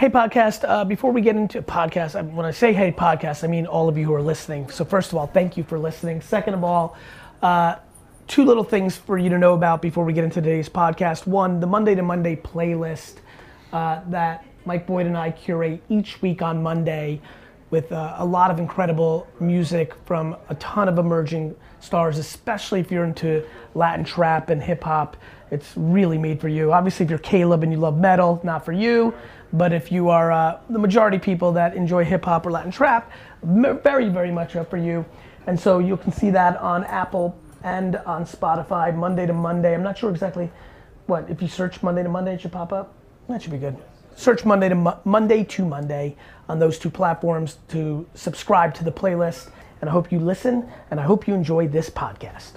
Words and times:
Hey, 0.00 0.08
podcast. 0.08 0.66
Uh, 0.66 0.82
before 0.86 1.12
we 1.12 1.20
get 1.20 1.36
into 1.36 1.60
podcast, 1.60 2.18
I, 2.18 2.22
when 2.22 2.46
I 2.46 2.52
say 2.52 2.72
hey, 2.72 2.90
podcast, 2.90 3.44
I 3.44 3.48
mean 3.48 3.66
all 3.66 3.86
of 3.86 3.98
you 3.98 4.06
who 4.06 4.14
are 4.14 4.22
listening. 4.22 4.70
So, 4.70 4.82
first 4.82 5.12
of 5.12 5.18
all, 5.18 5.26
thank 5.26 5.58
you 5.58 5.62
for 5.62 5.78
listening. 5.78 6.22
Second 6.22 6.54
of 6.54 6.64
all, 6.64 6.96
uh, 7.42 7.76
two 8.26 8.46
little 8.46 8.64
things 8.64 8.96
for 8.96 9.18
you 9.18 9.28
to 9.28 9.36
know 9.36 9.52
about 9.52 9.82
before 9.82 10.06
we 10.06 10.14
get 10.14 10.24
into 10.24 10.40
today's 10.40 10.70
podcast. 10.70 11.26
One, 11.26 11.60
the 11.60 11.66
Monday 11.66 11.94
to 11.94 12.00
Monday 12.00 12.34
playlist 12.34 13.16
uh, 13.74 14.00
that 14.08 14.46
Mike 14.64 14.86
Boyd 14.86 15.04
and 15.04 15.18
I 15.18 15.32
curate 15.32 15.82
each 15.90 16.22
week 16.22 16.40
on 16.40 16.62
Monday 16.62 17.20
with 17.68 17.92
uh, 17.92 18.14
a 18.16 18.24
lot 18.24 18.50
of 18.50 18.58
incredible 18.58 19.28
music 19.38 19.92
from 20.06 20.34
a 20.48 20.54
ton 20.54 20.88
of 20.88 20.96
emerging 20.96 21.54
stars, 21.80 22.16
especially 22.16 22.80
if 22.80 22.90
you're 22.90 23.04
into 23.04 23.44
Latin 23.74 24.06
trap 24.06 24.48
and 24.48 24.62
hip 24.62 24.82
hop. 24.82 25.18
It's 25.50 25.76
really 25.76 26.16
made 26.16 26.40
for 26.40 26.48
you. 26.48 26.72
Obviously, 26.72 27.04
if 27.04 27.10
you're 27.10 27.18
Caleb 27.18 27.62
and 27.64 27.72
you 27.72 27.78
love 27.78 27.98
metal, 27.98 28.40
not 28.42 28.64
for 28.64 28.72
you. 28.72 29.14
But 29.52 29.72
if 29.72 29.90
you 29.90 30.10
are 30.10 30.30
uh, 30.30 30.60
the 30.68 30.78
majority 30.78 31.18
people 31.18 31.52
that 31.52 31.74
enjoy 31.74 32.04
hip 32.04 32.24
hop 32.24 32.46
or 32.46 32.50
Latin 32.50 32.70
trap, 32.70 33.10
very, 33.42 34.08
very 34.08 34.30
much 34.30 34.56
up 34.56 34.70
for 34.70 34.76
you. 34.76 35.04
And 35.46 35.58
so 35.58 35.78
you 35.78 35.96
can 35.96 36.12
see 36.12 36.30
that 36.30 36.56
on 36.58 36.84
Apple 36.84 37.36
and 37.62 37.96
on 37.96 38.24
Spotify, 38.24 38.94
Monday 38.94 39.26
to 39.26 39.32
Monday. 39.32 39.74
I'm 39.74 39.82
not 39.82 39.98
sure 39.98 40.10
exactly 40.10 40.50
what, 41.06 41.28
if 41.28 41.42
you 41.42 41.48
search 41.48 41.82
Monday 41.82 42.02
to 42.02 42.08
Monday, 42.08 42.34
it 42.34 42.40
should 42.40 42.52
pop 42.52 42.72
up. 42.72 42.94
That 43.28 43.42
should 43.42 43.52
be 43.52 43.58
good. 43.58 43.76
Search 44.16 44.44
Monday 44.44 44.68
to 44.68 44.74
Mo- 44.74 45.00
Monday 45.04 45.44
to 45.44 45.64
Monday 45.64 46.16
on 46.48 46.58
those 46.58 46.78
two 46.78 46.90
platforms 46.90 47.58
to 47.68 48.06
subscribe 48.14 48.74
to 48.74 48.84
the 48.84 48.92
playlist. 48.92 49.50
And 49.80 49.88
I 49.88 49.92
hope 49.92 50.12
you 50.12 50.18
listen 50.18 50.68
and 50.90 51.00
I 51.00 51.04
hope 51.04 51.26
you 51.26 51.34
enjoy 51.34 51.68
this 51.68 51.88
podcast. 51.88 52.52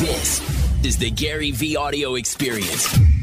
This 0.00 0.40
is 0.84 0.98
the 0.98 1.10
Gary 1.10 1.50
V 1.52 1.76
audio 1.76 2.16
experience. 2.16 3.17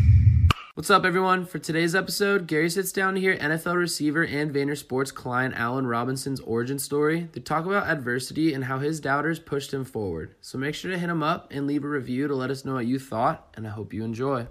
What's 0.76 0.90
up, 0.90 1.06
everyone? 1.06 1.46
For 1.46 1.58
today's 1.58 1.96
episode, 1.96 2.48
Gary 2.48 2.70
sits 2.70 2.92
down 2.92 3.14
to 3.14 3.22
hear 3.22 3.38
NFL 3.38 3.78
receiver 3.78 4.26
and 4.26 4.54
Vayner 4.54 4.78
Sports 4.78 5.10
client 5.10 5.56
Allen 5.56 5.88
Robinson's 5.88 6.42
origin 6.42 6.80
story. 6.80 7.30
They 7.32 7.40
talk 7.40 7.66
about 7.66 7.88
adversity 7.88 8.54
and 8.54 8.66
how 8.66 8.80
his 8.80 9.00
doubters 9.00 9.40
pushed 9.40 9.74
him 9.74 9.86
forward. 9.86 10.36
So 10.42 10.58
make 10.58 10.76
sure 10.76 10.92
to 10.92 10.98
hit 10.98 11.10
him 11.10 11.24
up 11.24 11.48
and 11.50 11.66
leave 11.66 11.86
a 11.86 11.88
review 11.88 12.28
to 12.28 12.36
let 12.36 12.52
us 12.52 12.66
know 12.66 12.74
what 12.74 12.88
you 12.88 13.00
thought, 13.00 13.48
and 13.56 13.66
I 13.66 13.70
hope 13.70 13.94
you 13.94 14.04
enjoy 14.04 14.48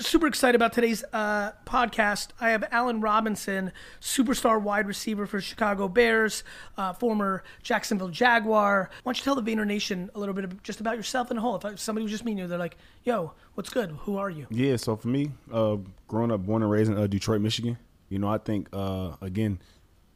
super 0.00 0.28
excited 0.28 0.54
about 0.54 0.72
today's 0.72 1.02
uh, 1.12 1.52
podcast. 1.66 2.28
I 2.40 2.50
have 2.50 2.64
Allen 2.70 3.00
Robinson, 3.00 3.72
superstar 4.00 4.60
wide 4.60 4.86
receiver 4.86 5.26
for 5.26 5.40
Chicago 5.40 5.88
Bears, 5.88 6.44
uh, 6.76 6.92
former 6.92 7.42
Jacksonville 7.62 8.08
Jaguar. 8.08 8.90
Why 9.02 9.10
don't 9.10 9.18
you 9.18 9.24
tell 9.24 9.34
the 9.34 9.42
Vayner 9.42 9.66
Nation 9.66 10.10
a 10.14 10.20
little 10.20 10.34
bit 10.34 10.62
just 10.62 10.80
about 10.80 10.96
yourself 10.96 11.30
and 11.30 11.38
a 11.38 11.42
whole? 11.42 11.56
If 11.56 11.80
somebody 11.80 12.04
was 12.04 12.12
just 12.12 12.24
meeting 12.24 12.38
you, 12.38 12.46
they're 12.46 12.58
like, 12.58 12.76
"Yo, 13.02 13.32
what's 13.54 13.70
good? 13.70 13.90
Who 14.02 14.16
are 14.18 14.30
you?" 14.30 14.46
Yeah, 14.50 14.76
so 14.76 14.94
for 14.94 15.08
me, 15.08 15.32
uh, 15.52 15.78
growing 16.06 16.30
up, 16.30 16.46
born 16.46 16.62
and 16.62 16.70
raised 16.70 16.90
in 16.90 16.96
uh, 16.96 17.06
Detroit, 17.08 17.40
Michigan, 17.40 17.76
you 18.08 18.18
know, 18.18 18.28
I 18.28 18.38
think 18.38 18.68
uh, 18.72 19.16
again, 19.20 19.58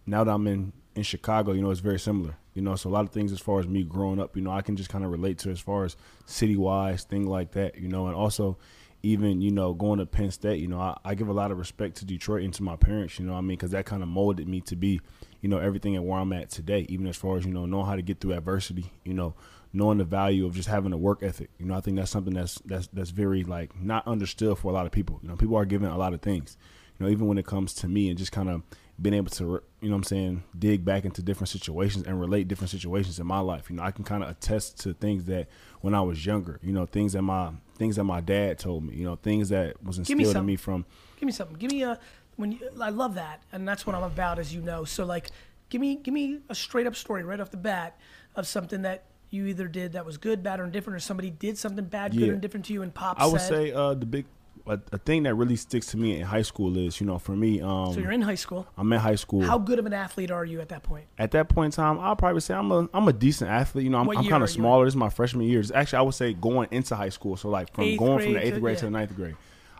now 0.07 0.23
that 0.23 0.33
I'm 0.33 0.47
in 0.47 0.73
in 0.95 1.03
Chicago, 1.03 1.53
you 1.53 1.63
know, 1.63 1.71
it's 1.71 1.81
very 1.81 1.99
similar. 1.99 2.37
You 2.55 2.63
know, 2.63 2.77
so 2.77 2.89
a 2.89 2.93
lot 2.93 3.05
of 3.05 3.11
things 3.11 3.33
as 3.33 3.41
far 3.41 3.59
as 3.61 3.67
me 3.67 3.83
growing 3.83 4.21
up, 4.21 4.37
you 4.37 4.43
know, 4.43 4.51
I 4.51 4.61
can 4.61 4.77
just 4.77 4.91
kind 4.91 5.05
of 5.05 5.11
relate 5.11 5.39
to 5.39 5.51
as 5.51 5.59
far 5.59 5.85
as 5.85 5.97
city 6.27 6.55
wise, 6.57 7.03
thing 7.03 7.27
like 7.27 7.53
that. 7.53 7.79
You 7.79 7.89
know, 7.89 8.07
and 8.07 8.15
also 8.15 8.59
even 9.03 9.41
you 9.41 9.51
know 9.51 9.75
going 9.75 9.99
to 9.99 10.07
Penn 10.07 10.31
State, 10.31 10.61
you 10.61 10.69
know, 10.69 10.81
I, 10.81 10.97
I, 11.05 11.15
give 11.15 11.29
a 11.29 11.33
lot 11.33 11.51
of 11.51 11.59
respect 11.59 11.97
to 11.97 12.05
Detroit 12.05 12.45
and 12.45 12.55
to 12.55 12.63
my 12.63 12.77
parents. 12.77 13.19
You 13.19 13.27
know, 13.27 13.35
I 13.35 13.41
mean, 13.41 13.57
because 13.57 13.73
that 13.73 13.87
kind 13.87 14.03
of 14.03 14.09
molded 14.09 14.49
me 14.49 14.61
to 14.63 14.77
be, 14.77 15.01
you 15.41 15.49
know, 15.49 15.59
everything 15.59 15.97
and 15.97 16.07
where 16.07 16.21
I'm 16.21 16.33
at 16.33 16.51
today. 16.51 16.87
Even 16.89 17.07
as 17.07 17.17
far 17.17 17.37
as 17.37 17.45
you 17.45 17.53
know, 17.53 17.67
knowing 17.67 17.87
how 17.87 17.97
to 17.97 18.03
get 18.03 18.21
through 18.21 18.35
adversity. 18.35 18.93
You 19.05 19.15
know, 19.15 19.35
knowing 19.73 19.99
the 19.99 20.05
value 20.05 20.47
of 20.47 20.55
just 20.55 20.69
having 20.69 20.93
a 20.93 20.97
work 20.97 21.23
ethic. 21.23 21.51
You 21.59 21.67
know, 21.67 21.75
I 21.75 21.81
think 21.81 21.97
that's 21.97 22.11
something 22.11 22.35
that's 22.35 22.61
that's 22.65 22.89
that's 22.93 23.11
very 23.11 23.43
like 23.45 23.79
not 23.81 24.07
understood 24.07 24.59
for 24.59 24.71
a 24.71 24.75
lot 24.75 24.87
of 24.87 24.93
people. 24.93 25.19
You 25.23 25.29
know, 25.29 25.37
people 25.37 25.57
are 25.57 25.65
given 25.65 25.91
a 25.91 25.99
lot 25.99 26.15
of 26.15 26.23
things. 26.23 26.57
You 26.99 27.07
know, 27.07 27.13
even 27.13 27.27
when 27.27 27.39
it 27.39 27.47
comes 27.47 27.75
to 27.75 27.89
me 27.89 28.09
and 28.09 28.19
just 28.19 28.33
kind 28.33 28.49
of 28.49 28.63
being 29.01 29.15
able 29.15 29.31
to, 29.31 29.63
you 29.81 29.89
know 29.89 29.97
I'm 29.97 30.05
saying, 30.05 30.45
dig 30.59 30.85
back 30.85 31.05
into 31.05 31.23
different 31.23 31.49
situations 31.49 32.05
and 32.07 32.21
relate 32.21 32.49
different 32.49 32.71
situations 32.71 33.19
in 33.19 33.27
my 33.27 33.41
life. 33.41 33.71
You 33.71 33.77
know, 33.77 33.83
I 33.83 33.91
can 33.91 34.05
kind 34.05 34.23
of 34.23 34.31
attest 34.31 34.81
to 34.81 34.95
things 34.95 35.25
that 35.25 35.49
when 35.81 35.95
I 35.95 36.01
was 36.03 36.25
younger, 36.25 36.61
you 36.63 36.73
know, 36.73 36.87
things 36.87 37.15
that 37.15 37.23
my 37.23 37.51
things 37.77 37.97
that 37.97 38.05
my 38.05 38.21
dad 38.21 38.59
told 38.59 38.85
me, 38.85 38.95
you 38.95 39.05
know, 39.05 39.17
things 39.17 39.49
that 39.49 39.83
was 39.83 39.99
instilled 39.99 40.19
me 40.19 40.31
in 40.31 40.47
me 40.47 40.57
from. 40.57 40.85
Give 41.19 41.27
me 41.27 41.33
something. 41.33 41.57
Give 41.57 41.71
me 41.71 41.83
a 41.83 41.99
when 42.37 42.53
you, 42.53 42.59
I 42.81 42.91
love 42.91 43.15
that, 43.15 43.43
and 43.53 43.67
that's 43.67 43.87
what 43.87 43.95
I'm 43.95 44.03
about, 44.03 44.39
as 44.39 44.55
you 44.55 44.61
know. 44.61 44.85
So 44.85 45.05
like, 45.05 45.31
give 45.69 45.81
me 45.81 45.97
give 45.97 46.15
me 46.15 46.39
a 46.49 46.55
straight 46.55 46.87
up 46.87 46.97
story 46.97 47.23
right 47.23 47.41
off 47.41 47.51
the 47.51 47.57
bat 47.57 47.99
of 48.37 48.47
something 48.47 48.83
that 48.83 49.05
you 49.31 49.47
either 49.47 49.67
did 49.67 49.93
that 49.93 50.05
was 50.05 50.19
good, 50.19 50.43
bad, 50.43 50.61
or 50.61 50.65
indifferent, 50.65 50.97
or 50.97 51.01
somebody 51.01 51.31
did 51.31 51.57
something 51.59 51.85
bad, 51.85 52.15
yeah. 52.15 52.21
good, 52.21 52.29
or 52.29 52.35
indifferent 52.35 52.67
to 52.67 52.73
you, 52.73 52.83
and 52.83 52.95
pop. 52.95 53.21
I 53.21 53.27
would 53.27 53.41
said, 53.41 53.49
say 53.49 53.73
uh, 53.73 53.95
the 53.95 54.07
big 54.07 54.27
a, 54.67 54.79
a, 54.93 54.99
thing 54.99 55.25
that 55.25 55.35
really 55.35 55.57
sticks 55.57 55.87
to 55.89 55.97
me 55.97 56.17
in 56.17 56.23
high 56.23 56.43
school 56.43 56.77
is, 56.77 57.01
you 57.01 57.07
know, 57.07 57.19
for 57.19 57.33
me. 57.33 57.61
Um, 57.61 57.93
so 57.93 58.01
you're 58.01 58.13
in 58.13 58.23
high 58.23 58.37
school. 58.37 58.67
I'm 58.77 58.93
in 58.93 59.01
high 59.01 59.17
school. 59.17 59.43
How 59.43 59.59
good 59.59 59.79
of 59.79 59.87
an 59.87 59.93
athlete 59.93 60.31
are 60.31 60.45
you 60.45 60.61
at 60.61 60.69
that 60.69 60.83
point? 60.83 61.07
At 61.19 61.33
that 61.33 61.49
point 61.49 61.75
in 61.75 61.77
time, 61.77 61.99
I'll 61.99 62.17
probably 62.17 62.41
say 62.41 62.55
I'm 62.55 62.71
a 62.71 62.89
I'm 62.95 63.09
a 63.09 63.13
decent 63.13 63.51
athlete. 63.51 63.85
You 63.85 63.91
know, 63.91 63.99
I'm, 63.99 64.09
I'm 64.11 64.29
kind 64.29 64.43
of 64.43 64.51
smaller. 64.51 64.85
This 64.85 64.93
is 64.93 64.97
my 64.97 65.11
freshman 65.11 65.47
year. 65.47 65.63
Actually, 65.75 65.99
I 65.99 66.03
would 66.03 66.15
say 66.15 66.33
going 66.33 66.69
into 66.71 66.95
high 66.95 67.09
school. 67.09 67.37
So 67.37 67.49
like 67.49 67.75
from 67.75 67.97
going 67.97 68.23
from 68.23 68.33
the 68.35 68.45
eighth 68.45 68.55
to, 68.55 68.61
grade 68.61 68.75
yeah. 68.77 68.81
to 68.81 68.85
the 68.87 68.91
ninth 68.91 69.17
grade, 69.17 69.37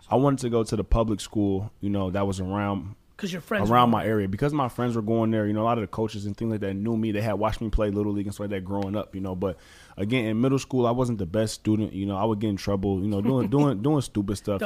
I 0.09 0.15
wanted 0.15 0.39
to 0.39 0.49
go 0.49 0.63
to 0.63 0.75
the 0.75 0.83
public 0.83 1.21
school. 1.21 1.71
You 1.79 1.89
know, 1.89 2.09
that 2.11 2.27
was 2.27 2.39
around 2.39 2.95
because 3.23 3.31
your 3.31 3.41
friends 3.41 3.71
around 3.71 3.89
my 3.89 4.05
area 4.05 4.27
because 4.27 4.51
my 4.51 4.67
friends 4.67 4.97
were 4.97 5.01
going 5.01 5.31
there. 5.31 5.47
You 5.47 5.53
know, 5.53 5.61
a 5.61 5.63
lot 5.63 5.77
of 5.77 5.81
the 5.81 5.87
coaches 5.87 6.25
and 6.25 6.35
things 6.35 6.51
like 6.51 6.59
that 6.59 6.73
knew 6.73 6.97
me. 6.97 7.13
They 7.13 7.21
had 7.21 7.35
watched 7.35 7.61
me 7.61 7.69
play 7.69 7.89
little 7.89 8.11
league 8.11 8.25
and 8.25 8.33
stuff 8.33 8.45
like 8.45 8.49
that 8.49 8.65
growing 8.65 8.97
up. 8.97 9.15
You 9.15 9.21
know, 9.21 9.33
but 9.33 9.57
again, 9.95 10.25
in 10.25 10.41
middle 10.41 10.59
school, 10.59 10.85
I 10.85 10.91
wasn't 10.91 11.19
the 11.19 11.25
best 11.25 11.53
student. 11.53 11.93
You 11.93 12.05
know, 12.05 12.17
I 12.17 12.25
would 12.25 12.39
get 12.39 12.49
in 12.49 12.57
trouble. 12.57 13.01
You 13.01 13.07
know, 13.07 13.21
doing 13.21 13.47
doing 13.49 13.81
doing 13.81 14.01
stupid 14.01 14.35
stuff 14.37 14.61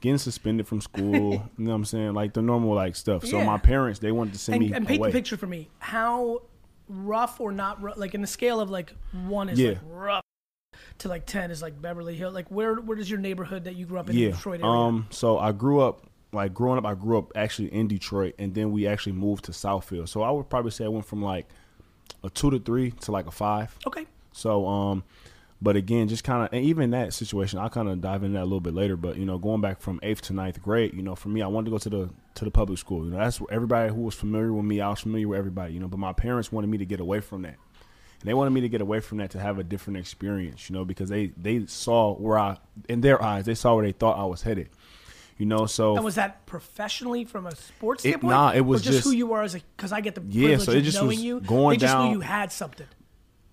getting 0.00 0.18
suspended 0.18 0.64
from 0.64 0.80
school. 0.80 1.32
you 1.58 1.64
know 1.64 1.70
what 1.70 1.74
I'm 1.74 1.84
saying? 1.84 2.14
Like 2.14 2.32
the 2.32 2.40
normal 2.40 2.72
like 2.74 2.94
stuff. 2.94 3.24
So 3.24 3.38
yeah. 3.38 3.44
my 3.44 3.58
parents 3.58 3.98
they 3.98 4.12
wanted 4.12 4.34
to 4.34 4.38
send 4.38 4.62
and, 4.62 4.70
me 4.70 4.76
and 4.76 4.86
paint 4.86 5.00
away. 5.00 5.10
the 5.10 5.12
picture 5.12 5.36
for 5.36 5.48
me. 5.48 5.68
How 5.80 6.42
rough 6.88 7.40
or 7.40 7.50
not 7.50 7.82
rough? 7.82 7.96
Like 7.96 8.14
in 8.14 8.20
the 8.20 8.28
scale 8.28 8.60
of 8.60 8.70
like 8.70 8.94
one 9.12 9.48
is 9.48 9.58
yeah. 9.58 9.70
like 9.70 9.78
rough 9.88 10.22
to 10.98 11.08
like 11.08 11.26
ten 11.26 11.50
is 11.50 11.60
like 11.60 11.82
Beverly 11.82 12.14
Hill. 12.14 12.30
Like 12.30 12.48
where 12.48 12.76
where 12.76 12.96
does 12.96 13.10
your 13.10 13.18
neighborhood 13.18 13.64
that 13.64 13.74
you 13.74 13.86
grew 13.86 13.98
up 13.98 14.08
in 14.08 14.16
yeah. 14.16 14.30
Detroit 14.30 14.60
area? 14.60 14.72
Um, 14.72 15.08
so 15.10 15.36
I 15.36 15.50
grew 15.50 15.80
up 15.80 16.06
like 16.32 16.54
growing 16.54 16.78
up. 16.78 16.86
I 16.86 16.94
grew 16.94 17.18
up 17.18 17.32
actually 17.34 17.72
in 17.72 17.88
Detroit, 17.88 18.34
and 18.38 18.54
then 18.54 18.72
we 18.72 18.86
actually 18.86 19.12
moved 19.12 19.44
to 19.46 19.52
Southfield. 19.52 20.08
So 20.08 20.22
I 20.22 20.30
would 20.30 20.48
probably 20.48 20.70
say 20.70 20.84
I 20.84 20.88
went 20.88 21.06
from 21.06 21.22
like 21.22 21.46
a 22.22 22.30
two 22.30 22.50
to 22.50 22.58
three 22.58 22.90
to 22.90 23.12
like 23.12 23.26
a 23.26 23.30
five. 23.30 23.76
Okay. 23.86 24.06
So 24.32 24.66
um, 24.66 25.04
but 25.60 25.74
again, 25.74 26.06
just 26.06 26.22
kind 26.22 26.44
of, 26.44 26.52
and 26.52 26.64
even 26.64 26.90
that 26.90 27.12
situation, 27.12 27.58
I'll 27.58 27.70
kind 27.70 27.88
of 27.88 28.00
dive 28.00 28.22
into 28.22 28.34
that 28.34 28.42
a 28.42 28.44
little 28.44 28.60
bit 28.60 28.74
later. 28.74 28.96
But 28.96 29.16
you 29.16 29.24
know, 29.24 29.38
going 29.38 29.60
back 29.60 29.80
from 29.80 29.98
eighth 30.02 30.22
to 30.22 30.32
ninth 30.32 30.62
grade, 30.62 30.94
you 30.94 31.02
know, 31.02 31.16
for 31.16 31.28
me, 31.30 31.42
I 31.42 31.48
wanted 31.48 31.66
to 31.66 31.70
go 31.72 31.78
to 31.78 31.90
the 31.90 32.10
to 32.34 32.44
the 32.44 32.50
public 32.50 32.78
school. 32.78 33.04
You 33.04 33.10
know, 33.10 33.18
that's 33.18 33.40
everybody 33.50 33.92
who 33.92 34.02
was 34.02 34.14
familiar 34.14 34.52
with 34.52 34.64
me. 34.64 34.80
I 34.80 34.88
was 34.90 35.00
familiar 35.00 35.28
with 35.28 35.38
everybody. 35.38 35.74
You 35.74 35.80
know, 35.80 35.88
but 35.88 35.98
my 35.98 36.12
parents 36.12 36.52
wanted 36.52 36.68
me 36.68 36.78
to 36.78 36.86
get 36.86 37.00
away 37.00 37.20
from 37.20 37.42
that. 37.42 37.56
And 38.20 38.28
they 38.28 38.34
wanted 38.34 38.50
me 38.50 38.60
to 38.62 38.68
get 38.68 38.80
away 38.80 38.98
from 39.00 39.18
that 39.18 39.30
to 39.30 39.40
have 39.40 39.58
a 39.58 39.64
different 39.64 39.98
experience, 39.98 40.68
you 40.68 40.74
know, 40.74 40.84
because 40.84 41.08
they 41.08 41.28
they 41.36 41.66
saw 41.66 42.14
where 42.14 42.38
I, 42.38 42.58
in 42.88 43.00
their 43.00 43.22
eyes, 43.22 43.44
they 43.44 43.54
saw 43.54 43.74
where 43.74 43.84
they 43.84 43.92
thought 43.92 44.18
I 44.18 44.24
was 44.24 44.42
headed 44.42 44.70
you 45.38 45.46
know. 45.46 45.66
So 45.66 45.96
and 45.96 46.04
was 46.04 46.16
that 46.16 46.44
professionally 46.46 47.24
from 47.24 47.46
a 47.46 47.54
sports 47.54 48.02
standpoint? 48.02 48.32
It, 48.32 48.36
nah, 48.36 48.52
it 48.52 48.60
was 48.60 48.82
just, 48.82 48.98
just, 48.98 49.04
who 49.06 49.12
you 49.12 49.32
are 49.32 49.42
as 49.42 49.54
a 49.54 49.60
because 49.76 49.92
I 49.92 50.00
get 50.00 50.14
the 50.14 50.22
yeah. 50.28 50.58
So 50.58 50.72
it 50.72 50.82
just 50.82 51.00
knowing 51.00 51.18
you. 51.18 51.40
Going 51.40 51.78
they 51.78 51.84
just 51.84 51.94
down, 51.94 52.08
knew 52.08 52.12
you 52.14 52.20
had 52.20 52.52
something. 52.52 52.86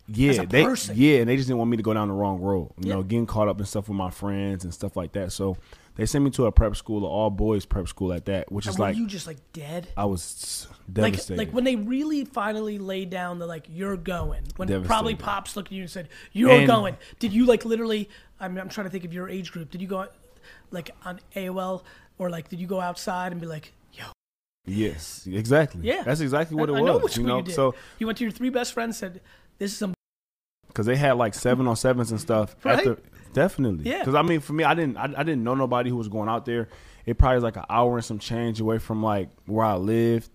Yeah, 0.07 0.45
they 0.45 0.63
person. 0.63 0.95
yeah, 0.97 1.17
and 1.17 1.29
they 1.29 1.35
just 1.35 1.47
didn't 1.47 1.57
want 1.57 1.71
me 1.71 1.77
to 1.77 1.83
go 1.83 1.93
down 1.93 2.09
the 2.09 2.13
wrong 2.13 2.39
road. 2.39 2.71
You 2.79 2.89
yeah. 2.89 2.93
know, 2.95 3.03
getting 3.03 3.25
caught 3.25 3.47
up 3.47 3.59
in 3.59 3.65
stuff 3.65 3.87
with 3.87 3.97
my 3.97 4.11
friends 4.11 4.63
and 4.63 4.71
stuff 4.71 4.95
like 4.95 5.13
that. 5.13 5.31
So 5.31 5.57
they 5.95 6.05
sent 6.05 6.23
me 6.23 6.29
to 6.31 6.45
a 6.45 6.51
prep 6.51 6.75
school, 6.75 6.99
an 6.99 7.03
all 7.05 7.31
boys 7.31 7.65
prep 7.65 7.87
school 7.87 8.13
at 8.13 8.25
that, 8.25 8.51
which 8.51 8.67
and 8.67 8.75
is 8.75 8.79
like 8.79 8.95
you 8.97 9.07
just 9.07 9.25
like 9.25 9.37
dead. 9.51 9.87
I 9.97 10.05
was 10.05 10.67
devastated. 10.91 11.37
Like, 11.37 11.47
like 11.47 11.55
when 11.55 11.63
they 11.63 11.75
really 11.75 12.23
finally 12.23 12.77
laid 12.77 13.09
down 13.09 13.39
the 13.39 13.47
like 13.47 13.65
you're 13.67 13.97
going. 13.97 14.43
When 14.57 14.83
probably 14.83 15.15
pops 15.15 15.55
looked 15.55 15.69
at 15.69 15.71
you 15.71 15.81
and 15.81 15.89
said 15.89 16.09
you're 16.33 16.51
and, 16.51 16.67
going. 16.67 16.97
Did 17.17 17.33
you 17.33 17.45
like 17.45 17.65
literally? 17.65 18.09
I 18.39 18.47
mean, 18.47 18.59
I'm 18.59 18.69
trying 18.69 18.85
to 18.85 18.91
think 18.91 19.05
of 19.05 19.13
your 19.13 19.27
age 19.27 19.51
group. 19.51 19.71
Did 19.71 19.81
you 19.81 19.87
go 19.87 20.07
like 20.71 20.91
on 21.03 21.19
AOL 21.35 21.83
or 22.17 22.29
like 22.29 22.49
did 22.49 22.59
you 22.59 22.67
go 22.67 22.79
outside 22.81 23.31
and 23.31 23.41
be 23.41 23.47
like, 23.47 23.73
yo? 23.93 24.05
Yes, 24.65 25.27
exactly. 25.31 25.81
Yeah, 25.83 26.03
that's 26.03 26.21
exactly 26.21 26.55
what 26.55 26.69
I, 26.69 26.73
it 26.73 26.81
was. 26.81 26.81
I 26.81 26.85
know 26.85 26.97
what 26.97 27.17
you 27.17 27.23
know, 27.23 27.43
you 27.43 27.51
so 27.51 27.75
you 27.99 28.05
went 28.05 28.17
to 28.19 28.23
your 28.23 28.31
three 28.31 28.49
best 28.49 28.73
friends 28.73 28.97
said, 28.97 29.21
"This 29.57 29.71
is 29.71 29.77
some 29.77 29.93
because 30.75 30.85
they 30.85 30.97
had 30.97 31.13
like 31.13 31.33
seven 31.33 31.67
on 31.67 31.75
sevens 31.77 32.11
and 32.11 32.19
stuff. 32.19 32.53
Right? 32.65 32.79
After, 32.79 32.99
definitely. 33.31 33.89
Yeah. 33.89 33.99
Because 33.99 34.13
I 34.13 34.23
mean, 34.23 34.41
for 34.41 34.51
me, 34.51 34.65
I 34.65 34.73
didn't, 34.73 34.97
I, 34.97 35.03
I, 35.03 35.23
didn't 35.23 35.43
know 35.45 35.55
nobody 35.55 35.89
who 35.89 35.95
was 35.95 36.09
going 36.09 36.27
out 36.27 36.45
there. 36.45 36.67
It 37.05 37.17
probably 37.17 37.35
was 37.35 37.45
like 37.45 37.55
an 37.55 37.63
hour 37.69 37.95
and 37.95 38.03
some 38.03 38.19
change 38.19 38.59
away 38.59 38.79
from 38.79 39.01
like 39.01 39.29
where 39.45 39.65
I 39.65 39.75
lived. 39.75 40.29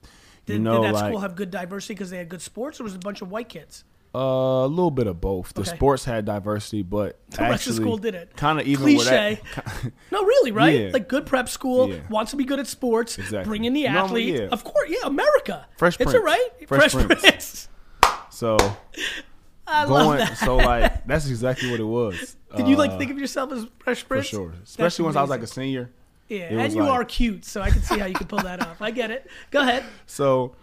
Did, 0.46 0.54
you 0.54 0.58
know, 0.60 0.82
did 0.82 0.94
that 0.94 0.94
like, 0.94 1.10
school 1.10 1.20
have 1.20 1.36
good 1.36 1.50
diversity 1.50 1.92
because 1.92 2.08
they 2.08 2.16
had 2.16 2.30
good 2.30 2.40
sports, 2.40 2.80
or 2.80 2.84
was 2.84 2.94
it 2.94 2.96
a 2.96 3.00
bunch 3.00 3.20
of 3.20 3.30
white 3.30 3.50
kids? 3.50 3.84
Uh, 4.12 4.18
a 4.18 4.66
little 4.66 4.90
bit 4.90 5.06
of 5.06 5.20
both. 5.20 5.54
The 5.54 5.60
okay. 5.60 5.70
sports 5.70 6.04
had 6.04 6.24
diversity, 6.24 6.82
but 6.82 7.20
the 7.30 7.42
actually, 7.42 7.50
rest 7.50 7.66
of 7.68 7.74
school 7.76 7.96
did 7.96 8.14
it. 8.16 8.36
Kind 8.36 8.58
of 8.60 8.66
even 8.66 8.84
cliche. 8.84 9.40
That, 9.54 9.92
no, 10.10 10.24
really, 10.24 10.50
right? 10.50 10.80
Yeah. 10.80 10.90
Like 10.92 11.08
good 11.08 11.26
prep 11.26 11.48
school 11.48 11.88
yeah. 11.90 12.00
wants 12.08 12.32
to 12.32 12.36
be 12.36 12.44
good 12.44 12.58
at 12.58 12.66
sports. 12.66 13.18
Exactly. 13.18 13.48
Bring 13.48 13.64
in 13.64 13.72
the 13.72 13.86
athlete. 13.86 14.34
yeah. 14.34 14.48
Of 14.48 14.64
course, 14.64 14.88
yeah. 14.90 15.06
America. 15.06 15.66
Fresh 15.76 15.94
It's 16.00 16.10
Prince. 16.10 16.14
all 16.16 16.22
right. 16.24 16.48
Fresh, 16.66 16.92
Fresh 16.92 17.06
Prince. 17.06 17.20
Prince. 17.20 17.68
So 18.30 18.56
I 19.66 19.86
going, 19.86 20.06
love 20.06 20.18
that. 20.18 20.36
so 20.38 20.56
like 20.56 21.06
that's 21.06 21.28
exactly 21.28 21.70
what 21.70 21.78
it 21.78 21.84
was. 21.84 22.36
Did 22.56 22.66
you 22.68 22.76
like 22.76 22.92
Uh, 22.92 22.98
think 22.98 23.10
of 23.10 23.18
yourself 23.18 23.52
as 23.52 23.66
Fresh 23.80 24.02
for 24.02 24.08
Prince? 24.08 24.26
sure? 24.28 24.54
Especially 24.64 25.04
once 25.04 25.16
I 25.16 25.20
was 25.20 25.30
like 25.30 25.42
a 25.42 25.46
senior. 25.46 25.90
Yeah, 26.28 26.44
and 26.44 26.72
you 26.72 26.80
like- 26.82 26.90
are 26.90 27.04
cute, 27.04 27.44
so 27.44 27.60
I 27.60 27.70
can 27.70 27.82
see 27.82 27.98
how 27.98 28.06
you 28.06 28.14
can 28.14 28.26
pull 28.28 28.38
that 28.38 28.60
off. 28.66 28.80
I 28.80 28.92
get 28.92 29.10
it. 29.10 29.26
Go 29.50 29.60
ahead. 29.60 29.84
So, 30.06 30.54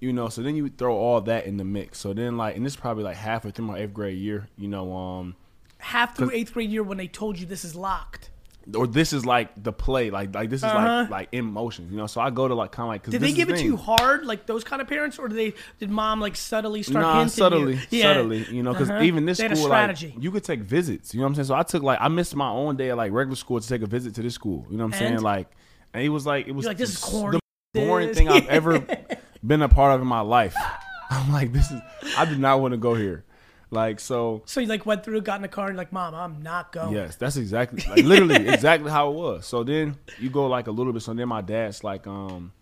you 0.00 0.12
know, 0.12 0.28
so 0.28 0.42
then 0.42 0.56
you 0.56 0.68
throw 0.68 0.94
all 0.96 1.20
that 1.22 1.46
in 1.46 1.56
the 1.56 1.64
mix. 1.64 1.98
So 1.98 2.12
then, 2.12 2.36
like, 2.36 2.56
and 2.56 2.64
this 2.64 2.74
is 2.74 2.76
probably 2.80 3.04
like 3.04 3.16
halfway 3.16 3.50
through 3.50 3.66
my 3.66 3.78
eighth 3.78 3.94
grade 3.94 4.18
year. 4.18 4.48
You 4.58 4.68
know, 4.68 4.92
um, 4.94 5.36
Half 5.78 6.16
through 6.16 6.30
eighth 6.32 6.52
grade 6.54 6.70
year 6.70 6.82
when 6.82 6.98
they 6.98 7.06
told 7.08 7.38
you 7.38 7.46
this 7.46 7.64
is 7.64 7.74
locked. 7.76 8.30
or 8.74 8.86
this 8.88 9.12
is 9.12 9.24
like 9.24 9.50
the 9.62 9.72
play, 9.72 10.10
like 10.10 10.34
like 10.34 10.50
this 10.50 10.60
is 10.60 10.64
Uh-huh. 10.64 11.02
like 11.02 11.10
like 11.10 11.28
in 11.30 11.44
motion. 11.44 11.88
You 11.90 11.96
know, 11.98 12.06
so 12.08 12.20
I 12.20 12.30
go 12.30 12.48
to 12.48 12.54
like 12.54 12.72
kind 12.72 12.84
of 12.86 12.88
like. 12.88 13.04
'cause 13.04 13.12
Did 13.12 13.22
they 13.22 13.32
give 13.32 13.48
it 13.48 13.58
to 13.58 13.64
you 13.64 13.76
hard, 13.76 14.24
like 14.26 14.46
those 14.46 14.64
kind 14.64 14.82
of 14.82 14.88
parents, 14.88 15.18
or 15.20 15.28
did 15.28 15.38
they? 15.38 15.54
Did 15.78 15.88
mom 15.90 16.20
like 16.20 16.34
subtly 16.34 16.82
start 16.82 17.02
Nah, 17.02 17.26
subtly, 17.26 17.74
you? 17.74 17.80
Yeah. 17.90 18.14
subtly, 18.14 18.44
you 18.50 18.62
know, 18.64 18.72
because 18.72 18.90
Uh-huh. 18.90 19.02
even 19.04 19.24
this 19.24 19.38
school, 19.38 19.54
strategy. 19.56 20.12
like, 20.14 20.22
you 20.24 20.30
could 20.32 20.42
take 20.42 20.60
visits. 20.60 21.14
You 21.14 21.20
know 21.20 21.26
what 21.26 21.28
I'm 21.30 21.34
saying? 21.36 21.44
So 21.46 21.54
I 21.54 21.62
took 21.62 21.82
like 21.84 21.98
I 22.00 22.08
missed 22.08 22.34
my 22.34 22.48
own 22.50 22.76
day 22.76 22.90
at 22.90 22.96
like 22.96 23.12
regular 23.12 23.36
school 23.36 23.60
to 23.60 23.68
take 23.68 23.82
a 23.82 23.86
visit 23.86 24.14
to 24.16 24.22
this 24.22 24.34
school. 24.34 24.66
You 24.68 24.76
know 24.78 24.84
what 24.84 24.94
I'm 24.94 24.98
saying? 24.98 25.20
Like, 25.20 25.48
and 25.94 26.02
it 26.02 26.08
was 26.08 26.26
like 26.26 26.48
it 26.48 26.52
was 26.52 26.64
You're 26.64 26.70
like, 26.70 26.78
this 26.78 26.90
is 26.90 27.00
the 27.00 27.40
boring 27.72 28.12
thing 28.14 28.28
I've 28.28 28.48
ever 28.48 28.78
been 29.44 29.62
a 29.62 29.68
part 29.68 29.94
of 29.94 30.00
in 30.00 30.06
my 30.06 30.20
life. 30.20 30.54
I'm 31.10 31.32
like, 31.32 31.52
this 31.52 31.70
is. 31.70 31.80
I 32.16 32.24
did 32.24 32.38
not 32.38 32.60
want 32.60 32.72
to 32.72 32.78
go 32.78 32.94
here. 32.94 33.24
Like 33.70 33.98
so. 34.00 34.42
So 34.46 34.60
you 34.60 34.66
like 34.68 34.86
went 34.86 35.02
through, 35.04 35.20
got 35.22 35.36
in 35.36 35.42
the 35.42 35.48
car, 35.48 35.68
and 35.68 35.76
like, 35.76 35.92
mom, 35.92 36.14
I'm 36.14 36.42
not 36.42 36.72
going. 36.72 36.94
Yes, 36.94 37.16
that's 37.16 37.36
exactly 37.36 37.82
like 37.88 38.04
literally 38.04 38.48
exactly 38.48 38.90
how 38.90 39.10
it 39.10 39.14
was. 39.14 39.46
So 39.46 39.64
then 39.64 39.96
you 40.18 40.30
go 40.30 40.46
like 40.46 40.66
a 40.68 40.70
little 40.70 40.92
bit. 40.92 41.02
So 41.02 41.12
then 41.14 41.28
my 41.28 41.40
dad's 41.40 41.82
like, 41.82 42.06
um, 42.06 42.52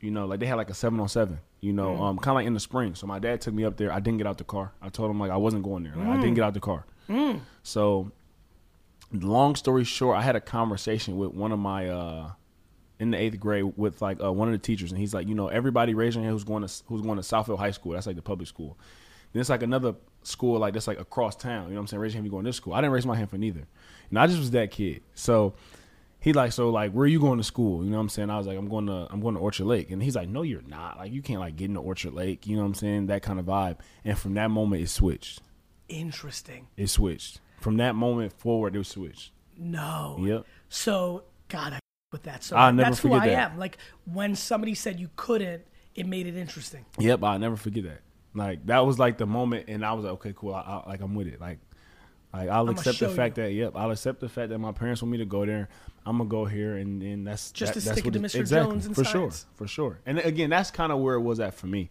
you 0.00 0.10
know, 0.10 0.26
like 0.26 0.40
they 0.40 0.46
had 0.46 0.56
like 0.56 0.70
a 0.70 0.74
seven 0.74 1.00
on 1.00 1.08
seven. 1.08 1.40
You 1.62 1.74
know, 1.74 1.90
Mm. 1.96 2.00
um, 2.02 2.16
kind 2.18 2.28
of 2.32 2.34
like 2.36 2.46
in 2.46 2.54
the 2.54 2.60
spring. 2.60 2.94
So 2.94 3.06
my 3.06 3.18
dad 3.18 3.40
took 3.42 3.52
me 3.52 3.64
up 3.66 3.76
there. 3.76 3.92
I 3.92 4.00
didn't 4.00 4.16
get 4.18 4.26
out 4.26 4.38
the 4.38 4.44
car. 4.44 4.72
I 4.80 4.88
told 4.88 5.10
him 5.10 5.20
like 5.20 5.30
I 5.30 5.36
wasn't 5.36 5.62
going 5.62 5.82
there. 5.84 5.94
Like, 5.94 6.08
I 6.08 6.16
Mm. 6.16 6.20
didn't 6.22 6.34
get 6.34 6.44
out 6.44 6.54
the 6.54 6.60
car. 6.60 6.86
So, 7.62 8.12
long 9.12 9.56
story 9.56 9.84
short, 9.84 10.16
I 10.16 10.22
had 10.22 10.36
a 10.36 10.40
conversation 10.40 11.18
with 11.18 11.32
one 11.34 11.52
of 11.52 11.58
my 11.58 11.88
uh 11.88 12.30
in 13.00 13.10
the 13.10 13.18
eighth 13.18 13.40
grade 13.40 13.72
with 13.76 14.00
like 14.00 14.22
uh, 14.22 14.30
one 14.30 14.46
of 14.46 14.52
the 14.52 14.58
teachers, 14.58 14.92
and 14.92 15.00
he's 15.00 15.12
like, 15.12 15.26
you 15.26 15.34
know, 15.34 15.48
everybody 15.48 15.94
raise 15.94 16.14
your 16.14 16.22
hand 16.22 16.32
who's 16.32 16.44
going 16.44 16.64
to 16.64 16.72
who's 16.86 17.00
going 17.00 17.16
to 17.16 17.22
Southfield 17.22 17.58
High 17.58 17.70
School. 17.72 17.92
That's 17.92 18.06
like 18.06 18.16
the 18.16 18.22
public 18.22 18.46
school. 18.46 18.78
Then 19.32 19.40
it's 19.40 19.50
like 19.50 19.62
another 19.62 19.94
school 20.22 20.58
like 20.58 20.74
that's 20.74 20.86
like 20.86 21.00
across 21.00 21.34
town. 21.34 21.64
You 21.64 21.70
know 21.70 21.76
what 21.76 21.80
I'm 21.80 21.86
saying? 21.88 22.00
Raise 22.00 22.12
your 22.12 22.18
hand 22.18 22.26
if 22.26 22.30
you 22.30 22.32
going 22.32 22.44
to 22.44 22.48
this 22.48 22.56
school. 22.56 22.74
I 22.74 22.80
didn't 22.80 22.92
raise 22.92 23.06
my 23.06 23.16
hand 23.16 23.30
for 23.30 23.38
neither. 23.38 23.66
And 24.10 24.18
I 24.18 24.26
just 24.26 24.38
was 24.38 24.50
that 24.50 24.70
kid. 24.70 25.02
So 25.14 25.54
he 26.20 26.34
like, 26.34 26.52
so 26.52 26.68
like, 26.68 26.92
where 26.92 27.04
are 27.04 27.08
you 27.08 27.20
going 27.20 27.38
to 27.38 27.44
school? 27.44 27.82
You 27.82 27.90
know 27.90 27.96
what 27.96 28.02
I'm 28.02 28.08
saying? 28.10 28.28
I 28.28 28.36
was 28.36 28.46
like, 28.46 28.58
I'm 28.58 28.68
going 28.68 28.86
to 28.86 29.06
I'm 29.10 29.20
going 29.20 29.34
to 29.34 29.40
Orchard 29.40 29.64
Lake. 29.64 29.90
And 29.90 30.02
he's 30.02 30.16
like, 30.16 30.28
No, 30.28 30.42
you're 30.42 30.62
not. 30.62 30.98
Like 30.98 31.12
you 31.12 31.22
can't 31.22 31.40
like 31.40 31.56
get 31.56 31.66
into 31.66 31.80
Orchard 31.80 32.12
Lake. 32.12 32.46
You 32.46 32.56
know 32.56 32.62
what 32.62 32.68
I'm 32.68 32.74
saying? 32.74 33.06
That 33.06 33.22
kind 33.22 33.38
of 33.38 33.46
vibe. 33.46 33.78
And 34.04 34.18
from 34.18 34.34
that 34.34 34.50
moment, 34.50 34.82
it 34.82 34.88
switched. 34.88 35.40
Interesting. 35.88 36.66
It 36.76 36.88
switched. 36.88 37.40
From 37.60 37.78
that 37.78 37.94
moment 37.94 38.32
forward, 38.32 38.74
it 38.74 38.78
was 38.78 38.88
switched. 38.88 39.32
No. 39.56 40.18
Yep. 40.20 40.46
So 40.68 41.24
God, 41.48 41.74
I 41.74 41.78
with 42.12 42.22
that. 42.24 42.42
So 42.44 42.56
I'll 42.56 42.72
never 42.72 42.90
that's 42.90 43.00
who 43.00 43.08
forget 43.08 43.22
I 43.22 43.26
that. 43.28 43.52
am. 43.52 43.58
Like 43.58 43.78
when 44.04 44.34
somebody 44.34 44.74
said 44.74 44.98
you 45.00 45.10
couldn't, 45.16 45.62
it 45.94 46.06
made 46.06 46.26
it 46.26 46.36
interesting. 46.36 46.84
Yep, 46.98 47.22
I'll 47.22 47.38
never 47.38 47.56
forget 47.56 47.84
that. 47.84 48.00
Like 48.34 48.66
that 48.66 48.84
was 48.86 48.98
like 48.98 49.18
the 49.18 49.26
moment, 49.26 49.66
and 49.68 49.84
I 49.84 49.92
was 49.92 50.04
like, 50.04 50.14
okay, 50.14 50.32
cool. 50.36 50.54
I, 50.54 50.60
I, 50.60 50.88
like 50.88 51.00
I'm 51.00 51.14
with 51.14 51.26
it. 51.26 51.40
Like, 51.40 51.58
like 52.32 52.48
I'll 52.48 52.62
I'ma 52.62 52.72
accept 52.72 52.98
the 53.00 53.08
show 53.08 53.14
fact 53.14 53.36
that 53.36 53.52
yep, 53.52 53.72
I'll 53.74 53.90
accept 53.90 54.20
the 54.20 54.28
fact 54.28 54.50
that 54.50 54.58
my 54.58 54.72
parents 54.72 55.02
want 55.02 55.12
me 55.12 55.18
to 55.18 55.24
go 55.24 55.44
there. 55.44 55.68
I'm 56.06 56.18
gonna 56.18 56.30
go 56.30 56.44
here, 56.44 56.76
and 56.76 57.02
and 57.02 57.26
that's 57.26 57.50
Just 57.50 57.74
that, 57.74 57.80
to 57.80 57.84
that's 57.86 57.98
stick 58.00 58.06
it 58.06 58.14
what 58.18 58.20
to 58.20 58.26
it- 58.26 58.38
Mr. 58.38 58.40
Exactly, 58.40 58.72
Jones 58.72 58.86
in 58.86 58.94
for 58.94 59.04
sure, 59.04 59.30
for 59.54 59.66
sure. 59.66 59.98
And 60.06 60.18
again, 60.20 60.50
that's 60.50 60.70
kind 60.70 60.92
of 60.92 61.00
where 61.00 61.14
it 61.16 61.20
was 61.20 61.40
at 61.40 61.54
for 61.54 61.66
me. 61.66 61.90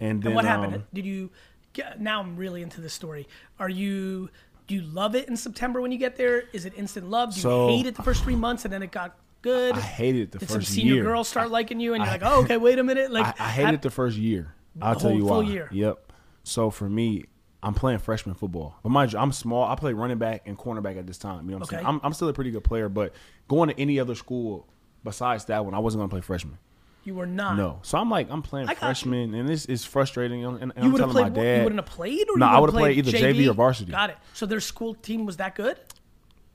And 0.00 0.20
then 0.22 0.28
And 0.28 0.34
what 0.36 0.44
happened? 0.44 0.74
um, 0.74 0.84
Did 0.92 1.06
you? 1.06 1.30
get- 1.72 2.00
Now 2.00 2.20
I'm 2.20 2.36
really 2.36 2.62
into 2.62 2.80
this 2.80 2.92
story. 2.92 3.28
Are 3.58 3.68
you? 3.68 4.28
Do 4.66 4.74
you 4.74 4.82
love 4.82 5.14
it 5.14 5.28
in 5.28 5.36
September 5.36 5.80
when 5.80 5.92
you 5.92 5.98
get 5.98 6.16
there? 6.16 6.42
Is 6.52 6.64
it 6.66 6.72
instant 6.76 7.08
love? 7.08 7.30
Do 7.30 7.36
you 7.36 7.42
So- 7.42 7.68
hate 7.68 7.86
it 7.86 7.94
the 7.94 8.02
first 8.02 8.24
three 8.24 8.34
months 8.34 8.64
and 8.64 8.72
then 8.74 8.82
it 8.82 8.90
got 8.90 9.16
good? 9.46 9.74
I 9.76 9.80
hated 9.80 10.20
it 10.22 10.32
the 10.32 10.38
Did 10.38 10.48
first 10.48 10.66
some 10.68 10.74
senior 10.74 10.94
year. 10.94 11.04
girls 11.04 11.28
start 11.28 11.50
liking 11.50 11.80
you 11.80 11.94
and 11.94 12.02
you're 12.02 12.08
I- 12.10 12.14
like, 12.18 12.22
oh, 12.24 12.42
okay, 12.44 12.56
wait 12.56 12.78
a 12.78 12.84
minute. 12.84 13.10
Like 13.10 13.40
I, 13.40 13.44
I 13.46 13.48
hated 13.48 13.74
it 13.74 13.82
the 13.82 13.90
first 13.90 14.16
year. 14.16 14.54
I'll 14.82 14.94
The 14.94 15.00
tell 15.00 15.10
whole 15.10 15.18
you 15.18 15.26
full 15.28 15.42
why. 15.44 15.50
year. 15.50 15.68
Yep. 15.72 16.12
So 16.44 16.70
for 16.70 16.88
me, 16.88 17.24
I'm 17.62 17.74
playing 17.74 17.98
freshman 18.00 18.34
football. 18.34 18.76
But 18.82 18.90
mind 18.90 19.12
you, 19.12 19.18
I'm 19.18 19.32
small. 19.32 19.64
I 19.64 19.74
play 19.76 19.92
running 19.92 20.18
back 20.18 20.42
and 20.46 20.58
cornerback 20.58 20.98
at 20.98 21.06
this 21.06 21.18
time. 21.18 21.44
You 21.46 21.52
know 21.52 21.58
what 21.58 21.72
I'm 21.72 21.76
Okay. 21.76 21.76
saying? 21.76 21.86
I'm, 21.86 22.00
I'm 22.04 22.12
still 22.12 22.28
a 22.28 22.32
pretty 22.32 22.50
good 22.50 22.64
player, 22.64 22.88
but 22.88 23.12
going 23.48 23.68
to 23.70 23.80
any 23.80 23.98
other 23.98 24.14
school 24.14 24.66
besides 25.04 25.44
that 25.46 25.64
one, 25.64 25.72
I 25.74 25.78
wasn't 25.78 26.00
going 26.00 26.10
to 26.10 26.14
play 26.14 26.20
freshman. 26.20 26.58
you 27.04 27.14
were 27.14 27.26
not. 27.26 27.56
No. 27.56 27.78
So 27.82 27.96
I'm 27.98 28.10
like, 28.10 28.28
I'm 28.30 28.42
playing 28.42 28.68
I 28.68 28.74
got 28.74 28.80
you. 28.82 28.86
freshman, 28.88 29.34
and 29.34 29.48
this 29.48 29.64
is 29.66 29.84
frustrating. 29.84 30.44
And, 30.44 30.60
and 30.60 30.72
You 30.76 30.82
I'm 30.82 30.92
would 30.92 31.00
have 31.00 31.10
telling 31.12 31.32
played. 31.32 31.36
my 31.36 31.42
You 31.50 31.56
dad. 31.58 31.64
wouldn't 31.64 31.80
have 31.80 31.94
played, 31.94 32.28
or 32.28 32.36
No, 32.38 32.46
you 32.46 32.52
I 32.52 32.58
would've 32.60 32.74
would've 32.74 32.94
played 32.94 32.98
either 32.98 33.12
JV 33.12 33.48
or 33.50 33.54
varsity. 33.54 33.92
Got 33.92 34.10
it. 34.10 34.16
So 34.34 34.44
their 34.46 34.60
school 34.60 34.94
team 34.94 35.24
was 35.26 35.36
that 35.38 35.54
good 35.54 35.76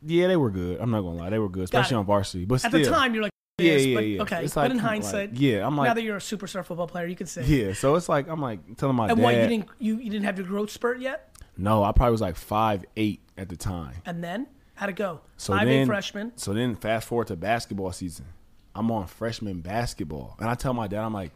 yeah, 0.06 0.28
they 0.28 0.36
were 0.38 0.50
good. 0.52 0.80
I'm 0.80 0.92
not 0.92 1.02
going 1.02 1.18
to 1.18 1.24
lie. 1.24 1.30
They 1.30 1.40
were 1.40 1.50
good, 1.50 1.64
especially 1.64 1.98
on 1.98 2.06
varsity. 2.06 2.46
But 2.46 2.64
at 2.66 2.72
still, 2.72 2.84
the 2.84 2.90
time. 2.90 3.14
You're 3.14 3.24
like, 3.24 3.32
Yeah, 3.60 3.74
yeah, 3.74 3.96
but, 3.96 4.04
yeah. 4.06 4.22
Okay, 4.24 4.44
It's 4.46 4.54
but 4.56 4.62
like, 4.62 4.72
in 4.72 4.78
like, 4.78 4.86
hindsight, 4.86 5.34
yeah, 5.34 5.66
I'm 5.68 5.78
like 5.78 5.88
now 5.90 5.94
that 5.94 6.04
you're 6.04 6.18
a 6.18 6.20
superstar 6.20 6.66
football 6.66 6.88
player, 6.88 7.06
you 7.06 7.16
can 7.16 7.28
say. 7.28 7.44
Yeah. 7.46 7.74
So 7.74 7.96
it's 7.96 8.10
like, 8.10 8.28
I'm 8.28 8.42
like 8.42 8.78
telling 8.78 8.96
my 8.96 9.08
And 9.10 9.18
dad. 9.18 9.24
what 9.24 9.36
you 9.36 9.48
didn't 9.48 9.68
you, 9.80 9.98
you 9.98 10.10
didn't 10.10 10.26
have 10.26 10.38
your 10.38 10.48
growth 10.48 10.72
spurt 10.72 11.00
yet, 11.00 11.36
no, 11.58 11.84
I 11.84 11.92
probably 11.92 12.12
was 12.14 12.22
like 12.22 12.36
five 12.38 12.84
eight 12.98 13.22
at 13.38 13.50
the 13.50 13.56
time. 13.58 13.94
and 14.06 14.24
then 14.24 14.48
how'd 14.76 14.90
it 14.90 14.96
go? 14.96 15.22
So 15.38 15.54
Five 15.54 15.68
then, 15.68 15.84
eight 15.84 15.86
freshman. 15.86 16.32
So 16.38 16.54
then, 16.54 16.76
fast 16.76 17.08
forward 17.08 17.28
to 17.28 17.36
basketball 17.36 17.92
season. 17.92 18.26
I'm 18.74 18.90
on 18.90 19.06
freshman 19.06 19.62
basketball, 19.62 20.36
and 20.40 20.50
I 20.50 20.56
tell 20.56 20.74
my 20.74 20.88
dad, 20.88 21.04
I'm 21.04 21.14
like, 21.14 21.34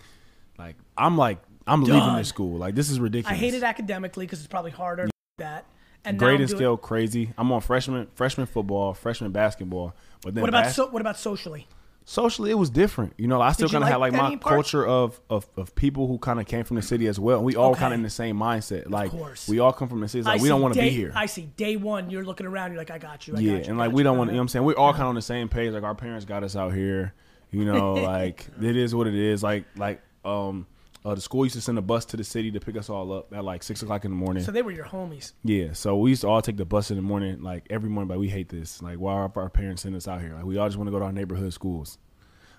like 0.57 0.77
I'm 0.97 1.17
like, 1.17 1.39
I'm 1.67 1.83
leaving 1.83 2.15
this 2.15 2.29
school. 2.29 2.57
Like 2.57 2.73
this 2.75 2.89
is 2.89 2.99
ridiculous. 2.99 3.37
I 3.37 3.39
hate 3.39 3.53
it 3.53 3.61
academically 3.63 4.25
because 4.25 4.39
it's 4.39 4.47
probably 4.47 4.71
harder 4.71 5.03
than 5.03 5.11
that. 5.37 5.65
And 6.05 6.15
I'm 6.15 6.17
Grading 6.17 6.47
scale 6.47 6.77
crazy. 6.77 7.33
I'm 7.37 7.51
on 7.51 7.61
freshman 7.61 8.07
freshman 8.15 8.47
football, 8.47 8.93
freshman 8.93 9.31
basketball, 9.31 9.93
but 10.23 10.35
then 10.35 10.41
What 10.41 10.49
about 10.49 10.65
bas- 10.65 10.75
so, 10.75 10.87
what 10.89 11.01
about 11.01 11.17
socially? 11.17 11.67
socially 12.07 12.51
it 12.51 12.55
was 12.55 12.69
different. 12.69 13.13
You 13.17 13.27
know, 13.27 13.41
I 13.41 13.51
still 13.53 13.67
kind 13.67 13.83
of 13.83 13.89
had 13.89 13.97
like 13.97 14.13
like 14.13 14.21
my 14.21 14.35
culture 14.37 14.85
of, 14.85 15.19
of 15.29 15.47
of 15.57 15.73
people 15.73 16.05
who 16.07 16.19
kind 16.19 16.39
of 16.39 16.45
came 16.45 16.63
from 16.63 16.75
the 16.75 16.83
city 16.83 17.07
as 17.07 17.19
well. 17.19 17.37
And 17.37 17.45
we 17.45 17.55
all 17.55 17.71
Okay. 17.71 17.79
kind 17.79 17.93
of 17.93 17.97
in 17.99 18.03
the 18.03 18.11
same 18.11 18.37
mindset. 18.37 18.89
Like 18.91 19.11
we 19.47 19.57
all 19.59 19.73
come 19.73 19.89
from 19.89 20.01
the 20.01 20.07
city. 20.07 20.19
It's 20.19 20.27
like 20.27 20.39
I 20.39 20.43
we 20.43 20.47
don't 20.47 20.61
want 20.61 20.75
to 20.75 20.81
be 20.81 20.89
here. 20.89 21.11
I 21.15 21.25
see. 21.25 21.49
Day 21.57 21.75
one, 21.77 22.11
you're 22.11 22.23
looking 22.23 22.45
around. 22.45 22.71
You're 22.71 22.77
like, 22.77 22.91
I 22.91 22.99
got 22.99 23.27
you. 23.27 23.35
I 23.35 23.39
yeah, 23.39 23.51
got 23.57 23.63
you, 23.65 23.69
and 23.71 23.77
like 23.79 23.91
we 23.91 24.01
you. 24.01 24.03
don't 24.03 24.17
want. 24.19 24.27
Uh-huh. 24.29 24.33
You 24.33 24.37
know 24.37 24.41
what 24.41 24.43
I'm 24.43 24.47
saying? 24.49 24.65
We're 24.65 24.75
all 24.75 24.91
kind 24.91 25.03
of 25.03 25.09
on 25.09 25.15
the 25.15 25.21
same 25.23 25.49
page. 25.49 25.73
Like 25.73 25.81
our 25.83 25.95
parents 25.95 26.25
got 26.25 26.43
us 26.43 26.55
out 26.55 26.73
here. 26.75 27.13
You 27.49 27.65
know, 27.65 27.93
like 27.95 28.45
it 28.61 28.75
is 28.77 28.93
what 28.93 29.07
it 29.07 29.15
is. 29.15 29.41
Like 29.41 29.65
like 29.75 30.01
um. 30.23 30.67
Uh, 31.05 31.13
the 31.13 31.21
school 31.21 31.45
used 31.45 31.53
to 31.53 31.61
send 31.61 31.77
a 31.77 31.83
bus 31.83 32.03
to 32.03 32.17
the 32.17 32.23
city 32.23 32.49
to 32.49 32.59
pick 32.59 32.75
us 32.75 32.89
all 32.89 33.13
up 33.13 33.31
at 33.31 33.43
like 33.43 33.61
six 33.61 33.83
o'clock 33.83 34.05
in 34.05 34.11
the 34.11 34.17
morning. 34.17 34.43
So 34.43 34.51
they 34.51 34.63
were 34.63 34.71
your 34.71 34.85
homies. 34.85 35.33
Yeah, 35.43 35.73
so 35.73 35.95
we 35.97 36.09
used 36.09 36.21
to 36.21 36.27
all 36.27 36.41
take 36.41 36.57
the 36.57 36.65
bus 36.65 36.89
in 36.89 36.95
the 36.95 37.03
morning, 37.03 37.43
like 37.43 37.67
every 37.69 37.91
morning. 37.91 38.07
But 38.07 38.17
we 38.17 38.27
hate 38.27 38.49
this. 38.49 38.81
Like, 38.81 38.97
why 38.97 39.13
are 39.13 39.31
our 39.35 39.49
parents 39.49 39.83
sending 39.83 39.97
us 39.97 40.07
out 40.07 40.19
here? 40.19 40.33
Like, 40.33 40.45
we 40.45 40.57
all 40.57 40.67
just 40.67 40.77
want 40.77 40.87
to 40.87 40.91
go 40.91 40.97
to 40.97 41.05
our 41.05 41.11
neighborhood 41.11 41.53
schools. 41.53 41.99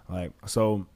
Like, 0.08 0.30
so 0.46 0.86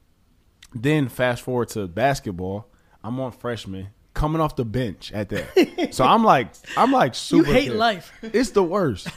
then 0.73 1.09
fast 1.09 1.41
forward 1.41 1.67
to 1.69 1.87
basketball. 1.87 2.67
I'm 3.03 3.19
on 3.19 3.33
freshman, 3.33 3.89
coming 4.13 4.39
off 4.39 4.55
the 4.55 4.63
bench 4.63 5.11
at 5.11 5.27
that. 5.29 5.89
so 5.91 6.05
I'm 6.05 6.23
like, 6.23 6.53
I'm 6.77 6.93
like 6.93 7.15
super. 7.15 7.49
You 7.49 7.53
hate 7.53 7.65
pissed. 7.65 7.75
life. 7.75 8.13
It's 8.21 8.51
the 8.51 8.63
worst. 8.63 9.09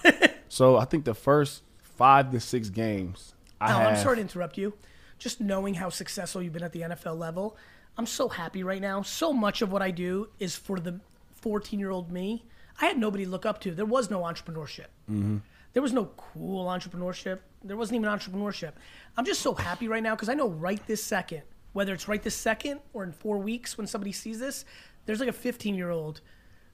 so 0.48 0.76
I 0.76 0.86
think 0.86 1.04
the 1.04 1.14
first 1.14 1.62
five 1.78 2.32
to 2.32 2.40
six 2.40 2.68
games, 2.68 3.34
I. 3.60 3.84
I'm 3.84 3.96
sorry 3.96 4.16
to 4.16 4.22
interrupt 4.22 4.58
you. 4.58 4.74
Just 5.18 5.40
knowing 5.40 5.74
how 5.74 5.88
successful 5.90 6.42
you've 6.42 6.52
been 6.52 6.64
at 6.64 6.72
the 6.72 6.80
NFL 6.80 7.16
level, 7.16 7.56
I'm 7.96 8.06
so 8.06 8.28
happy 8.28 8.62
right 8.64 8.80
now. 8.80 9.02
So 9.02 9.32
much 9.32 9.62
of 9.62 9.70
what 9.72 9.82
I 9.82 9.90
do 9.90 10.28
is 10.38 10.56
for 10.56 10.78
the 10.80 11.00
14 11.40 11.78
year 11.78 11.90
old 11.90 12.10
me. 12.10 12.44
I 12.80 12.86
had 12.86 12.98
nobody 12.98 13.24
to 13.24 13.30
look 13.30 13.46
up 13.46 13.60
to. 13.60 13.70
There 13.72 13.84
was 13.86 14.10
no 14.10 14.22
entrepreneurship. 14.22 14.86
Mm-hmm. 15.10 15.38
There 15.74 15.82
was 15.82 15.92
no 15.92 16.06
cool 16.16 16.66
entrepreneurship. 16.66 17.38
There 17.62 17.76
wasn't 17.76 17.96
even 18.00 18.08
entrepreneurship. 18.08 18.72
I'm 19.16 19.24
just 19.24 19.42
so 19.42 19.54
happy 19.54 19.86
right 19.88 20.02
now 20.02 20.14
because 20.14 20.28
I 20.28 20.34
know 20.34 20.48
right 20.48 20.84
this 20.86 21.02
second, 21.02 21.42
whether 21.72 21.92
it's 21.94 22.08
right 22.08 22.22
this 22.22 22.34
second 22.36 22.80
or 22.92 23.04
in 23.04 23.12
four 23.12 23.38
weeks 23.38 23.78
when 23.78 23.86
somebody 23.86 24.12
sees 24.12 24.38
this, 24.40 24.64
there's 25.06 25.20
like 25.20 25.28
a 25.28 25.32
15 25.32 25.74
year 25.76 25.90
old 25.90 26.20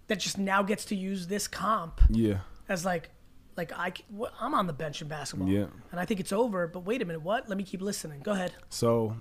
that 0.06 0.18
just 0.20 0.38
now 0.38 0.62
gets 0.62 0.84
to 0.86 0.96
use 0.96 1.26
this 1.26 1.46
comp 1.46 2.00
Yeah. 2.08 2.38
as 2.68 2.84
like 2.84 3.10
like 3.56 3.72
I, 3.76 3.92
I'm 4.40 4.54
on 4.54 4.66
the 4.66 4.72
bench 4.72 5.02
in 5.02 5.08
basketball. 5.08 5.48
Yeah. 5.48 5.66
And 5.90 6.00
I 6.00 6.06
think 6.06 6.18
it's 6.20 6.32
over, 6.32 6.66
but 6.66 6.80
wait 6.80 7.02
a 7.02 7.04
minute, 7.04 7.20
what? 7.20 7.46
Let 7.48 7.58
me 7.58 7.64
keep 7.64 7.82
listening. 7.82 8.20
Go 8.22 8.32
ahead. 8.32 8.52
So, 8.70 9.16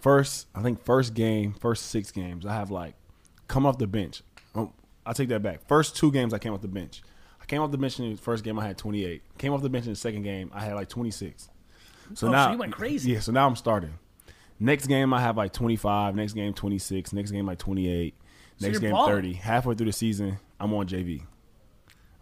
first, 0.00 0.46
I 0.54 0.62
think 0.62 0.84
first 0.84 1.14
game, 1.14 1.52
first 1.54 1.86
six 1.86 2.10
games, 2.10 2.46
I 2.46 2.54
have 2.54 2.70
like 2.70 2.94
come 3.46 3.66
off 3.66 3.78
the 3.78 3.86
bench. 3.86 4.22
Oh, 4.54 4.72
I 5.06 5.12
take 5.12 5.28
that 5.28 5.42
back. 5.42 5.66
First 5.66 5.96
two 5.96 6.12
games, 6.12 6.32
I 6.34 6.38
came 6.38 6.52
off 6.52 6.60
the 6.60 6.68
bench. 6.68 7.02
I 7.40 7.44
came 7.46 7.62
off 7.62 7.70
the 7.70 7.78
bench 7.78 7.98
in 7.98 8.10
the 8.10 8.16
first 8.16 8.44
game, 8.44 8.58
I 8.58 8.66
had 8.66 8.76
28. 8.78 9.22
Came 9.38 9.52
off 9.52 9.62
the 9.62 9.70
bench 9.70 9.86
in 9.86 9.92
the 9.92 9.96
second 9.96 10.22
game, 10.22 10.50
I 10.54 10.60
had 10.64 10.74
like 10.74 10.88
26. 10.88 11.44
So 11.44 11.50
Oh, 12.10 12.14
so 12.14 12.30
now 12.30 12.52
you 12.52 12.58
went 12.58 12.72
crazy. 12.72 13.12
Yeah, 13.12 13.20
so 13.20 13.32
now 13.32 13.46
I'm 13.46 13.56
starting. 13.56 13.98
Next 14.60 14.86
game, 14.86 15.12
I 15.14 15.20
have 15.20 15.36
like 15.36 15.52
25. 15.52 16.16
Next 16.16 16.32
game, 16.32 16.52
26. 16.52 17.12
Next 17.12 17.30
game, 17.30 17.46
like 17.46 17.58
28. 17.58 18.14
Next 18.60 18.78
game, 18.80 18.90
balling. 18.90 19.12
30. 19.14 19.32
Halfway 19.34 19.74
through 19.76 19.86
the 19.86 19.92
season, 19.92 20.38
I'm 20.58 20.72
on 20.74 20.86
JV. 20.86 21.22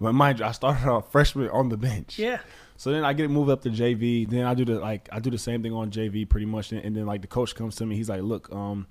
But 0.01 0.13
mind 0.13 0.39
you, 0.39 0.45
I 0.45 0.53
started 0.53 0.87
off 0.89 1.11
freshman 1.11 1.49
on 1.51 1.69
the 1.69 1.77
bench. 1.77 2.19
Yeah. 2.19 2.39
So 2.77 2.91
then 2.93 3.05
I 3.05 3.15
get 3.15 3.31
moved 3.31 3.51
up 3.51 3.63
to 3.63 3.71
JV. 3.71 4.29
Then 4.29 4.45
I 4.45 4.55
do 4.55 4.65
the 4.65 4.79
like 4.79 5.09
I 5.11 5.19
do 5.21 5.31
the 5.31 5.39
same 5.39 5.63
thing 5.63 5.73
on 5.73 5.91
JV 5.91 6.29
pretty 6.29 6.47
much. 6.47 6.73
And, 6.73 6.85
and 6.85 6.95
then 6.95 7.07
like 7.07 7.23
the 7.23 7.27
coach 7.27 7.55
comes 7.55 7.77
to 7.77 7.87
me. 7.87 7.97
He's 7.97 8.11
like, 8.11 8.21
"Look, 8.21 8.53
um, 8.53 8.87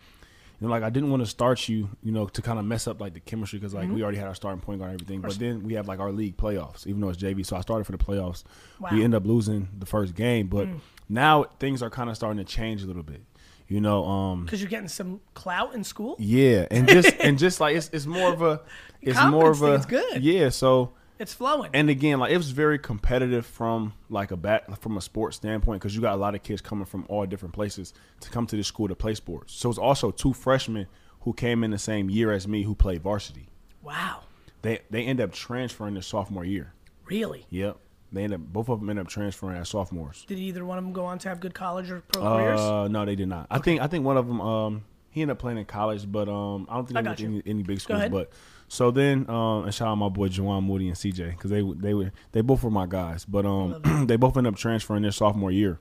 you 0.60 0.68
know, 0.68 0.72
like 0.72 0.84
I 0.84 0.90
didn't 0.90 1.12
want 1.12 1.22
to 1.22 1.28
start 1.28 1.68
you, 1.70 1.90
you 2.02 2.12
know, 2.12 2.28
to 2.28 2.42
kind 2.42 2.58
of 2.58 2.66
mess 2.66 2.88
up 2.88 3.00
like 3.00 3.14
the 3.14 3.20
chemistry 3.20 3.60
because 3.60 3.74
like 3.74 3.90
we 3.90 4.02
already 4.02 4.18
had 4.18 4.28
our 4.28 4.36
starting 4.36 4.62
point 4.62 4.80
guard 4.80 4.92
and 4.92 5.02
everything. 5.02 5.22
But 5.22 5.38
then 5.38 5.64
we 5.64 5.74
have 5.74 5.88
like 5.88 6.00
our 6.00 6.12
league 6.12 6.38
playoffs, 6.38 6.88
even 6.88 7.02
though 7.02 7.10
it's 7.10 7.22
JV. 7.22 7.46
So 7.46 7.56
I 7.56 7.62
started 7.62 7.84
for 7.84 7.92
the 7.92 7.98
playoffs. 7.98 8.44
Wow. 8.80 8.90
We 8.92 9.04
end 9.04 9.14
up 9.14 9.26
losing 9.26 9.68
the 9.78 9.86
first 9.86 10.16
game, 10.16 10.48
but 10.48 10.68
now 11.10 11.44
things 11.60 11.84
are 11.84 11.90
kind 11.90 12.10
of 12.10 12.16
starting 12.16 12.44
to 12.44 12.52
change 12.52 12.82
a 12.84 12.88
little 12.88 13.04
bit. 13.04 13.22
You 13.68 13.82
know, 13.82 14.06
um, 14.06 14.46
Because 14.46 14.62
you're 14.62 14.70
getting 14.70 14.88
some 14.88 15.22
clout 15.34 15.74
in 15.74 15.84
school. 15.84 16.16
yeah, 16.20 16.68
and 16.70 16.88
just 16.88 17.14
and 17.20 17.38
just 17.40 17.60
like 17.60 17.76
it's 17.76 17.90
it's 17.94 18.06
more 18.06 18.32
of 18.32 18.42
a 18.42 18.62
it's 19.02 19.22
more 19.26 19.50
of 19.50 19.62
a 19.64 19.74
it's 19.74 19.86
good. 19.88 20.24
yeah. 20.24 20.50
So 20.50 20.92
It's 21.18 21.34
flowing. 21.34 21.72
and 21.74 21.90
again, 21.90 22.20
like 22.20 22.32
it 22.32 22.38
was 22.38 22.52
very 22.52 22.78
competitive 22.78 23.46
from 23.46 23.94
like 24.10 24.30
a 24.32 24.38
bat 24.38 24.80
from 24.82 24.98
a 24.98 25.02
sports 25.02 25.38
standpoint 25.38 25.82
because 25.82 25.96
you 25.96 26.02
got 26.02 26.14
a 26.14 26.18
lot 26.18 26.36
of 26.36 26.44
kids 26.44 26.62
coming 26.62 26.86
from 26.86 27.06
all 27.10 27.26
different 27.26 27.54
places 27.56 27.94
to 28.20 28.30
come 28.30 28.46
to 28.48 28.56
this 28.56 28.68
school 28.68 28.88
to 28.88 28.96
play 28.96 29.16
sports. 29.16 29.54
So 29.54 29.70
it's 29.70 29.80
also 29.80 30.12
two 30.12 30.34
freshmen 30.34 30.86
who 31.22 31.34
came 31.34 31.64
in 31.64 31.72
the 31.72 31.80
same 31.80 32.10
year 32.10 32.32
as 32.32 32.48
me 32.48 32.64
who 32.64 32.76
played 32.76 33.02
varsity. 33.02 33.48
wow. 33.84 34.22
They 34.62 34.80
they 34.92 35.04
end 35.06 35.22
up 35.22 35.32
transferring 35.32 35.94
their 35.94 36.04
sophomore 36.04 36.46
year. 36.46 36.74
Really? 37.06 37.46
Yep, 37.52 37.78
they 38.16 38.24
end 38.24 38.34
up 38.34 38.42
both 38.42 38.70
of 38.70 38.80
them 38.80 38.90
end 38.90 39.00
up 39.00 39.08
transferring 39.08 39.58
as 39.58 39.70
sophomores. 39.70 40.26
Did 40.26 40.40
either 40.40 40.66
one 40.66 40.78
of 40.78 40.84
them 40.84 40.94
go 40.94 41.06
on 41.06 41.20
to 41.20 41.30
have 41.30 41.40
good 41.40 41.54
college 41.54 41.92
or 41.92 42.02
pro 42.02 42.22
careers? 42.22 42.60
Uh, 42.60 42.88
no, 42.88 43.06
they 43.06 43.16
did 43.16 43.28
not. 43.28 43.48
I 43.52 43.60
think 43.60 43.82
I 43.82 43.88
think 43.88 44.06
one 44.06 44.18
of 44.18 44.28
them 44.28 44.42
um 44.42 44.86
he 45.10 45.22
ended 45.22 45.34
up 45.34 45.40
playing 45.40 45.58
in 45.58 45.66
college, 45.66 46.12
but 46.12 46.28
um 46.28 46.68
I 46.70 46.76
don't 46.76 46.86
think 46.88 46.98
I 46.98 47.02
he 47.02 47.04
got 47.04 47.10
went 47.10 47.20
to 47.20 47.26
any, 47.26 47.44
any 47.46 47.64
big 47.64 47.80
schools. 47.82 48.06
But 48.10 48.32
so 48.68 48.92
then 48.92 49.30
um 49.30 49.66
and 49.66 49.74
shout 49.74 49.90
out 49.90 49.96
my 49.96 50.10
boy 50.10 50.30
Jawan 50.30 50.64
Moody 50.64 50.88
and 50.88 50.98
CJ 50.98 51.32
because 51.32 51.52
they 51.52 51.62
they 51.62 51.94
were 51.94 52.12
they 52.32 52.42
both 52.42 52.64
were 52.64 52.72
my 52.72 52.86
guys, 52.88 53.26
but 53.26 53.46
um 53.46 54.06
they 54.08 54.16
both 54.16 54.38
ended 54.38 54.54
up 54.54 54.58
transferring 54.60 55.04
their 55.04 55.12
sophomore 55.12 55.52
year, 55.52 55.80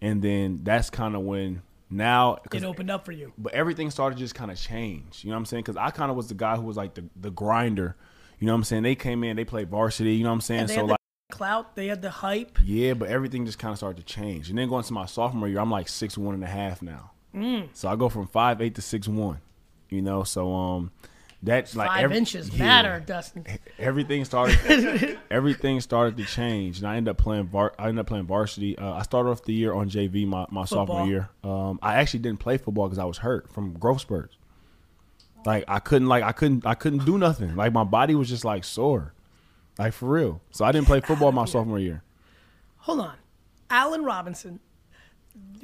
and 0.00 0.22
then 0.22 0.60
that's 0.62 0.88
kind 0.90 1.14
of 1.14 1.22
when 1.22 1.62
now 1.88 2.38
it 2.52 2.64
opened 2.64 2.90
up 2.90 3.04
for 3.04 3.12
you. 3.12 3.32
but 3.38 3.52
everything 3.52 3.90
started 3.90 4.16
to 4.16 4.20
just 4.20 4.34
kind 4.34 4.50
of 4.50 4.58
change. 4.58 5.22
You 5.22 5.30
know 5.30 5.36
what 5.36 5.40
I'm 5.40 5.46
saying? 5.46 5.62
Because 5.62 5.76
I 5.76 5.90
kind 5.90 6.10
of 6.10 6.16
was 6.16 6.28
the 6.28 6.34
guy 6.34 6.56
who 6.56 6.62
was 6.62 6.76
like 6.76 6.94
the 6.94 7.04
the 7.14 7.30
grinder. 7.30 7.96
You 8.38 8.46
know 8.46 8.52
what 8.52 8.58
I'm 8.58 8.64
saying? 8.64 8.82
They 8.82 8.94
came 8.94 9.24
in, 9.24 9.36
they 9.36 9.44
played 9.44 9.70
varsity. 9.70 10.14
You 10.14 10.24
know 10.24 10.30
what 10.30 10.34
I'm 10.34 10.40
saying? 10.42 10.68
So 10.68 10.84
like. 10.84 10.98
Clout. 11.30 11.76
They 11.76 11.86
had 11.88 12.02
the 12.02 12.10
hype. 12.10 12.58
Yeah, 12.64 12.94
but 12.94 13.08
everything 13.08 13.46
just 13.46 13.58
kind 13.58 13.72
of 13.72 13.78
started 13.78 14.06
to 14.06 14.12
change. 14.14 14.48
And 14.48 14.58
then 14.58 14.68
going 14.68 14.84
to 14.84 14.92
my 14.92 15.06
sophomore 15.06 15.48
year, 15.48 15.60
I'm 15.60 15.70
like 15.70 15.88
six 15.88 16.16
one 16.16 16.34
and 16.34 16.44
a 16.44 16.48
half 16.48 16.82
now. 16.82 17.10
Mm. 17.34 17.68
So 17.72 17.88
I 17.88 17.96
go 17.96 18.08
from 18.08 18.26
five 18.26 18.60
eight 18.60 18.74
to 18.76 18.82
six 18.82 19.08
one. 19.08 19.40
You 19.88 20.02
know, 20.02 20.24
so 20.24 20.52
um, 20.52 20.90
that's 21.42 21.76
like 21.76 21.88
Five 21.88 22.04
every- 22.04 22.16
inches 22.16 22.50
yeah. 22.50 22.58
matter, 22.64 23.00
Dustin. 23.06 23.46
Everything 23.78 24.24
started. 24.24 25.16
everything 25.30 25.80
started 25.80 26.16
to 26.16 26.24
change, 26.24 26.78
and 26.78 26.88
I 26.88 26.96
ended 26.96 27.12
up 27.12 27.18
playing. 27.18 27.46
Var- 27.46 27.74
I 27.78 27.88
ended 27.88 28.00
up 28.00 28.06
playing 28.08 28.26
varsity. 28.26 28.76
Uh, 28.76 28.94
I 28.94 29.02
started 29.02 29.30
off 29.30 29.44
the 29.44 29.52
year 29.52 29.72
on 29.72 29.88
JV 29.88 30.26
my, 30.26 30.46
my 30.50 30.64
sophomore 30.64 31.06
year. 31.06 31.28
Um, 31.44 31.78
I 31.82 31.96
actually 31.96 32.20
didn't 32.20 32.40
play 32.40 32.56
football 32.58 32.88
because 32.88 32.98
I 32.98 33.04
was 33.04 33.18
hurt 33.18 33.48
from 33.52 33.74
growth 33.74 34.00
spurts. 34.00 34.36
Like 35.44 35.62
I 35.68 35.78
couldn't, 35.78 36.08
like 36.08 36.24
I 36.24 36.32
couldn't, 36.32 36.66
I 36.66 36.74
couldn't 36.74 37.04
do 37.04 37.16
nothing. 37.16 37.54
Like 37.54 37.72
my 37.72 37.84
body 37.84 38.16
was 38.16 38.28
just 38.28 38.44
like 38.44 38.64
sore, 38.64 39.12
like 39.78 39.92
for 39.92 40.08
real. 40.08 40.40
So 40.50 40.64
I 40.64 40.72
didn't 40.72 40.86
play 40.86 41.00
football 41.00 41.32
my 41.32 41.44
sophomore 41.54 41.78
year. 41.78 42.02
Hold 42.78 43.00
on. 43.00 43.14
Allen 43.70 44.04
Robinson, 44.04 44.60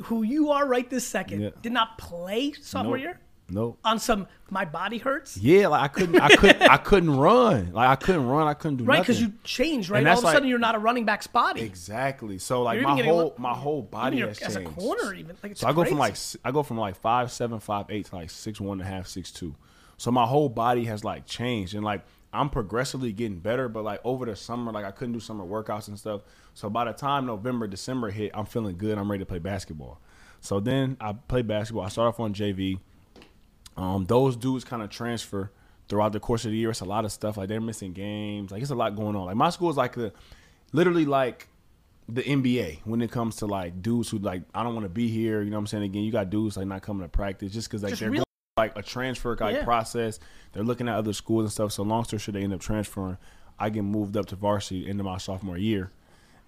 who 0.04 0.23
you 0.23 0.50
are 0.50 0.66
right 0.66 0.88
this 0.90 1.07
second, 1.07 1.40
Yeah. 1.40 1.50
did 1.62 1.73
not 1.73 1.99
play 1.99 2.52
sophomore 2.52 2.97
Nope. 2.97 3.02
year 3.02 3.21
Nope. 3.49 3.78
on 3.85 3.99
some 3.99 4.26
my 4.50 4.64
body 4.64 4.99
hurts. 4.99 5.37
Yeah, 5.37 5.69
like 5.69 5.83
I 5.83 5.88
couldn't, 5.88 6.21
I 6.21 6.28
couldn't, 6.35 6.62
I 6.62 6.76
couldn't 6.78 7.16
run. 7.16 7.73
Like 7.73 7.88
I 7.88 7.97
couldn't 7.97 8.26
run. 8.26 8.47
I 8.47 8.54
couldn't 8.54 8.78
do 8.78 8.85
Right, 8.85 9.00
because 9.00 9.21
you 9.21 9.33
changed, 9.45 9.88
right? 9.90 9.99
And 10.00 10.09
All 10.09 10.14
that's 10.16 10.25
of 10.25 10.31
a 10.31 10.33
sudden, 10.33 10.49
you're 10.49 10.59
not 10.59 10.75
a 10.75 10.78
running 10.78 11.04
back's 11.04 11.26
body. 11.26 11.61
exactly. 11.62 12.38
So 12.38 12.62
like 12.62 12.75
You're 12.75 12.83
even 12.83 12.90
my 12.90 12.97
getting 12.97 13.11
a 13.11 13.14
whole, 13.14 13.23
little- 13.25 13.40
my 13.40 13.54
whole 13.54 13.83
body 13.83 14.16
Even 14.19 14.28
has 14.31 14.38
as 14.40 14.54
changed. 14.57 14.71
a 14.71 14.75
corner, 14.75 15.14
even 15.14 15.37
like 15.42 15.52
it's 15.52 15.61
So 15.61 15.69
I 15.69 15.73
go 15.73 15.85
from 15.85 15.99
like 15.99 16.12
s- 16.12 16.37
I 16.45 16.50
go 16.50 16.62
from 16.62 16.78
like 16.78 16.97
five 16.97 17.31
seven, 17.31 17.61
five 17.61 17.87
eight 17.88 18.07
to 18.07 18.16
like 18.16 18.31
six 18.31 18.61
one 18.61 18.81
and 18.81 18.88
a 18.88 18.90
half, 18.92 19.07
six 19.07 19.31
two. 19.31 19.54
So 19.97 20.11
my 20.11 20.26
whole 20.26 20.49
body 20.49 20.85
has 20.87 21.04
like 21.04 21.26
changed 21.26 21.75
and 21.75 21.85
like 21.85 22.04
I'm 22.32 22.48
progressively 22.48 23.12
getting 23.12 23.38
better. 23.38 23.68
But 23.68 23.84
like 23.84 24.00
over 24.04 24.24
the 24.24 24.36
summer, 24.36 24.72
like 24.72 24.84
I 24.84 24.90
couldn't 24.90 25.12
do 25.12 25.20
summer 25.20 25.44
workouts 25.44 25.88
and 25.88 25.98
stuff. 25.98 26.22
So 26.54 26.70
by 26.70 26.84
the 26.84 26.92
time 26.92 27.26
November, 27.26 27.66
December 27.66 28.10
hit, 28.10 28.30
I'm 28.34 28.46
feeling 28.46 28.76
good. 28.76 28.98
I'm 28.98 29.10
ready 29.10 29.22
to 29.22 29.28
play 29.28 29.38
basketball. 29.38 30.00
So 30.40 30.60
then 30.60 30.96
I 31.00 31.12
play 31.12 31.42
basketball. 31.42 31.84
I 31.84 31.88
start 31.88 32.08
off 32.08 32.20
on 32.20 32.34
JV. 32.34 32.78
Um, 33.76 34.04
those 34.06 34.36
dudes 34.36 34.64
kind 34.64 34.82
of 34.82 34.90
transfer 34.90 35.50
throughout 35.88 36.12
the 36.12 36.20
course 36.20 36.44
of 36.44 36.50
the 36.50 36.56
year. 36.56 36.70
It's 36.70 36.80
a 36.80 36.84
lot 36.84 37.04
of 37.04 37.12
stuff. 37.12 37.36
Like 37.36 37.48
they're 37.48 37.60
missing 37.60 37.92
games. 37.92 38.50
Like 38.50 38.62
it's 38.62 38.70
a 38.70 38.74
lot 38.74 38.96
going 38.96 39.16
on. 39.16 39.26
Like 39.26 39.36
my 39.36 39.50
school 39.50 39.70
is 39.70 39.76
like 39.76 39.94
the, 39.94 40.12
literally 40.72 41.04
like 41.04 41.48
the 42.08 42.22
NBA 42.22 42.80
when 42.84 43.00
it 43.00 43.10
comes 43.10 43.36
to 43.36 43.46
like 43.46 43.80
dudes 43.82 44.10
who 44.10 44.18
like 44.18 44.42
I 44.54 44.62
don't 44.62 44.74
want 44.74 44.84
to 44.84 44.90
be 44.90 45.08
here. 45.08 45.42
You 45.42 45.50
know 45.50 45.56
what 45.56 45.60
I'm 45.60 45.66
saying? 45.68 45.84
Again, 45.84 46.02
you 46.02 46.12
got 46.12 46.28
dudes 46.30 46.56
like 46.56 46.66
not 46.66 46.82
coming 46.82 47.02
to 47.02 47.08
practice 47.08 47.52
just 47.52 47.68
because 47.68 47.82
like 47.82 47.90
Just 47.90 48.00
they're 48.00 48.10
real- 48.10 48.18
going 48.18 48.24
like 48.56 48.76
a 48.76 48.82
transfer 48.82 49.35
like 49.40 49.54
Yeah. 49.56 49.64
process. 49.64 50.21
They're 50.52 50.62
looking 50.62 50.87
at 50.88 50.94
other 50.97 51.12
schools 51.14 51.44
and 51.44 51.52
stuff. 51.52 51.73
So 51.73 51.82
long 51.82 52.04
story 52.04 52.21
short, 52.21 52.35
they 52.35 52.42
end 52.42 52.52
up 52.52 52.61
transferring. 52.61 53.16
I 53.59 53.71
get 53.71 53.82
moved 53.82 54.16
up 54.16 54.26
to 54.26 54.37
varsity 54.37 54.88
into 54.88 55.02
my 55.04 55.16
sophomore 55.18 55.56
year, 55.56 55.90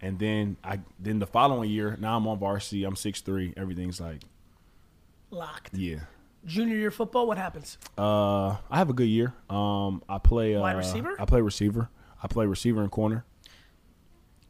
and 0.02 0.18
then 0.18 0.56
I 0.62 0.80
then 0.98 1.18
the 1.18 1.26
following 1.26 1.70
year 1.70 1.96
now 1.98 2.16
I'm 2.16 2.26
on 2.26 2.38
varsity. 2.38 2.84
I'm 2.84 2.96
six 2.96 3.20
three. 3.22 3.54
Everything's 3.56 4.00
like 4.00 4.22
locked. 5.30 5.74
yeah. 5.74 6.00
Junior 6.44 6.76
year 6.76 6.90
football, 6.90 7.26
what 7.26 7.38
happens? 7.38 7.78
Uh, 7.96 8.56
I 8.70 8.76
have 8.76 8.90
a 8.90 8.92
good 8.92 9.08
year. 9.08 9.32
Um, 9.48 10.02
I 10.06 10.18
play 10.18 10.54
uh, 10.54 10.60
Wide 10.60 10.76
receiver? 10.76 11.16
I 11.18 11.24
play 11.24 11.40
receiver. 11.40 11.88
I 12.22 12.26
play 12.26 12.44
receiver 12.44 12.82
and 12.82 12.90
corner. 12.90 13.24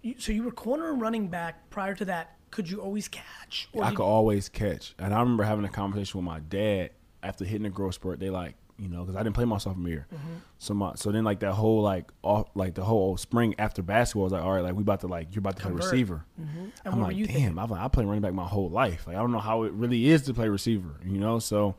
You, 0.03 0.17
so 0.19 0.33
you 0.33 0.43
were 0.43 0.51
corner 0.51 0.91
and 0.91 1.01
running 1.01 1.29
back. 1.29 1.71
Prior 1.71 1.95
to 1.95 2.05
that, 2.07 2.37
could 2.51 2.69
you 2.69 2.81
always 2.81 3.07
catch? 3.07 3.69
I 3.81 3.91
you- 3.91 3.97
could 3.97 4.03
always 4.05 4.49
catch. 4.49 4.97
And 4.99 5.15
I 5.15 5.21
remember 5.21 5.45
having 5.45 5.65
a 5.65 5.69
conversation 5.69 6.19
with 6.19 6.25
my 6.25 6.41
dad 6.41 6.91
after 7.25 7.45
hitting 7.45 7.63
the 7.63 7.71
growth 7.71 7.95
spurt. 7.95 8.21
They 8.21 8.31
like, 8.31 8.55
you 8.79 8.89
know, 8.89 9.01
because 9.03 9.17
I 9.17 9.23
didn't 9.23 9.35
play 9.35 9.45
my 9.45 9.59
sophomore 9.59 9.89
year. 9.89 10.07
Mm-hmm. 10.13 10.35
So 10.59 10.75
my, 10.75 10.95
so 10.97 11.13
then 11.13 11.25
like 11.25 11.41
that 11.41 11.53
whole 11.53 11.83
like 11.83 12.11
off 12.23 12.49
like 12.55 12.75
the 12.75 12.85
whole 12.85 13.17
spring 13.17 13.55
after 13.59 13.83
basketball 13.83 14.25
was 14.25 14.33
like, 14.33 14.43
all 14.43 14.53
right, 14.53 14.63
like 14.63 14.75
we 14.75 14.83
about 14.83 15.01
to 15.01 15.07
like 15.07 15.35
you're 15.35 15.41
about 15.41 15.57
to 15.57 15.63
Convert. 15.63 15.81
play 15.81 15.91
receiver. 15.91 16.25
And 16.37 16.73
I'm 16.85 17.01
like, 17.01 17.17
you 17.17 17.27
damn, 17.27 17.35
thinking? 17.35 17.57
Like, 17.57 17.81
I 17.81 17.89
play 17.89 18.05
running 18.05 18.23
back 18.23 18.35
my 18.35 18.47
whole 18.47 18.69
life. 18.71 19.07
Like 19.07 19.17
I 19.17 19.21
don't 19.21 19.33
know 19.33 19.39
how 19.39 19.63
it 19.65 19.73
really 19.73 20.09
is 20.09 20.23
to 20.23 20.35
play 20.35 20.49
receiver. 20.49 21.01
You 21.05 21.19
know, 21.19 21.39
so 21.39 21.77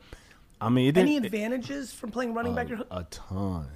I 0.60 0.68
mean, 0.68 0.88
it. 0.88 0.96
Any 0.96 1.16
it- 1.16 1.24
advantages 1.24 1.92
from 1.92 2.10
playing 2.10 2.34
running 2.34 2.54
back? 2.54 2.68
Your, 2.68 2.80
a 2.90 3.04
ton. 3.04 3.68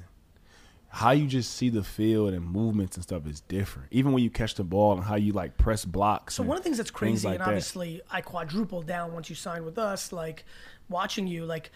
How 0.92 1.12
you 1.12 1.28
just 1.28 1.54
see 1.54 1.68
the 1.68 1.84
field 1.84 2.34
and 2.34 2.44
movements 2.44 2.96
and 2.96 3.04
stuff 3.04 3.24
is 3.28 3.42
different. 3.42 3.86
Even 3.92 4.10
when 4.10 4.24
you 4.24 4.30
catch 4.30 4.56
the 4.56 4.64
ball 4.64 4.94
and 4.94 5.04
how 5.04 5.14
you 5.14 5.32
like 5.32 5.56
press 5.56 5.84
blocks. 5.84 6.34
So 6.34 6.42
one 6.42 6.56
of 6.56 6.64
the 6.64 6.64
things 6.64 6.78
that's 6.78 6.90
crazy, 6.90 7.28
like 7.28 7.36
and 7.36 7.42
that. 7.42 7.48
obviously 7.48 8.00
I 8.10 8.22
quadrupled 8.22 8.88
down 8.88 9.12
once 9.12 9.30
you 9.30 9.36
signed 9.36 9.64
with 9.64 9.78
us. 9.78 10.12
Like 10.12 10.44
watching 10.90 11.26
you, 11.26 11.46
like, 11.46 11.70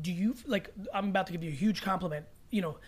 do 0.00 0.10
you 0.10 0.34
like? 0.46 0.70
I'm 0.94 1.10
about 1.10 1.26
to 1.26 1.32
give 1.32 1.44
you 1.44 1.50
a 1.50 1.54
huge 1.54 1.82
compliment. 1.82 2.24
You 2.50 2.62
know, 2.62 2.78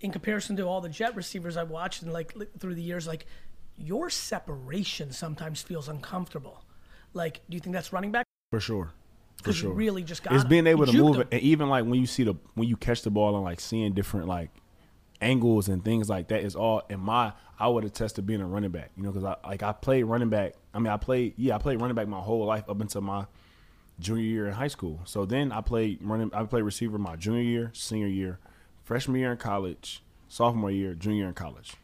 in 0.00 0.12
comparison 0.12 0.56
to 0.56 0.62
all 0.62 0.80
the 0.80 0.88
jet 0.88 1.16
receivers 1.16 1.56
I've 1.56 1.70
watched 1.70 2.02
and 2.02 2.12
like 2.12 2.34
through 2.58 2.76
the 2.76 2.82
years, 2.82 3.06
like 3.08 3.26
your 3.76 4.10
separation 4.10 5.10
sometimes 5.10 5.62
feels 5.62 5.88
uncomfortable. 5.88 6.64
Like, 7.12 7.40
do 7.48 7.56
you 7.56 7.60
think 7.60 7.74
that's 7.74 7.92
running 7.92 8.12
back? 8.12 8.26
for 8.50 8.60
sure. 8.60 8.92
For 9.42 9.54
sure. 9.54 9.72
really 9.72 10.02
just 10.02 10.22
got 10.22 10.34
it's 10.34 10.44
being 10.44 10.66
able 10.66 10.84
to 10.84 10.92
move 10.92 11.16
him. 11.16 11.22
it, 11.22 11.28
and 11.32 11.40
even 11.40 11.70
like 11.70 11.84
when 11.86 11.94
you 11.94 12.06
see 12.06 12.24
the 12.24 12.34
when 12.54 12.68
you 12.68 12.76
catch 12.76 13.00
the 13.00 13.10
ball 13.10 13.34
and 13.36 13.42
like 13.42 13.58
seeing 13.58 13.94
different 13.94 14.28
like 14.28 14.50
angles 15.22 15.68
and 15.68 15.82
things 15.82 16.10
like 16.10 16.28
that 16.28 16.42
is 16.42 16.54
all 16.54 16.82
in 16.90 17.00
my. 17.00 17.32
I 17.58 17.68
would 17.68 17.84
attest 17.84 18.16
to 18.16 18.22
being 18.22 18.40
a 18.40 18.46
running 18.46 18.70
back, 18.70 18.90
you 18.96 19.02
know, 19.02 19.10
because 19.10 19.24
I 19.24 19.36
like 19.46 19.62
I 19.62 19.72
played 19.72 20.04
running 20.04 20.28
back. 20.28 20.54
I 20.74 20.78
mean, 20.78 20.92
I 20.92 20.98
played 20.98 21.34
yeah, 21.38 21.54
I 21.54 21.58
played 21.58 21.80
running 21.80 21.94
back 21.94 22.06
my 22.06 22.20
whole 22.20 22.44
life 22.44 22.64
up 22.68 22.80
until 22.80 23.00
my 23.00 23.26
junior 24.00 24.24
year 24.24 24.46
in 24.48 24.54
high 24.54 24.68
school. 24.68 25.00
So 25.04 25.24
then 25.24 25.52
I 25.52 25.60
played 25.60 25.98
running. 26.02 26.30
I 26.34 26.42
played 26.44 26.62
receiver 26.62 26.98
my 26.98 27.16
junior 27.16 27.42
year, 27.42 27.70
senior 27.74 28.06
year, 28.08 28.38
freshman 28.82 29.20
year 29.20 29.32
in 29.32 29.38
college, 29.38 30.02
sophomore 30.28 30.70
year, 30.70 30.94
junior 30.94 31.18
year 31.18 31.28
in 31.28 31.34
college. 31.34 31.74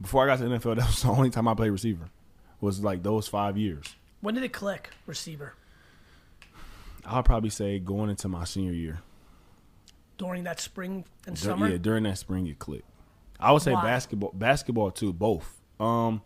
Before 0.00 0.24
I 0.24 0.26
got 0.26 0.42
to 0.42 0.48
the 0.48 0.56
NFL, 0.56 0.76
that 0.78 0.86
was 0.86 1.02
the 1.02 1.08
only 1.08 1.30
time 1.30 1.46
I 1.48 1.54
played 1.54 1.70
receiver. 1.70 2.10
Was 2.60 2.80
like 2.80 3.02
those 3.02 3.26
five 3.26 3.56
years. 3.56 3.94
When 4.20 4.34
did 4.34 4.44
it 4.44 4.52
click, 4.52 4.90
receiver? 5.06 5.54
I'll 7.04 7.22
probably 7.22 7.50
say 7.50 7.78
going 7.78 8.10
into 8.10 8.28
my 8.28 8.44
senior 8.44 8.72
year. 8.72 9.00
During 10.18 10.44
that 10.44 10.60
spring 10.60 11.06
and 11.26 11.34
Dur- 11.36 11.42
summer? 11.42 11.68
Yeah, 11.68 11.78
during 11.78 12.02
that 12.04 12.18
spring 12.18 12.46
it 12.46 12.58
clicked. 12.58 12.84
I 13.38 13.52
would 13.52 13.62
say 13.62 13.72
Why? 13.72 13.82
basketball, 13.82 14.32
basketball 14.34 14.90
too, 14.90 15.14
both. 15.14 15.58
Um, 15.80 16.20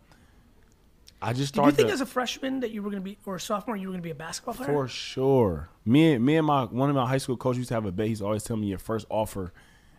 I 1.21 1.33
just 1.33 1.53
Did 1.55 1.65
you 1.65 1.71
think 1.71 1.87
to- 1.87 1.93
as 1.93 2.01
a 2.01 2.05
freshman 2.05 2.59
that 2.59 2.71
you 2.71 2.83
were 2.83 2.89
going 2.89 3.01
to 3.01 3.09
be, 3.09 3.17
or 3.25 3.35
a 3.35 3.39
sophomore, 3.39 3.75
you 3.75 3.87
were 3.87 3.93
going 3.93 4.01
to 4.01 4.05
be 4.07 4.11
a 4.11 4.15
basketball 4.15 4.53
player? 4.53 4.67
for 4.71 4.87
sure. 4.87 5.69
Me 5.85 6.13
and 6.13 6.25
me 6.25 6.35
and 6.35 6.45
my 6.45 6.65
one 6.65 6.89
of 6.89 6.95
my 6.95 7.07
high 7.07 7.17
school 7.17 7.37
coaches 7.37 7.59
used 7.59 7.69
to 7.69 7.73
have 7.73 7.85
a 7.85 7.91
bet. 7.91 8.07
He's 8.07 8.21
always 8.21 8.43
telling 8.43 8.61
me 8.61 8.67
your 8.67 8.77
first 8.77 9.05
offer 9.09 9.53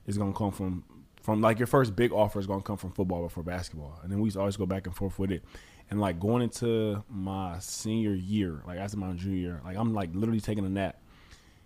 is 0.06 0.16
gonna 0.18 0.32
come 0.32 0.52
from 0.52 0.84
from 1.22 1.40
like 1.40 1.58
your 1.58 1.66
first 1.66 1.96
big 1.96 2.12
offer 2.12 2.38
is 2.38 2.46
gonna 2.46 2.62
come 2.62 2.76
from 2.76 2.92
football 2.92 3.22
before 3.22 3.42
basketball, 3.42 3.98
and 4.02 4.12
then 4.12 4.20
we 4.20 4.26
used 4.26 4.36
to 4.36 4.40
always 4.40 4.56
go 4.56 4.66
back 4.66 4.86
and 4.86 4.94
forth 4.94 5.18
with 5.18 5.32
it. 5.32 5.42
And 5.90 6.00
like 6.00 6.20
going 6.20 6.42
into 6.42 7.02
my 7.08 7.58
senior 7.60 8.12
year, 8.14 8.62
like 8.66 8.78
after 8.78 8.96
my 8.96 9.12
junior 9.14 9.36
year, 9.38 9.60
like 9.64 9.76
I'm 9.76 9.94
like 9.94 10.10
literally 10.14 10.40
taking 10.40 10.64
a 10.66 10.68
nap. 10.68 11.00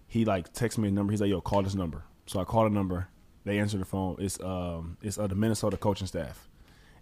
He 0.06 0.24
like 0.24 0.52
texts 0.52 0.78
me 0.78 0.88
a 0.88 0.90
number. 0.90 1.10
He's 1.12 1.20
like, 1.20 1.30
"Yo, 1.30 1.40
call 1.40 1.62
this 1.62 1.74
number." 1.74 2.04
So 2.26 2.40
I 2.40 2.44
call 2.44 2.64
the 2.64 2.70
number. 2.70 3.08
They 3.44 3.58
answer 3.58 3.78
the 3.78 3.84
phone. 3.84 4.16
It's 4.18 4.38
um 4.40 4.96
it's 5.02 5.18
uh, 5.18 5.26
the 5.26 5.34
Minnesota 5.34 5.76
coaching 5.76 6.06
staff, 6.06 6.48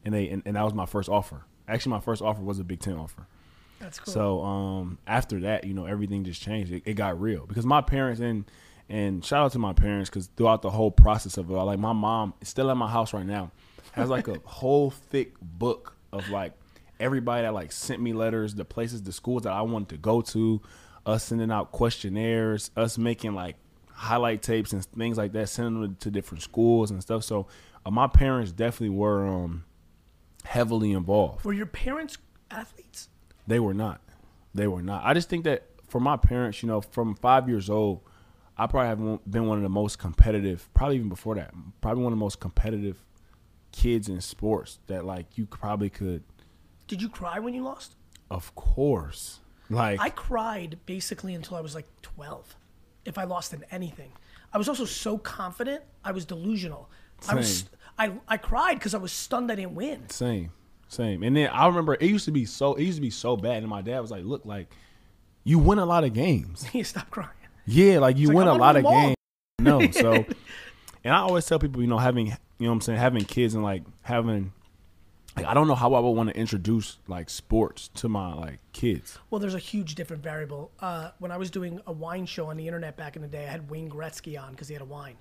and 0.04 0.14
they 0.14 0.28
and, 0.28 0.42
and 0.46 0.56
that 0.56 0.62
was 0.64 0.74
my 0.74 0.86
first 0.86 1.08
offer. 1.08 1.44
Actually, 1.68 1.90
my 1.90 2.00
first 2.00 2.22
offer 2.22 2.42
was 2.42 2.58
a 2.58 2.64
Big 2.64 2.80
Ten 2.80 2.94
offer. 2.94 3.26
That's 3.80 4.00
cool. 4.00 4.12
So 4.12 4.42
um, 4.42 4.98
after 5.06 5.40
that, 5.40 5.64
you 5.64 5.74
know, 5.74 5.86
everything 5.86 6.24
just 6.24 6.42
changed. 6.42 6.72
It, 6.72 6.82
it 6.84 6.94
got 6.94 7.20
real 7.20 7.46
because 7.46 7.66
my 7.66 7.80
parents 7.80 8.20
and 8.20 8.44
and 8.88 9.24
shout 9.24 9.44
out 9.44 9.52
to 9.52 9.58
my 9.58 9.72
parents 9.72 10.08
because 10.08 10.28
throughout 10.36 10.62
the 10.62 10.70
whole 10.70 10.90
process 10.90 11.36
of 11.36 11.50
it, 11.50 11.54
like 11.54 11.78
my 11.78 11.92
mom 11.92 12.34
is 12.40 12.48
still 12.48 12.70
at 12.70 12.76
my 12.76 12.90
house 12.90 13.12
right 13.12 13.26
now, 13.26 13.50
has 13.92 14.08
like 14.08 14.28
a 14.28 14.38
whole 14.44 14.90
thick 14.90 15.34
book 15.40 15.94
of 16.12 16.28
like 16.30 16.52
everybody 16.98 17.42
that 17.42 17.54
like 17.54 17.70
sent 17.70 18.00
me 18.00 18.12
letters, 18.12 18.54
the 18.54 18.64
places, 18.64 19.02
the 19.02 19.12
schools 19.12 19.42
that 19.42 19.52
I 19.52 19.62
wanted 19.62 19.90
to 19.90 19.96
go 19.98 20.22
to, 20.22 20.60
us 21.06 21.24
sending 21.24 21.50
out 21.50 21.70
questionnaires, 21.70 22.70
us 22.76 22.98
making 22.98 23.34
like 23.34 23.56
highlight 23.92 24.42
tapes 24.42 24.72
and 24.72 24.84
things 24.84 25.18
like 25.18 25.32
that, 25.32 25.48
sending 25.48 25.82
them 25.82 25.96
to 26.00 26.10
different 26.10 26.42
schools 26.42 26.90
and 26.90 27.02
stuff. 27.02 27.24
So 27.24 27.46
uh, 27.84 27.90
my 27.90 28.06
parents 28.06 28.52
definitely 28.52 28.96
were 28.96 29.26
um, 29.26 29.64
heavily 30.48 30.92
involved. 30.92 31.44
Were 31.44 31.52
your 31.52 31.66
parents 31.66 32.16
athletes? 32.50 33.10
They 33.46 33.60
were 33.60 33.74
not. 33.74 34.00
They 34.54 34.66
were 34.66 34.82
not. 34.82 35.02
I 35.04 35.12
just 35.12 35.28
think 35.28 35.44
that 35.44 35.64
for 35.88 36.00
my 36.00 36.16
parents, 36.16 36.62
you 36.62 36.68
know, 36.68 36.80
from 36.80 37.14
five 37.14 37.48
years 37.50 37.68
old, 37.68 38.00
I 38.56 38.66
probably 38.66 38.88
have 38.88 39.30
been 39.30 39.46
one 39.46 39.58
of 39.58 39.62
the 39.62 39.68
most 39.68 39.98
competitive, 39.98 40.68
probably 40.72 40.96
even 40.96 41.10
before 41.10 41.34
that, 41.34 41.52
probably 41.82 42.02
one 42.02 42.14
of 42.14 42.18
the 42.18 42.24
most 42.24 42.40
competitive 42.40 43.04
kids 43.72 44.08
in 44.08 44.22
sports 44.22 44.78
that 44.86 45.04
like 45.04 45.36
you 45.36 45.44
probably 45.44 45.90
could. 45.90 46.24
Did 46.86 47.02
you 47.02 47.10
cry 47.10 47.38
when 47.38 47.52
you 47.52 47.62
lost? 47.62 47.94
Of 48.30 48.54
course. 48.54 49.40
Like 49.68 50.00
I 50.00 50.08
cried 50.08 50.78
basically 50.86 51.34
until 51.34 51.58
I 51.58 51.60
was 51.60 51.74
like 51.74 51.86
12 52.00 52.56
if 53.04 53.18
I 53.18 53.24
lost 53.24 53.52
in 53.52 53.66
anything. 53.70 54.12
I 54.50 54.56
was 54.56 54.66
also 54.66 54.86
so 54.86 55.18
confident, 55.18 55.82
I 56.02 56.12
was 56.12 56.24
delusional. 56.24 56.88
I 57.28 57.34
was 57.34 57.58
Same. 57.58 57.68
I 57.98 58.12
I 58.28 58.36
cried 58.36 58.80
cuz 58.80 58.94
I 58.94 58.98
was 58.98 59.12
stunned 59.12 59.50
I 59.50 59.56
didn't 59.56 59.74
win. 59.74 60.08
Same, 60.08 60.52
same. 60.88 61.22
And 61.22 61.36
then 61.36 61.50
I 61.50 61.66
remember 61.66 61.94
it 61.94 62.02
used 62.02 62.24
to 62.26 62.32
be 62.32 62.44
so 62.44 62.74
it 62.74 62.84
used 62.84 62.98
to 62.98 63.02
be 63.02 63.10
so 63.10 63.36
bad, 63.36 63.58
and 63.58 63.68
my 63.68 63.82
dad 63.82 64.00
was 64.00 64.10
like, 64.10 64.24
"Look, 64.24 64.44
like 64.44 64.68
you 65.44 65.58
win 65.58 65.78
a 65.78 65.86
lot 65.86 66.04
of 66.04 66.12
games. 66.12 66.64
He 66.72 66.82
stopped 66.82 67.10
crying. 67.10 67.30
Yeah, 67.66 67.98
like 67.98 68.16
you 68.16 68.28
like, 68.28 68.36
win 68.36 68.48
a 68.48 68.54
lot 68.54 68.76
of 68.76 68.84
games. 68.84 69.16
No, 69.58 69.90
so 69.90 70.12
and 71.04 71.14
I 71.14 71.18
always 71.18 71.46
tell 71.46 71.58
people, 71.58 71.80
you 71.82 71.88
know, 71.88 71.98
having 71.98 72.26
you 72.26 72.32
know 72.60 72.68
what 72.68 72.74
I'm 72.74 72.80
saying, 72.82 72.98
having 72.98 73.24
kids 73.24 73.54
and 73.54 73.62
like 73.62 73.82
having 74.02 74.52
like 75.36 75.46
I 75.46 75.54
don't 75.54 75.68
know 75.68 75.74
how 75.74 75.94
I 75.94 76.00
would 76.00 76.10
want 76.10 76.28
to 76.30 76.36
introduce 76.36 76.98
like 77.06 77.30
sports 77.30 77.88
to 77.94 78.08
my 78.08 78.34
like 78.34 78.58
kids. 78.72 79.18
Well, 79.30 79.38
there's 79.38 79.54
a 79.54 79.60
huge 79.60 79.94
different 79.94 80.22
variable. 80.22 80.70
Uh, 80.80 81.10
when 81.18 81.30
I 81.30 81.36
was 81.36 81.50
doing 81.50 81.80
a 81.86 81.92
wine 81.92 82.26
show 82.26 82.46
on 82.46 82.56
the 82.56 82.66
internet 82.66 82.96
back 82.96 83.16
in 83.16 83.22
the 83.22 83.28
day, 83.28 83.46
I 83.46 83.50
had 83.50 83.70
Wayne 83.70 83.90
Gretzky 83.90 84.40
on 84.40 84.50
because 84.50 84.68
he 84.68 84.74
had 84.74 84.82
a 84.82 84.86
wine, 84.86 85.16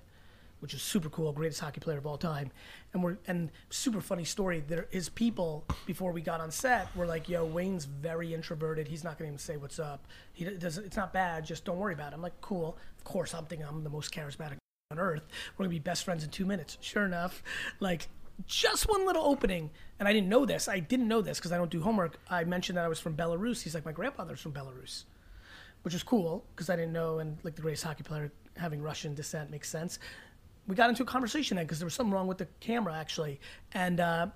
which 0.60 0.74
is 0.74 0.82
super 0.82 1.08
cool, 1.08 1.32
greatest 1.32 1.60
hockey 1.60 1.80
player 1.80 1.98
of 1.98 2.06
all 2.06 2.18
time. 2.18 2.50
And 2.92 3.02
we're 3.02 3.18
and 3.26 3.50
super 3.70 4.00
funny 4.00 4.24
story. 4.24 4.62
There, 4.66 4.86
his 4.90 5.08
people 5.08 5.64
before 5.86 6.12
we 6.12 6.20
got 6.20 6.40
on 6.40 6.50
set 6.50 6.94
were 6.96 7.06
like, 7.06 7.28
"Yo, 7.28 7.44
Wayne's 7.44 7.84
very 7.84 8.34
introverted. 8.34 8.88
He's 8.88 9.04
not 9.04 9.18
going 9.18 9.28
to 9.28 9.34
even 9.34 9.38
say 9.38 9.56
what's 9.56 9.78
up. 9.78 10.06
He 10.32 10.44
doesn't. 10.44 10.84
It's 10.84 10.96
not 10.96 11.12
bad. 11.12 11.44
Just 11.44 11.64
don't 11.64 11.78
worry 11.78 11.94
about 11.94 12.12
it." 12.12 12.16
I'm 12.16 12.22
like, 12.22 12.40
"Cool. 12.40 12.76
Of 12.96 13.04
course, 13.04 13.34
I'm 13.34 13.46
thinking 13.46 13.66
I'm 13.66 13.84
the 13.84 13.90
most 13.90 14.12
charismatic 14.12 14.56
on 14.90 14.98
earth. 14.98 15.22
We're 15.56 15.64
gonna 15.64 15.70
be 15.70 15.78
best 15.78 16.04
friends 16.04 16.24
in 16.24 16.30
two 16.30 16.46
minutes." 16.46 16.78
Sure 16.80 17.04
enough, 17.04 17.42
like 17.80 18.08
just 18.46 18.88
one 18.88 19.06
little 19.06 19.24
opening, 19.24 19.70
and 19.98 20.08
I 20.08 20.12
didn't 20.12 20.28
know 20.28 20.46
this. 20.46 20.68
I 20.68 20.78
didn't 20.78 21.08
know 21.08 21.20
this 21.22 21.38
because 21.38 21.52
I 21.52 21.56
don't 21.56 21.70
do 21.70 21.82
homework. 21.82 22.18
I 22.30 22.44
mentioned 22.44 22.78
that 22.78 22.84
I 22.84 22.88
was 22.88 23.00
from 23.00 23.16
Belarus. 23.16 23.62
He's 23.62 23.74
like, 23.74 23.84
my 23.84 23.92
grandfather's 23.92 24.40
from 24.40 24.52
Belarus, 24.52 25.04
which 25.82 25.94
is 25.94 26.02
cool 26.02 26.44
because 26.54 26.70
I 26.70 26.76
didn't 26.76 26.92
know. 26.92 27.18
And 27.18 27.38
like 27.42 27.56
the 27.56 27.62
greatest 27.62 27.84
hockey 27.84 28.04
player 28.04 28.30
having 28.56 28.80
Russian 28.80 29.14
descent 29.14 29.50
makes 29.50 29.68
sense. 29.68 29.98
We 30.68 30.74
got 30.74 30.90
into 30.90 31.02
a 31.02 31.06
conversation 31.06 31.56
then 31.56 31.66
because 31.66 31.78
there 31.78 31.86
was 31.86 31.94
something 31.94 32.12
wrong 32.12 32.26
with 32.28 32.38
the 32.38 32.46
camera 32.60 32.94
actually, 32.94 33.40
and 33.72 33.98
uh, 33.98 34.26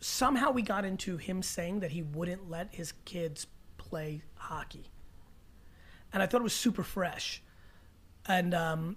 somehow 0.00 0.50
we 0.50 0.62
got 0.62 0.84
into 0.84 1.16
him 1.16 1.42
saying 1.42 1.80
that 1.80 1.92
he 1.92 2.02
wouldn't 2.02 2.50
let 2.50 2.74
his 2.74 2.92
kids 3.04 3.46
play 3.76 4.22
hockey, 4.34 4.90
and 6.12 6.22
I 6.22 6.26
thought 6.26 6.40
it 6.40 6.44
was 6.44 6.54
super 6.54 6.82
fresh, 6.82 7.42
and 8.26 8.54
um, 8.54 8.96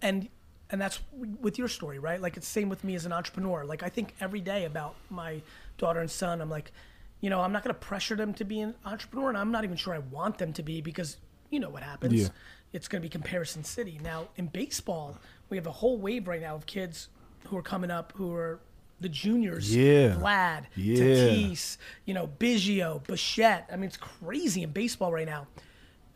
and 0.00 0.28
and 0.70 0.80
that's 0.80 1.00
with 1.40 1.58
your 1.58 1.68
story 1.68 1.98
right? 1.98 2.20
Like 2.20 2.36
it's 2.36 2.48
same 2.48 2.68
with 2.68 2.84
me 2.84 2.94
as 2.94 3.04
an 3.04 3.12
entrepreneur. 3.12 3.64
Like 3.64 3.82
i 3.82 3.88
think 3.88 4.14
every 4.20 4.40
day 4.40 4.64
about 4.64 4.94
my 5.10 5.42
daughter 5.76 6.00
and 6.00 6.10
son 6.10 6.40
i'm 6.40 6.48
like 6.48 6.70
you 7.20 7.28
know 7.30 7.40
i'm 7.40 7.52
not 7.52 7.64
going 7.64 7.74
to 7.74 7.80
pressure 7.80 8.14
them 8.14 8.32
to 8.32 8.44
be 8.44 8.60
an 8.60 8.74
entrepreneur 8.84 9.28
and 9.28 9.36
i'm 9.36 9.50
not 9.50 9.64
even 9.64 9.76
sure 9.76 9.92
i 9.92 9.98
want 9.98 10.38
them 10.38 10.52
to 10.52 10.62
be 10.62 10.80
because 10.80 11.16
you 11.54 11.60
know 11.60 11.70
what 11.70 11.82
happens. 11.82 12.14
Yeah. 12.14 12.28
It's 12.74 12.86
going 12.88 13.00
to 13.00 13.06
be 13.06 13.10
comparison 13.10 13.64
city 13.64 13.98
now 14.02 14.28
in 14.36 14.46
baseball 14.48 15.16
we 15.48 15.56
have 15.56 15.66
a 15.66 15.72
whole 15.72 15.96
wave 15.98 16.28
right 16.28 16.42
now 16.42 16.54
of 16.54 16.66
kids 16.66 17.08
who 17.48 17.56
are 17.56 17.62
coming 17.62 17.90
up 17.90 18.12
who 18.16 18.34
are 18.34 18.60
the 19.00 19.08
juniors 19.08 19.74
Yeah. 19.74 20.14
vlad 20.16 20.64
Yeah. 20.76 20.96
tatis 20.98 21.78
you 22.04 22.12
know 22.14 22.26
biggio 22.38 23.02
bichette 23.06 23.68
i 23.72 23.76
mean 23.76 23.84
it's 23.86 23.96
crazy 23.96 24.62
in 24.62 24.70
baseball 24.70 25.10
right 25.12 25.26
now 25.26 25.46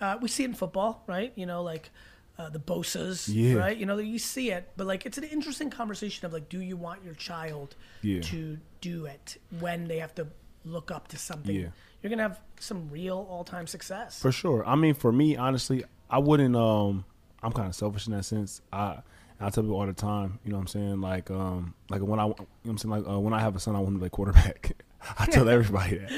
uh, 0.01 0.17
we 0.23 0.29
see 0.29 0.45
it 0.45 0.51
in 0.51 0.55
football, 0.55 1.03
right? 1.09 1.33
You 1.35 1.45
know, 1.45 1.65
like 1.65 1.91
uh, 2.39 2.49
the 2.51 2.61
Bosas, 2.61 3.29
Yeah. 3.29 3.55
right? 3.55 3.77
You 3.77 3.85
know, 3.85 3.99
you 3.99 4.21
see 4.21 4.53
it, 4.53 4.71
but 4.77 4.87
like 4.87 5.05
it's 5.05 5.19
an 5.19 5.25
interesting 5.25 5.71
conversation 5.71 6.25
of 6.25 6.33
like, 6.33 6.49
do 6.49 6.61
you 6.61 6.77
want 6.77 7.03
your 7.05 7.15
child 7.15 7.75
Yeah. 8.03 8.21
to 8.31 8.59
do 8.81 9.07
it 9.07 9.39
when 9.59 9.89
they 9.89 9.99
have 9.99 10.15
to 10.15 10.29
look 10.65 10.93
up 10.93 11.09
to 11.09 11.17
something? 11.19 11.53
Yeah. 11.53 11.71
You're 12.01 12.11
gonna 12.11 12.23
have 12.23 12.39
some 12.61 12.89
real 12.91 13.27
all-time 13.29 13.67
success. 13.67 14.21
For 14.23 14.31
sure. 14.31 14.65
I 14.65 14.77
mean, 14.77 14.95
for 14.95 15.11
me, 15.11 15.37
honestly, 15.37 15.83
I 16.11 16.19
wouldn't. 16.19 16.57
Um, 16.57 17.05
I'm 17.43 17.53
kind 17.53 17.69
of 17.69 17.75
selfish 17.75 18.07
in 18.07 18.13
that 18.15 18.25
sense. 18.25 18.61
I 18.73 18.99
I 19.41 19.51
tell 19.51 19.63
people 19.63 19.79
all 19.79 19.87
the 19.87 19.93
time. 19.93 20.39
You 20.45 20.51
know 20.51 20.57
what 20.57 20.63
I'm 20.63 20.67
saying? 20.69 21.01
Like 21.01 21.31
um, 21.31 21.75
like 21.91 22.01
when 22.03 22.19
I 22.19 22.25
you 22.25 22.29
know 22.31 22.47
what 22.63 22.71
I'm 22.71 22.79
saying 22.79 22.91
like 22.91 23.09
uh, 23.09 23.21
when 23.21 23.33
I 23.33 23.41
have 23.41 23.55
a 23.57 23.61
son, 23.61 23.77
I 23.77 23.79
want 23.79 23.89
him 23.89 23.95
to 23.95 24.01
play 24.01 24.09
quarterback. 24.09 24.73
I 25.19 25.27
tell 25.27 25.49
everybody 25.49 25.99
that. 25.99 26.11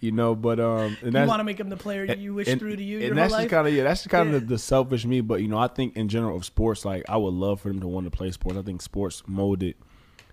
You 0.00 0.12
know, 0.12 0.34
but 0.34 0.60
um, 0.60 0.96
and 1.02 1.14
you 1.14 1.26
want 1.26 1.40
to 1.40 1.44
make 1.44 1.58
him 1.58 1.70
the 1.70 1.76
player 1.76 2.04
you 2.04 2.34
wish 2.34 2.48
and, 2.48 2.60
through 2.60 2.76
to 2.76 2.82
you 2.82 2.98
and 2.98 3.06
your 3.06 3.14
that's 3.14 3.32
just 3.34 3.48
kind 3.48 3.66
of 3.66 3.72
yeah, 3.74 3.84
that's 3.84 4.00
just 4.02 4.10
kind 4.10 4.28
Yeah. 4.30 4.36
of 4.36 4.42
the, 4.42 4.54
the 4.54 4.58
selfish 4.58 5.06
me. 5.06 5.22
But 5.22 5.40
you 5.40 5.48
know, 5.48 5.58
I 5.58 5.68
think 5.68 5.96
in 5.96 6.08
general 6.08 6.36
of 6.36 6.44
sports, 6.44 6.84
like 6.84 7.04
I 7.08 7.16
would 7.16 7.32
love 7.34 7.60
for 7.62 7.68
them 7.68 7.80
to 7.80 7.88
want 7.88 8.04
to 8.04 8.10
play 8.10 8.30
sports. 8.30 8.58
I 8.58 8.62
think 8.62 8.82
sports 8.82 9.22
molded 9.26 9.74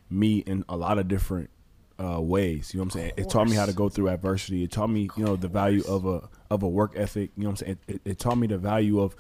me 0.10 0.40
in 0.40 0.66
a 0.68 0.76
lot 0.76 0.98
of 0.98 1.08
different 1.08 1.50
uh, 2.00 2.22
ways. 2.22 2.74
You 2.74 2.80
know 2.80 2.86
what 2.86 2.96
I'm 2.96 3.00
saying? 3.02 3.12
It 3.18 3.30
taught 3.30 3.48
me 3.48 3.56
how 3.56 3.66
to 3.66 3.74
go 3.74 3.90
through 3.90 4.10
adversity. 4.10 4.64
It 4.64 4.72
taught 4.72 4.90
me, 4.90 5.10
you 5.16 5.26
know, 5.26 5.36
the 5.36 5.48
value 5.48 5.84
of 5.88 6.06
a 6.06 6.30
of 6.50 6.64
a 6.64 6.68
work 6.68 6.94
ethic. 6.96 7.32
You 7.36 7.44
know 7.44 7.50
what 7.50 7.62
I'm 7.62 7.66
saying? 7.66 7.80
It, 7.88 7.96
it, 7.96 8.02
it 8.12 8.20
taught 8.20 8.38
me 8.38 8.48
the 8.48 8.58
value 8.58 9.00
of 9.00 9.16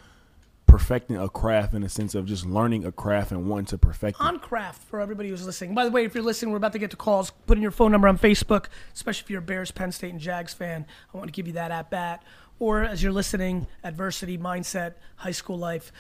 perfecting 0.68 1.18
a 1.18 1.30
craft 1.30 1.74
in 1.74 1.82
the 1.82 1.90
sense 1.90 2.14
of 2.14 2.26
just 2.26 2.46
learning 2.46 2.86
a 2.86 2.92
craft 2.92 3.32
and 3.32 3.48
wanting 3.48 3.66
to 3.66 3.78
perfect 3.78 4.20
it. 4.20 4.24
on 4.24 4.38
craft 4.38 4.84
for 4.84 5.00
everybody 5.00 5.30
who's 5.30 5.46
listening. 5.46 5.74
By 5.74 5.86
the 5.86 5.92
way, 5.92 6.04
if 6.04 6.14
you're 6.14 6.24
listening, 6.24 6.52
we're 6.52 6.58
about 6.58 6.74
to 6.74 6.80
get 6.80 6.92
to 6.92 6.98
calls. 6.98 7.32
Put 7.48 7.58
in 7.58 7.62
your 7.62 7.72
phone 7.72 7.92
number 7.92 8.08
on 8.08 8.18
Facebook, 8.18 8.66
especially 8.94 9.24
if 9.24 9.30
you're 9.30 9.40
a 9.40 9.44
Bears, 9.44 9.72
Penn 9.72 9.92
State, 9.92 10.12
and 10.12 10.20
Jags 10.20 10.54
fan. 10.54 10.86
I 11.14 11.18
want 11.18 11.30
to 11.30 11.32
give 11.32 11.48
you 11.48 11.54
that 11.54 11.72
at 11.72 11.90
bat. 11.90 12.22
Or 12.60 12.84
as 12.84 13.02
you're 13.02 13.14
listening, 13.14 13.68
adversity, 13.84 14.38
mindset, 14.38 14.96
high 15.16 15.32
school 15.32 15.58
life. 15.58 15.92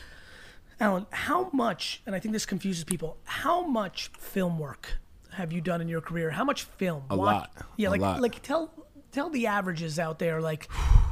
Allen, 0.80 1.08
how 1.12 1.50
much, 1.54 2.02
and 2.06 2.14
I 2.14 2.20
think 2.20 2.34
this 2.34 2.46
confuses 2.46 2.84
people, 2.84 3.18
how 3.24 3.66
much 3.66 4.12
film 4.20 4.60
work 4.60 4.98
have 5.38 5.54
you 5.54 5.62
done 5.62 5.82
in 5.82 5.88
your 5.88 6.02
career? 6.02 6.30
How 6.32 6.44
much 6.44 6.64
film? 6.64 7.04
A 7.10 7.16
Watch- 7.16 7.34
lot. 7.56 7.68
Yeah, 7.78 7.90
like 7.90 8.02
lot. 8.02 8.22
like 8.22 8.42
tell 8.42 8.72
tell 9.12 9.30
the 9.30 9.48
averages 9.48 10.00
out 10.00 10.20
there, 10.20 10.42
like 10.42 10.68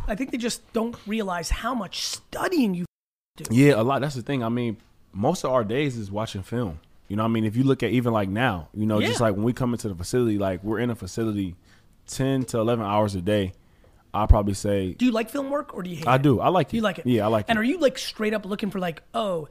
I 0.07 0.15
think 0.15 0.31
they 0.31 0.37
just 0.37 0.71
don't 0.73 0.95
realize 1.07 1.49
how 1.49 1.73
much 1.73 2.01
studying 2.05 2.73
you 2.73 2.85
do. 3.37 3.45
Yeah, 3.51 3.79
a 3.79 3.83
lot. 3.83 4.01
That's 4.01 4.15
the 4.15 4.21
thing. 4.21 4.43
I 4.43 4.49
mean, 4.49 4.77
most 5.13 5.43
of 5.43 5.51
our 5.51 5.63
days 5.63 5.97
is 5.97 6.11
watching 6.11 6.43
film. 6.43 6.79
You 7.07 7.15
know, 7.15 7.23
what 7.23 7.29
I 7.29 7.33
mean, 7.33 7.45
if 7.45 7.55
you 7.55 7.63
look 7.63 7.83
at 7.83 7.91
even 7.91 8.13
like 8.13 8.29
now, 8.29 8.69
you 8.73 8.85
know, 8.87 8.99
just 8.99 9.21
like 9.21 9.35
when 9.35 9.43
we 9.43 9.53
come 9.53 9.73
into 9.73 9.87
the 9.87 9.95
facility, 9.95 10.37
like 10.39 10.63
we're 10.63 10.79
in 10.79 10.89
a 10.89 10.95
facility 10.95 11.55
ten 12.07 12.43
to 12.45 12.59
eleven 12.59 12.85
hours 12.85 13.15
a 13.15 13.21
day. 13.21 13.53
I'll 14.13 14.27
probably 14.27 14.53
say 14.53 14.93
do 14.93 15.05
you 15.05 15.11
like 15.11 15.29
film 15.29 15.49
work 15.49 15.73
or 15.75 15.83
do 15.83 15.89
you 15.89 15.97
hate 15.97 16.07
I 16.07 16.15
it? 16.15 16.21
do. 16.21 16.39
I 16.39 16.47
like 16.47 16.73
it. 16.73 16.77
You 16.77 16.81
like 16.81 16.99
it? 16.99 17.05
Yeah, 17.05 17.25
I 17.25 17.27
like 17.27 17.45
and 17.49 17.57
it. 17.57 17.59
And 17.59 17.59
are 17.59 17.69
you 17.69 17.79
like 17.79 17.97
straight 17.97 18.33
up 18.33 18.45
looking 18.45 18.71
for 18.71 18.79
like, 18.79 19.03
oh, 19.13 19.49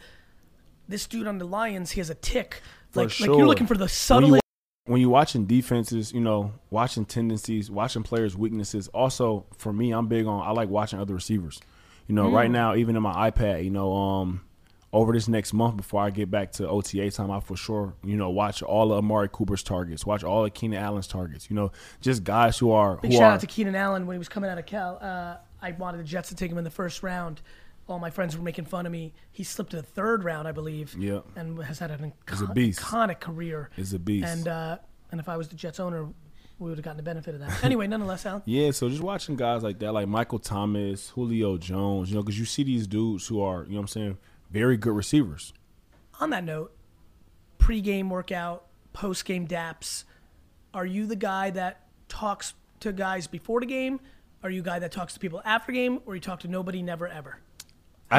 this 0.88 1.06
dude 1.06 1.26
on 1.26 1.36
the 1.38 1.44
Lions, 1.44 1.90
he 1.90 2.00
has 2.00 2.08
a 2.10 2.14
tick. 2.14 2.62
Like, 2.94 3.10
For 3.10 3.24
like 3.26 3.36
you're 3.38 3.46
looking 3.46 3.66
for 3.66 3.76
the 3.76 3.88
subtlest. 3.88 4.40
When 4.86 5.00
you're 5.00 5.10
watching 5.10 5.46
defenses, 5.46 6.12
you 6.12 6.20
know, 6.20 6.52
watching 6.70 7.04
tendencies, 7.06 7.70
watching 7.70 8.02
players' 8.02 8.36
weaknesses. 8.36 8.88
Also, 8.88 9.46
for 9.56 9.72
me, 9.72 9.92
I'm 9.92 10.08
big 10.08 10.26
on. 10.26 10.46
I 10.46 10.50
like 10.50 10.68
watching 10.68 10.98
other 10.98 11.14
receivers. 11.14 11.60
You 12.06 12.14
know, 12.14 12.26
Mm. 12.28 12.34
right 12.34 12.50
now, 12.50 12.74
even 12.74 12.94
in 12.96 13.02
my 13.02 13.30
iPad, 13.30 13.64
you 13.64 13.70
know, 13.70 13.94
um, 13.94 14.42
over 14.92 15.12
this 15.14 15.26
next 15.26 15.54
month 15.54 15.76
before 15.78 16.02
I 16.02 16.10
get 16.10 16.30
back 16.30 16.52
to 16.52 16.68
OTA 16.68 17.10
time, 17.10 17.30
I 17.30 17.40
for 17.40 17.56
sure, 17.56 17.94
you 18.04 18.16
know, 18.16 18.28
watch 18.28 18.62
all 18.62 18.92
of 18.92 18.98
Amari 18.98 19.28
Cooper's 19.32 19.62
targets, 19.62 20.04
watch 20.04 20.22
all 20.22 20.44
of 20.44 20.52
Keenan 20.52 20.78
Allen's 20.82 21.06
targets. 21.08 21.48
You 21.48 21.56
know, 21.56 21.72
just 22.02 22.22
guys 22.22 22.58
who 22.58 22.70
are 22.70 22.98
Big 22.98 23.10
who 23.12 23.16
shout 23.16 23.22
are 23.24 23.32
out 23.32 23.40
to 23.40 23.46
Keenan 23.46 23.74
Allen 23.74 24.06
when 24.06 24.14
he 24.14 24.18
was 24.18 24.28
coming 24.28 24.50
out 24.50 24.58
of 24.58 24.66
Cal. 24.66 24.98
Uh, 25.00 25.36
I 25.62 25.72
wanted 25.72 25.98
the 25.98 26.04
Jets 26.04 26.28
to 26.28 26.34
take 26.36 26.52
him 26.52 26.58
in 26.58 26.64
the 26.64 26.70
first 26.70 27.02
round. 27.02 27.40
All 27.86 27.98
my 27.98 28.10
friends 28.10 28.36
were 28.36 28.42
making 28.42 28.64
fun 28.64 28.86
of 28.86 28.92
me. 28.92 29.12
He 29.30 29.44
slipped 29.44 29.72
to 29.72 29.76
the 29.76 29.82
third 29.82 30.24
round, 30.24 30.48
I 30.48 30.52
believe. 30.52 30.96
Yeah. 30.98 31.20
And 31.36 31.62
has 31.62 31.78
had 31.78 31.90
an 31.90 32.12
icon- 32.26 32.54
iconic 32.56 33.20
career. 33.20 33.70
Is 33.76 33.92
a 33.92 33.98
beast. 33.98 34.26
And 34.26 34.48
uh, 34.48 34.78
and 35.10 35.20
if 35.20 35.28
I 35.28 35.36
was 35.36 35.48
the 35.48 35.56
Jets 35.56 35.78
owner, 35.78 36.06
we 36.58 36.68
would 36.70 36.78
have 36.78 36.84
gotten 36.84 36.96
the 36.96 37.02
benefit 37.02 37.34
of 37.34 37.40
that. 37.40 37.62
Anyway, 37.64 37.86
nonetheless, 37.86 38.24
Allen. 38.24 38.42
Yeah, 38.46 38.70
so 38.70 38.88
just 38.88 39.02
watching 39.02 39.36
guys 39.36 39.62
like 39.62 39.80
that, 39.80 39.92
like 39.92 40.08
Michael 40.08 40.38
Thomas, 40.38 41.10
Julio 41.10 41.58
Jones, 41.58 42.08
you 42.10 42.16
know, 42.16 42.22
because 42.22 42.38
you 42.38 42.44
see 42.46 42.62
these 42.62 42.86
dudes 42.86 43.26
who 43.26 43.40
are, 43.42 43.64
you 43.64 43.70
know 43.70 43.76
what 43.76 43.82
I'm 43.82 43.88
saying, 43.88 44.18
very 44.50 44.76
good 44.76 44.94
receivers. 44.94 45.52
on 46.20 46.30
that 46.30 46.44
note, 46.44 46.74
pre-game 47.58 48.08
workout, 48.08 48.66
post-game 48.92 49.46
daps, 49.48 50.04
are 50.72 50.86
you 50.86 51.06
the 51.06 51.16
guy 51.16 51.50
that 51.50 51.82
talks 52.08 52.54
to 52.80 52.92
guys 52.92 53.26
before 53.26 53.60
the 53.60 53.66
game? 53.66 54.00
Are 54.42 54.50
you 54.50 54.60
a 54.60 54.64
guy 54.64 54.78
that 54.78 54.92
talks 54.92 55.14
to 55.14 55.20
people 55.20 55.42
after 55.44 55.72
game, 55.72 56.00
or 56.06 56.14
you 56.14 56.20
talk 56.20 56.40
to 56.40 56.48
nobody, 56.48 56.82
never 56.82 57.08
ever? 57.08 57.38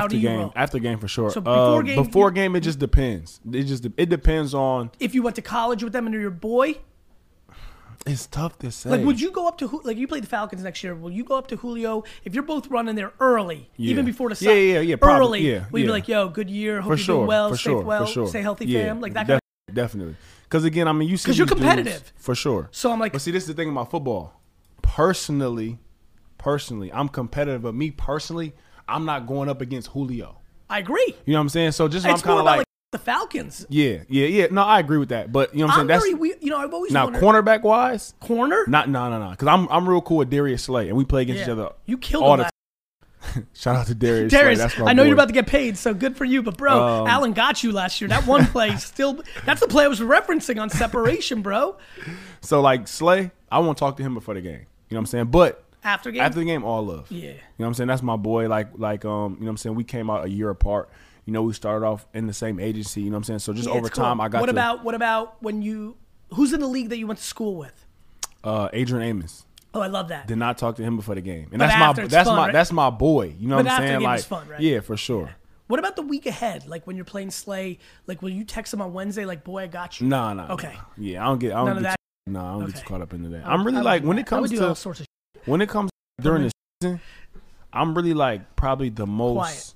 After 0.04 0.18
game, 0.18 0.40
roll? 0.40 0.54
after 0.56 0.80
game 0.80 0.98
for 1.00 1.08
sure. 1.08 1.30
So 1.32 1.40
Uh, 1.40 1.44
before 1.44 1.84
game, 1.84 2.04
before 2.04 2.32
game, 2.32 2.56
it 2.56 2.62
just 2.62 2.80
depends. 2.80 3.40
It 3.52 3.64
just 3.64 3.86
it 3.98 4.10
depends 4.10 4.54
on. 4.54 4.92
If 5.00 5.16
you 5.16 5.24
went 5.24 5.36
to 5.38 5.42
college 5.42 5.84
with 5.84 5.94
them 5.94 6.06
and 6.06 6.14
they're 6.14 6.22
your 6.22 6.32
boy, 6.32 6.76
It's 8.08 8.28
tough 8.28 8.60
to 8.60 8.70
say. 8.72 8.92
Like, 8.92 9.04
would 9.04 9.20
you 9.20 9.32
go 9.32 9.48
up 9.48 9.58
to 9.60 9.82
like 9.84 9.98
you 9.98 10.08
play 10.08 10.20
the 10.20 10.28
Falcons 10.28 10.64
next 10.64 10.84
year? 10.84 10.94
Will 10.94 11.10
you 11.12 11.24
go 11.24 11.38
up 11.40 11.48
to 11.48 11.56
Julio 11.56 12.04
if 12.24 12.36
you're 12.36 12.44
both 12.44 12.68
running 12.68 12.94
there 12.96 13.14
early, 13.20 13.68
Yeah. 13.78 13.92
even 13.92 14.06
before 14.06 14.30
the 14.30 14.36
Yeah, 14.36 14.50
sun? 14.52 14.58
yeah, 14.58 14.74
yeah, 14.74 14.80
yeah, 14.82 14.96
probably, 14.98 15.40
early. 15.40 15.52
yeah, 15.54 15.66
will 15.72 15.80
you 15.80 15.86
be 15.88 15.92
like, 15.92 16.08
"Yo, 16.08 16.30
good 16.30 16.48
year. 16.50 16.82
Hope 16.82 16.84
for 16.84 16.90
you're 16.92 16.98
sure, 17.00 17.16
doing 17.16 17.28
well, 17.28 17.50
for 17.50 17.56
stay 17.58 17.64
sure, 17.72 17.82
well, 17.82 18.06
for 18.06 18.12
sure. 18.12 18.28
stay 18.28 18.42
healthy, 18.44 18.66
yeah, 18.68 18.86
fam." 18.86 19.02
Like 19.02 19.14
that. 19.14 19.26
def- 19.26 19.40
kind 19.68 19.76
definitely. 19.76 20.16
Because 20.44 20.66
again, 20.66 20.88
I 20.88 20.92
mean, 20.94 21.10
you 21.10 21.18
see 21.18 21.26
'Cause 21.28 21.38
you're 21.40 21.48
these 21.48 21.56
dudes- 21.56 21.66
competitive. 21.76 22.14
for 22.18 22.36
sure. 22.36 22.70
So 22.72 22.92
I'm 22.92 23.00
like- 23.00 23.12
but 23.14 23.22
see, 23.22 23.32
this 23.32 23.42
is 23.44 23.48
the 23.48 23.56
thing 23.56 23.70
about 23.70 23.90
football. 23.90 24.40
Personally, 24.84 25.80
personally, 26.38 26.94
I'm 26.94 27.10
competitive, 27.10 27.64
but 27.64 27.74
me 27.74 27.90
personally, 27.90 28.54
I'm 28.88 29.06
not 29.06 29.28
going 29.28 29.50
up 29.50 29.62
against 29.62 29.90
Julio. 29.90 30.38
I 30.70 30.80
agree. 30.80 31.16
You 31.26 31.34
know 31.34 31.40
what 31.40 31.42
I'm 31.44 31.50
saying? 31.50 31.72
So 31.74 31.88
just 31.88 32.06
It's 32.06 32.14
I'm 32.14 32.20
kind 32.26 32.40
of 32.40 32.46
like, 32.46 32.58
like, 32.60 32.68
the 32.92 32.98
Falcons. 33.00 33.66
yeah, 33.70 34.00
yeah, 34.08 34.26
yeah. 34.28 34.48
No, 34.52 34.62
I 34.64 34.80
agree 34.80 34.98
with 34.98 35.10
that. 35.10 35.32
But 35.32 35.54
you 35.54 35.60
know 35.62 35.66
what 35.68 35.76
I'm, 35.76 35.82
I'm 35.82 35.88
saying? 35.90 36.00
very, 36.00 36.12
That's 36.12 36.22
we, 36.42 36.46
you 36.46 36.50
know, 36.50 36.58
I've 36.58 36.74
always 36.74 36.92
now 36.92 37.06
wondered, 37.06 37.22
cornerback 37.22 37.62
wise. 37.64 38.14
corner. 38.20 38.64
Not 38.68 38.90
no 38.90 39.10
no 39.10 39.20
no. 39.24 39.32
Because 39.32 39.48
I'm 39.48 39.68
I'm 39.70 39.88
real 39.88 40.02
cool 40.02 40.18
with 40.18 40.30
Darius 40.30 40.64
Slay, 40.64 40.88
and 40.88 40.98
we 40.98 41.04
play 41.06 41.24
against 41.24 41.40
Yeah. 41.40 41.46
each 41.46 41.50
other. 41.52 41.70
You 41.86 41.98
killed 41.98 42.24
all 42.24 42.34
him 42.36 42.38
the 42.40 42.44
time. 42.44 43.48
Shout 43.54 43.76
out 43.76 43.88
to 43.88 43.96
Darius. 43.96 44.32
Darius, 44.32 44.80
I 44.80 44.94
know 44.94 45.02
boy. 45.04 45.08
you're 45.08 45.14
about 45.16 45.28
to 45.30 45.34
get 45.34 45.48
paid, 45.48 45.78
so 45.78 45.94
good 45.96 46.16
for 46.16 46.26
you. 46.26 46.44
But 46.44 46.58
bro, 46.58 47.02
Um, 47.02 47.08
Allen 47.08 47.34
got 47.34 47.64
you 47.64 47.72
last 47.72 48.00
year. 48.00 48.08
That 48.08 48.26
one 48.28 48.46
play 48.54 48.76
still. 48.78 49.20
That's 49.46 49.60
the 49.62 49.68
play 49.68 49.84
I 49.84 49.88
was 49.88 50.00
referencing 50.00 50.62
on 50.62 50.70
separation, 50.70 51.42
bro. 51.42 51.76
So 52.42 52.62
like 52.62 52.88
Slay, 52.88 53.32
I 53.52 53.60
won't 53.60 53.78
talk 53.78 53.98
to 53.98 54.04
him 54.04 54.14
before 54.14 54.36
the 54.36 54.42
game. 54.42 54.68
You 54.90 54.96
know 54.96 54.98
what 54.98 55.00
I'm 55.00 55.06
saying? 55.08 55.26
But 55.26 55.65
After 55.86 56.12
game. 56.12 56.22
after 56.22 56.40
the 56.40 56.46
game, 56.46 56.64
all 56.66 56.86
love. 56.86 57.10
Yeah. 57.10 57.30
You 57.30 57.34
know 57.34 57.38
what 57.58 57.68
I'm 57.68 57.74
saying? 57.76 57.88
That's 57.88 58.02
my 58.02 58.18
boy. 58.18 58.50
Like 58.50 58.70
like 58.76 59.06
um, 59.06 59.36
you 59.36 59.40
know 59.42 59.46
what 59.46 59.52
I'm 59.52 59.58
saying? 59.58 59.76
We 59.76 59.84
came 59.86 60.10
out 60.10 60.26
a 60.26 60.30
year 60.30 60.50
apart. 60.50 60.90
You 61.26 61.32
know, 61.34 61.42
we 61.44 61.54
started 61.54 61.86
off 61.86 62.06
in 62.14 62.28
the 62.28 62.34
same 62.34 62.60
agency, 62.60 63.02
you 63.02 63.10
know 63.10 63.14
what 63.14 63.18
I'm 63.20 63.24
saying? 63.24 63.40
So 63.40 63.54
just 63.54 63.68
Yeah, 63.68 63.76
over 63.76 63.90
cool. 63.90 64.04
time 64.04 64.20
I 64.22 64.28
got 64.28 64.42
What 64.42 64.48
to 64.48 64.52
about 64.52 64.84
what 64.84 64.96
about 64.96 65.42
when 65.42 65.62
you? 65.62 65.96
Who's 66.34 66.52
in 66.54 66.60
the 66.60 66.68
league 66.68 66.90
that 66.90 66.98
you 66.98 67.08
went 67.08 67.20
to 67.20 67.26
school 67.26 67.56
with? 67.56 67.86
uh 68.44 68.70
Adrian 68.74 69.04
Amos. 69.08 69.46
Oh, 69.74 69.82
I 69.82 69.88
love 69.88 70.08
that. 70.10 70.28
Did 70.28 70.38
not 70.38 70.58
talk 70.58 70.76
to 70.78 70.84
him 70.84 70.96
before 70.96 71.16
the 71.16 71.22
game. 71.22 71.50
And 71.52 71.60
But 71.60 71.68
that's 71.68 71.98
my 71.98 72.06
that's 72.08 72.30
fun, 72.30 72.38
my 72.38 72.44
right? 72.46 72.54
that's 72.54 72.72
my 72.72 72.90
boy. 72.90 73.36
You 73.40 73.48
know 73.48 73.58
But 73.58 73.66
what 73.66 73.72
I'm 73.74 73.88
saying? 73.88 74.02
Like 74.02 74.24
fun, 74.24 74.48
right? 74.48 74.60
Yeah, 74.60 74.80
for 74.80 74.96
sure. 74.98 75.36
What 75.68 75.80
about 75.80 75.96
the 75.96 76.04
week 76.04 76.28
ahead? 76.28 76.68
Like 76.68 76.86
when 76.86 76.96
you're 76.96 77.06
playing 77.06 77.32
Slay, 77.32 77.80
like 78.08 78.22
will 78.22 78.30
you 78.30 78.44
text 78.44 78.74
him 78.74 78.82
on 78.82 78.94
Wednesday? 78.94 79.26
Like, 79.26 79.44
boy, 79.44 79.64
I 79.64 79.68
got 79.68 80.00
you. 80.00 80.08
Nah, 80.08 80.34
nah. 80.34 80.54
Okay. 80.54 80.74
nah. 80.76 80.82
Yeah, 80.98 81.24
I 81.24 81.28
don't 81.28 81.40
get 81.40 81.54
I 81.54 81.56
don't 81.58 81.66
None 81.66 81.84
get 81.84 81.96
too, 82.28 82.32
nah, 82.32 82.50
I 82.56 82.60
don't 82.60 82.66
get 82.68 82.76
too 82.76 82.86
caught 82.88 83.02
up 83.02 83.14
into 83.14 83.30
that. 83.30 83.46
I'm 83.48 83.66
really 83.66 83.82
like 83.82 84.04
when 84.04 84.18
it 84.20 84.28
comes 84.28 84.52
do 84.52 84.64
all 84.64 84.70
to 84.70 84.76
sorts 84.76 85.00
of. 85.02 85.08
When 85.46 85.62
it 85.62 85.70
comes 85.70 85.90
during 86.22 86.44
the 86.44 86.52
season, 86.82 87.02
I'm 87.74 87.94
really 87.96 88.14
like 88.14 88.56
probably 88.56 88.90
the 88.90 89.06
most 89.06 89.76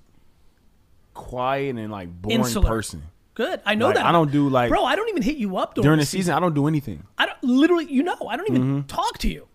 quiet, 1.13 1.75
and 1.75 1.91
like 1.91 2.09
boring 2.21 2.39
Insular. 2.39 2.67
person. 2.67 3.03
Good. 3.35 3.61
I 3.65 3.75
know 3.75 3.87
Like, 3.87 3.95
that. 3.95 4.05
I 4.05 4.11
don't 4.11 4.31
do 4.31 4.49
like 4.49 4.69
Bro, 4.69 4.83
I 4.83 4.95
don't 4.97 5.07
even 5.09 5.21
hit 5.21 5.37
you 5.37 5.55
up 5.57 5.73
during, 5.75 5.85
during 5.85 5.99
the 5.99 6.05
season. 6.05 6.33
I 6.33 6.39
don't 6.41 6.53
do 6.53 6.67
anything. 6.67 7.03
I 7.17 7.25
don't 7.25 7.41
literally. 7.43 7.85
You 7.85 8.03
know, 8.03 8.17
I 8.29 8.35
don't 8.35 8.49
even 8.49 8.61
Mm-hmm. 8.63 8.87
talk 8.87 9.17
to 9.19 9.29
you. 9.29 9.47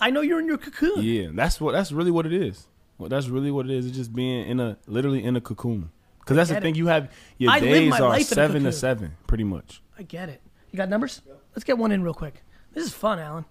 I 0.00 0.10
know 0.10 0.22
you're 0.22 0.40
in 0.40 0.46
your 0.46 0.58
cocoon. 0.58 1.02
Yeah, 1.02 1.28
that's 1.32 1.60
what 1.60 1.72
that's 1.72 1.92
really 1.92 2.10
what 2.10 2.26
it 2.26 2.32
is. 2.32 2.66
Well, 2.98 3.08
that's 3.08 3.28
really 3.28 3.50
what 3.50 3.66
it 3.66 3.72
is. 3.72 3.86
It's 3.86 3.96
just 3.96 4.12
being 4.12 4.46
in 4.46 4.58
a 4.60 4.76
literally 4.86 5.22
in 5.22 5.36
a 5.36 5.40
cocoon. 5.40 5.90
Because 6.20 6.36
that's 6.36 6.50
the 6.50 6.60
thing. 6.60 6.74
it. 6.74 6.78
You 6.78 6.86
have 6.88 7.10
your 7.38 7.50
I 7.50 7.60
days 7.60 7.92
are 7.94 8.08
life 8.08 8.18
in 8.18 8.22
a 8.22 8.24
seven 8.24 8.64
to 8.64 8.72
seven, 8.72 9.16
pretty 9.26 9.44
much. 9.44 9.82
I 9.98 10.02
get 10.02 10.28
it. 10.28 10.40
You 10.70 10.76
got 10.76 10.88
numbers? 10.88 11.20
Let's 11.54 11.64
get 11.64 11.78
one 11.78 11.92
in 11.92 12.02
real 12.02 12.14
quick. 12.14 12.42
This 12.72 12.84
is 12.86 12.92
fun, 12.92 13.18
Allen. 13.18 13.44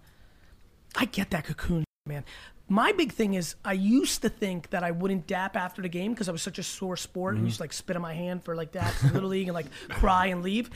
I 0.95 1.05
get 1.05 1.31
that 1.31 1.45
cocoon, 1.45 1.83
man. 2.05 2.23
My 2.67 2.91
big 2.91 3.11
thing 3.11 3.33
is 3.33 3.55
I 3.65 3.73
used 3.73 4.21
to 4.21 4.29
think 4.29 4.69
that 4.69 4.83
I 4.83 4.91
wouldn't 4.91 5.25
dap 5.25 5.55
after 5.55 5.81
the 5.81 5.89
game 5.89 6.13
because 6.13 6.29
I 6.29 6.31
was 6.31 6.41
such 6.41 6.59
a 6.59 6.63
sore 6.63 6.97
sport 6.97 7.33
and 7.33 7.39
mm-hmm. 7.39 7.47
used 7.47 7.57
to 7.57 7.63
like 7.63 7.73
spit 7.73 7.95
on 7.95 8.01
my 8.01 8.13
hand 8.13 8.43
for 8.43 8.55
like 8.55 8.73
that 8.73 8.93
in 9.03 9.13
little 9.13 9.29
league 9.29 9.47
and 9.47 9.55
like 9.55 9.71
cry 9.89 10.27
and 10.27 10.43
leave. 10.43 10.69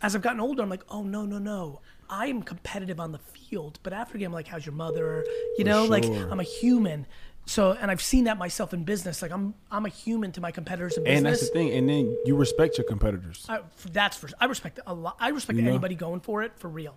As 0.00 0.14
I've 0.14 0.22
gotten 0.22 0.40
older, 0.40 0.62
I'm 0.62 0.70
like, 0.70 0.84
oh 0.88 1.02
no, 1.02 1.26
no, 1.26 1.38
no. 1.38 1.80
I 2.08 2.28
am 2.28 2.42
competitive 2.42 2.98
on 2.98 3.12
the 3.12 3.18
field, 3.18 3.78
but 3.82 3.92
after 3.92 4.14
the 4.14 4.20
game, 4.20 4.28
I'm 4.28 4.32
like, 4.32 4.46
how's 4.46 4.64
your 4.64 4.74
mother? 4.74 5.26
You 5.58 5.64
know, 5.64 5.84
like. 5.84 6.04
I'm 6.04 6.40
a 6.40 6.44
human. 6.44 7.06
So, 7.48 7.72
and 7.72 7.90
I've 7.90 8.02
seen 8.02 8.24
that 8.24 8.36
myself 8.36 8.74
in 8.74 8.84
business. 8.84 9.22
Like 9.22 9.30
I'm, 9.30 9.54
I'm 9.70 9.86
a 9.86 9.88
human 9.88 10.32
to 10.32 10.40
my 10.40 10.50
competitors 10.50 10.98
in 10.98 11.04
business. 11.04 11.16
And 11.16 11.26
that's 11.26 11.40
the 11.40 11.46
thing. 11.46 11.72
And 11.72 11.88
then 11.88 12.14
you 12.26 12.36
respect 12.36 12.76
your 12.76 12.86
competitors. 12.86 13.46
I, 13.48 13.60
that's 13.90 14.18
for 14.18 14.28
I 14.38 14.44
respect 14.44 14.80
a 14.86 14.92
lot. 14.92 15.16
I 15.18 15.30
respect 15.30 15.56
You 15.56 15.64
know? 15.64 15.70
anybody 15.70 15.94
going 15.94 16.20
for 16.20 16.42
it 16.42 16.52
for 16.58 16.68
real. 16.68 16.96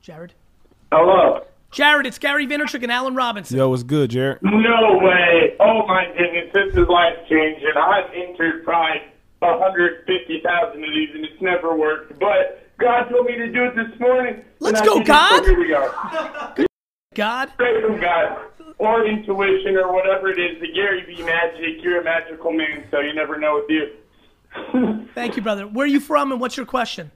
Jared. 0.00 0.34
Hello. 0.96 1.40
Jared, 1.72 2.06
it's 2.06 2.20
Gary 2.20 2.46
Vaynerchuk 2.46 2.84
and 2.84 2.92
Allen 2.92 3.16
Robinson. 3.16 3.58
Yo, 3.58 3.68
what's 3.68 3.82
good, 3.82 4.10
Jared? 4.10 4.38
No 4.42 5.00
way. 5.02 5.56
Oh 5.58 5.84
my 5.88 6.06
goodness, 6.16 6.52
this 6.54 6.72
is 6.72 6.86
life 6.86 7.16
changing. 7.28 7.72
I've 7.76 8.08
entered 8.14 8.62
probably 8.62 9.02
150,000 9.40 10.84
of 10.84 10.90
these 10.94 11.08
and 11.12 11.24
it's 11.24 11.42
never 11.42 11.76
worked. 11.76 12.16
But 12.20 12.70
God 12.78 13.08
told 13.08 13.26
me 13.26 13.36
to 13.38 13.50
do 13.50 13.64
it 13.64 13.74
this 13.74 13.98
morning. 13.98 14.44
Let's 14.60 14.82
go, 14.82 14.98
did 14.98 15.02
it, 15.02 15.06
God. 15.08 15.44
So 15.44 15.50
here 15.50 15.58
we 15.58 15.66
go. 15.66 16.66
God, 17.16 17.50
Straight 17.54 17.84
from 17.84 18.00
God. 18.00 18.38
Or 18.78 19.04
intuition 19.04 19.74
or 19.74 19.92
whatever 19.92 20.30
it 20.30 20.38
is. 20.38 20.60
The 20.60 20.72
Gary 20.72 21.02
V 21.08 21.24
magic. 21.24 21.82
You're 21.82 22.02
a 22.02 22.04
magical 22.04 22.52
man, 22.52 22.84
so 22.92 23.00
you 23.00 23.14
never 23.14 23.36
know 23.36 23.56
with 23.56 23.68
you. 23.68 25.08
thank 25.16 25.34
you, 25.34 25.42
brother. 25.42 25.66
Where 25.66 25.86
are 25.86 25.88
you 25.88 25.98
from 25.98 26.30
and 26.30 26.40
what's 26.40 26.56
your 26.56 26.66
question? 26.66 27.10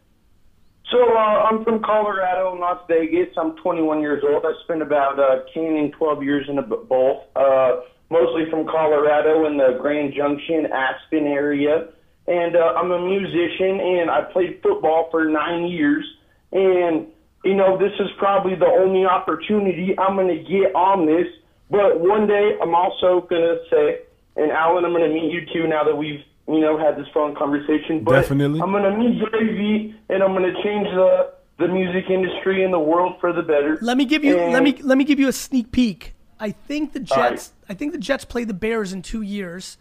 So 0.90 0.98
uh, 1.14 1.44
I'm 1.44 1.64
from 1.64 1.83
Colorado, 1.83 2.57
Las 2.59 2.81
Vegas. 2.88 3.29
I'm 3.37 3.57
21 3.57 4.01
years 4.01 4.22
old. 4.27 4.44
I 4.44 4.53
spent 4.64 4.81
about 4.81 5.18
uh, 5.18 5.44
10 5.53 5.62
and 5.62 5.92
12 5.92 6.22
years 6.22 6.46
in 6.48 6.57
both. 6.88 7.24
Uh, 7.37 7.81
mostly 8.11 8.48
from 8.51 8.66
Colorado 8.66 9.46
in 9.46 9.59
the 9.59 9.77
Grand 9.81 10.14
Junction, 10.16 10.66
Aspen 10.72 11.27
area. 11.27 11.88
And 12.27 12.57
uh, 12.57 12.72
I'm 12.77 12.90
a 12.90 13.01
musician, 13.01 13.81
and 13.81 14.11
I 14.11 14.22
played 14.33 14.61
football 14.62 15.09
for 15.11 15.29
nine 15.29 15.66
years. 15.66 16.05
And 16.53 17.09
you 17.44 17.55
know, 17.55 17.79
this 17.79 17.92
is 18.01 18.09
probably 18.18 18.55
the 18.57 18.66
only 18.66 19.05
opportunity 19.05 19.94
I'm 19.98 20.16
going 20.16 20.29
to 20.29 20.42
get 20.42 20.74
on 20.74 21.07
this. 21.07 21.27
But 21.70 22.01
one 22.01 22.27
day, 22.27 22.57
I'm 22.61 22.74
also 22.74 23.27
going 23.29 23.42
to 23.42 23.59
say, 23.70 24.01
and 24.37 24.51
Allen, 24.51 24.85
I'm 24.85 24.92
going 24.92 25.09
to 25.09 25.14
meet 25.14 25.31
you 25.31 25.42
too 25.53 25.68
now 25.68 25.85
that 25.85 25.94
we've 25.94 26.24
you 26.49 26.61
know 26.61 26.79
had 26.79 26.97
this 26.97 27.07
phone 27.13 27.35
conversation. 27.37 28.03
But 28.05 28.13
Definitely. 28.13 28.61
I'm 28.61 28.71
going 28.71 28.83
to 28.85 28.97
meet 28.97 29.21
Gary 29.31 29.57
V, 29.57 29.95
and 30.09 30.23
I'm 30.23 30.33
going 30.33 30.53
to 30.53 30.63
change 30.63 30.89
the 30.89 31.33
the 31.59 31.69
music 31.69 32.09
industry 32.09 32.65
and 32.65 32.73
the 32.73 32.79
world 32.79 33.17
for 33.21 33.33
the 33.33 33.43
better. 33.43 33.79
Let 33.83 33.97
me 33.97 34.05
give 34.05 34.25
you 34.25 34.39
And- 34.39 34.53
let 34.53 34.63
me 34.63 34.77
let 34.83 34.97
me 34.97 35.05
give 35.05 35.19
you 35.19 35.29
a 35.29 35.33
sneak 35.33 35.73
peek. 35.73 36.15
I 36.41 36.53
think 36.53 36.93
the 36.93 37.01
right. 37.01 37.31
Jets 37.33 37.53
I 37.69 37.75
think 37.75 37.93
the 37.93 37.99
Jets 37.99 38.25
play 38.25 38.45
the 38.45 38.55
Bears 38.55 38.93
in 38.93 39.03
2 39.03 39.23
years. 39.23 39.77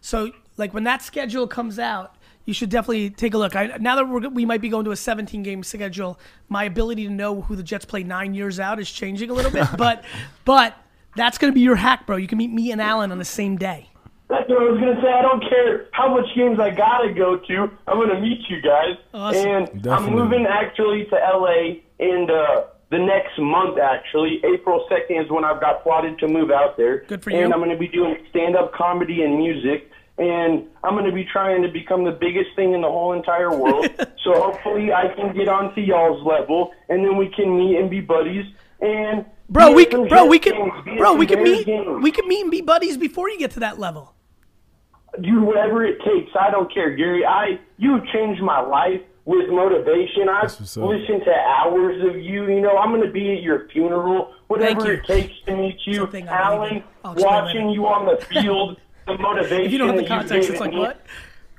So 0.00 0.32
like 0.58 0.74
when 0.74 0.84
that 0.84 1.00
schedule 1.02 1.46
comes 1.46 1.78
out, 1.78 2.14
you 2.44 2.52
should 2.52 2.68
definitely 2.68 3.08
take 3.08 3.32
a 3.32 3.38
look. 3.38 3.56
I, 3.56 3.78
now 3.80 3.96
that 3.96 4.06
we're, 4.06 4.28
we 4.28 4.44
might 4.44 4.60
be 4.60 4.68
going 4.68 4.84
to 4.84 4.90
a 4.90 4.96
17 4.96 5.42
game 5.42 5.62
schedule, 5.62 6.20
my 6.50 6.64
ability 6.64 7.04
to 7.06 7.10
know 7.10 7.40
who 7.40 7.56
the 7.56 7.62
Jets 7.62 7.86
play 7.86 8.02
9 8.02 8.34
years 8.34 8.60
out 8.60 8.78
is 8.78 8.90
changing 8.92 9.30
a 9.30 9.32
little 9.32 9.50
bit, 9.50 9.66
but 9.78 10.04
but 10.44 10.76
that's 11.16 11.38
going 11.38 11.50
to 11.50 11.54
be 11.54 11.62
your 11.62 11.76
hack, 11.76 12.06
bro. 12.06 12.16
You 12.16 12.26
can 12.26 12.36
meet 12.36 12.52
me 12.52 12.70
and 12.70 12.82
Alan 12.82 13.10
on 13.10 13.18
the 13.18 13.24
same 13.24 13.56
day. 13.56 13.88
That's 14.28 14.48
what 14.48 14.62
I 14.62 14.64
was 14.70 14.80
gonna 14.80 15.00
say. 15.02 15.12
I 15.12 15.22
don't 15.22 15.44
care 15.48 15.86
how 15.92 16.08
much 16.08 16.26
games 16.34 16.58
I 16.58 16.70
gotta 16.70 17.12
go 17.12 17.36
to. 17.36 17.70
I'm 17.86 17.98
gonna 18.00 18.20
meet 18.20 18.40
you 18.48 18.60
guys, 18.62 18.96
Awesome. 19.12 19.46
and 19.46 19.86
I'm 19.86 20.10
moving 20.10 20.46
actually 20.46 21.04
to 21.06 21.14
LA 21.16 21.82
in 21.98 22.28
uh, 22.30 22.64
the 22.90 22.98
next 22.98 23.38
month. 23.38 23.78
Actually, 23.78 24.40
April 24.44 24.86
second 24.88 25.24
is 25.24 25.30
when 25.30 25.44
I've 25.44 25.60
got 25.60 25.82
plotted 25.82 26.18
to 26.20 26.28
move 26.28 26.50
out 26.50 26.76
there. 26.76 27.00
Good 27.06 27.22
for 27.22 27.30
you. 27.30 27.38
And. 27.44 27.52
I'm 27.52 27.60
gonna 27.60 27.76
be 27.76 27.88
doing 27.88 28.16
stand-up 28.30 28.72
comedy 28.72 29.22
and 29.22 29.36
music, 29.36 29.90
and 30.16 30.64
I'm 30.82 30.94
gonna 30.96 31.12
be 31.12 31.24
trying 31.30 31.60
to 31.62 31.68
become 31.68 32.04
the 32.04 32.12
biggest 32.12 32.48
thing 32.56 32.72
in 32.72 32.80
the 32.80 32.88
whole 32.90 33.12
entire 33.12 33.54
world. 33.54 33.88
so 34.24 34.32
hopefully, 34.40 34.90
I 34.90 35.08
can 35.14 35.34
get 35.36 35.48
onto 35.48 35.82
y'all's 35.82 36.24
level, 36.26 36.72
and 36.88 37.04
then 37.04 37.18
we 37.18 37.28
can 37.28 37.56
meet 37.58 37.76
and 37.78 37.90
be 37.90 38.00
buddies. 38.00 38.46
And 38.80 39.26
Bro, 39.50 39.72
we 39.72 39.84
at 39.84 39.90
can, 39.90 40.08
bro, 40.08 40.24
we 40.24 40.38
can, 40.38 40.54
games, 40.54 40.72
be 40.86 40.92
at 40.92 40.98
bro, 40.98 41.14
we 41.14 41.26
can 41.26 41.42
meet, 41.42 41.66
games. 41.66 42.02
we 42.02 42.10
can 42.10 42.26
meet 42.26 42.40
and 42.40 42.50
be 42.50 42.62
buddies 42.62 42.96
before 42.96 43.28
you 43.28 43.38
get 43.38 43.50
to 43.52 43.60
that 43.60 43.78
level. 43.78 44.13
Do 45.22 45.42
whatever 45.42 45.84
it 45.84 45.98
takes. 46.04 46.30
I 46.38 46.50
don't 46.50 46.72
care, 46.72 46.94
Gary. 46.96 47.24
I 47.24 47.58
you 47.78 47.92
have 47.94 48.04
changed 48.12 48.42
my 48.42 48.60
life 48.60 49.00
with 49.26 49.48
motivation. 49.48 50.28
I've 50.28 50.50
listened 50.60 51.22
to 51.24 51.32
hours 51.34 52.02
of 52.04 52.16
you. 52.16 52.46
You 52.48 52.60
know, 52.60 52.76
I'm 52.76 52.90
going 52.90 53.06
to 53.06 53.10
be 53.12 53.32
at 53.36 53.42
your 53.42 53.68
funeral, 53.68 54.32
whatever 54.48 54.86
you. 54.86 54.92
it 54.94 55.04
takes 55.06 55.32
to 55.46 55.56
meet 55.56 55.78
you, 55.86 55.94
Something 55.94 56.28
I 56.28 56.56
believe 56.56 56.72
in. 56.72 56.84
Allen. 57.04 57.22
Watching 57.22 57.70
you 57.70 57.86
on 57.86 58.06
the 58.06 58.24
field, 58.26 58.78
the 59.06 59.16
motivation. 59.18 59.60
If 59.66 59.72
you 59.72 59.78
don't 59.78 59.88
have 59.88 59.96
the 59.98 60.06
context, 60.06 60.50
it's 60.50 60.60
like 60.60 60.72
me. 60.72 60.78
what? 60.80 61.00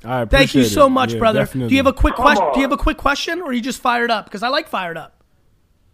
I 0.03 0.25
Thank 0.25 0.53
you 0.53 0.61
appreciate 0.61 0.65
so 0.75 0.85
it. 0.87 0.89
much, 0.91 1.13
Yeah, 1.13 1.19
brother. 1.19 1.39
definitely. 1.39 1.69
Do 1.69 1.75
you 1.75 1.79
have 1.79 1.87
a 1.87 1.93
quick 1.93 2.13
question? 2.15 2.45
Do 2.53 2.59
you 2.59 2.63
have 2.65 2.71
a 2.71 2.77
quick 2.77 2.97
question, 2.97 3.41
or 3.41 3.45
are 3.49 3.53
you 3.53 3.61
just 3.61 3.81
fired 3.81 4.11
up? 4.11 4.25
Because 4.25 4.43
I 4.43 4.49
like 4.49 4.67
fired 4.67 4.97
up. 4.97 5.23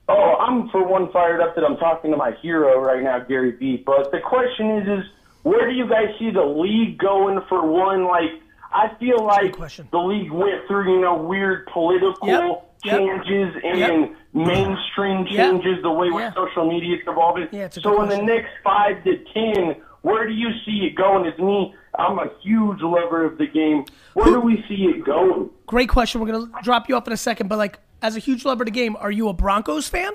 Oh, 0.10 0.36
I'm 0.42 0.68
for 0.70 0.86
one 0.86 1.10
fired 1.14 1.40
up 1.40 1.56
that 1.56 1.64
I'm 1.64 1.78
talking 1.78 2.12
to 2.12 2.18
my 2.18 2.32
hero 2.42 2.80
right 2.82 3.02
now, 3.02 3.20
Gary 3.20 3.52
V. 3.52 3.84
But 3.86 4.12
the 4.12 4.20
question 4.20 4.72
is, 4.80 4.88
is 5.00 5.06
where 5.44 5.68
do 5.70 5.74
you 5.76 5.88
guys 5.88 6.08
see 6.20 6.30
the 6.32 6.44
league 6.44 6.98
going 6.98 7.40
for 7.50 7.66
one? 7.66 8.06
Like, 8.06 8.30
I 8.74 8.94
feel 9.00 9.24
like 9.26 9.56
the 9.58 9.98
league 10.00 10.32
went 10.32 10.68
through, 10.68 10.94
you 10.96 11.02
know, 11.02 11.16
weird 11.16 11.68
political 11.68 12.28
Yep, 12.28 12.74
yep, 12.86 12.96
changes 12.96 13.56
and 13.64 13.80
yep. 13.80 14.16
mainstream 14.34 15.26
changes, 15.28 15.82
the 15.84 15.92
way 15.92 16.08
Yeah. 16.08 16.28
with 16.28 16.34
social 16.36 16.70
media 16.70 16.96
is 16.98 17.02
evolving. 17.08 17.48
Yeah, 17.52 17.70
so 17.70 17.82
good 17.82 18.12
in 18.14 18.20
the 18.20 18.24
next 18.24 18.50
five 18.64 19.04
to 19.04 19.18
ten, 19.34 19.76
where 20.04 20.26
do 20.28 20.34
you 20.34 20.50
see 20.66 20.86
it 20.86 20.96
going? 20.96 21.26
As 21.32 21.38
me, 21.38 21.76
I'm 22.00 22.18
a 22.18 22.30
huge 22.42 22.82
lover 22.82 23.26
of 23.26 23.38
the 23.38 23.46
game. 23.48 23.86
Where 24.14 24.28
do 24.28 24.40
we 24.40 24.64
see 24.70 24.86
it 24.86 25.04
going? 25.04 25.50
Great 25.68 25.90
question. 25.90 26.22
We're 26.22 26.32
gonna 26.32 26.52
drop 26.64 26.88
you 26.88 26.96
off 26.96 27.06
in 27.08 27.14
a 27.14 27.18
second, 27.18 27.48
but 27.50 27.58
like, 27.58 27.80
as 28.02 28.16
a 28.16 28.20
huge 28.20 28.46
lover 28.46 28.64
of 28.64 28.68
the 28.68 28.72
game, 28.72 28.96
are 29.00 29.12
you 29.12 29.28
a 29.28 29.34
Broncos 29.34 29.88
fan? 29.90 30.14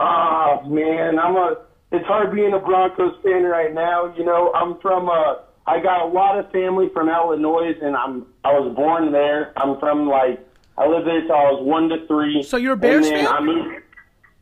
Oh 0.00 0.62
man, 0.66 1.18
I'm 1.18 1.36
a. 1.36 1.56
It's 1.92 2.04
hard 2.06 2.34
being 2.34 2.52
a 2.52 2.58
Broncos 2.58 3.14
fan 3.22 3.44
right 3.44 3.72
now. 3.72 4.12
You 4.16 4.24
know, 4.24 4.52
I'm 4.54 4.78
from. 4.80 5.08
Uh, 5.08 5.36
I 5.66 5.80
got 5.80 6.02
a 6.04 6.08
lot 6.08 6.38
of 6.38 6.50
family 6.52 6.88
from 6.92 7.08
Illinois, 7.08 7.72
and 7.82 7.96
I'm. 7.96 8.26
I 8.44 8.52
was 8.58 8.74
born 8.74 9.12
there. 9.12 9.52
I'm 9.56 9.78
from 9.78 10.08
like. 10.08 10.40
I 10.78 10.86
lived 10.86 11.06
there 11.06 11.22
till 11.22 11.32
I 11.34 11.50
was 11.52 11.64
one 11.64 11.88
to 11.88 12.06
three. 12.06 12.42
So 12.42 12.56
you're 12.58 12.74
a 12.74 12.76
Bears 12.76 13.08
fan? 13.08 13.26
I 13.26 13.40
moved. 13.40 13.82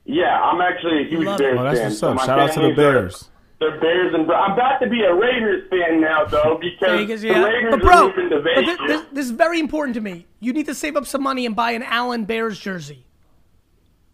Yeah, 0.05 0.39
I'm 0.41 0.61
actually 0.61 1.05
a 1.07 1.09
huge 1.09 1.25
Love. 1.27 1.39
Bears 1.39 1.59
Oh, 1.59 1.63
that's 1.65 1.79
fan. 1.79 1.91
So 1.93 2.13
up. 2.13 2.21
Shout 2.21 2.39
out 2.41 2.53
to 2.55 2.61
the 2.61 2.75
family's 2.75 2.79
are- 2.79 2.93
Bears. 2.93 3.31
The 3.61 3.79
Bears 3.81 4.13
and 4.13 4.31
I'm 4.31 4.53
about 4.53 4.79
to 4.81 4.89
be 4.91 5.03
a 5.03 5.15
Raiders 5.15 5.71
fan 5.71 6.01
now, 6.01 6.25
though, 6.25 6.59
because 6.61 6.99
Vegas, 6.99 7.21
the. 7.23 7.29
Raiders 7.31 7.71
But 7.81 7.85
are 7.85 8.05
moving 8.09 8.29
to 8.31 8.37
but 8.37 8.45
Vegas. 8.45 8.67
this, 8.67 8.89
this, 8.89 9.03
this 9.13 9.25
is 9.27 9.31
very 9.31 9.61
important 9.61 9.95
to 9.95 10.01
me. 10.01 10.27
You 10.41 10.53
need 10.53 10.67
to 10.67 10.75
save 10.75 10.97
up 10.97 11.07
some 11.07 11.23
money 11.23 11.47
and 11.47 11.55
buy 11.55 11.71
an 11.71 11.83
Allen 11.85 12.25
Bears 12.25 12.59
jersey. 12.59 13.07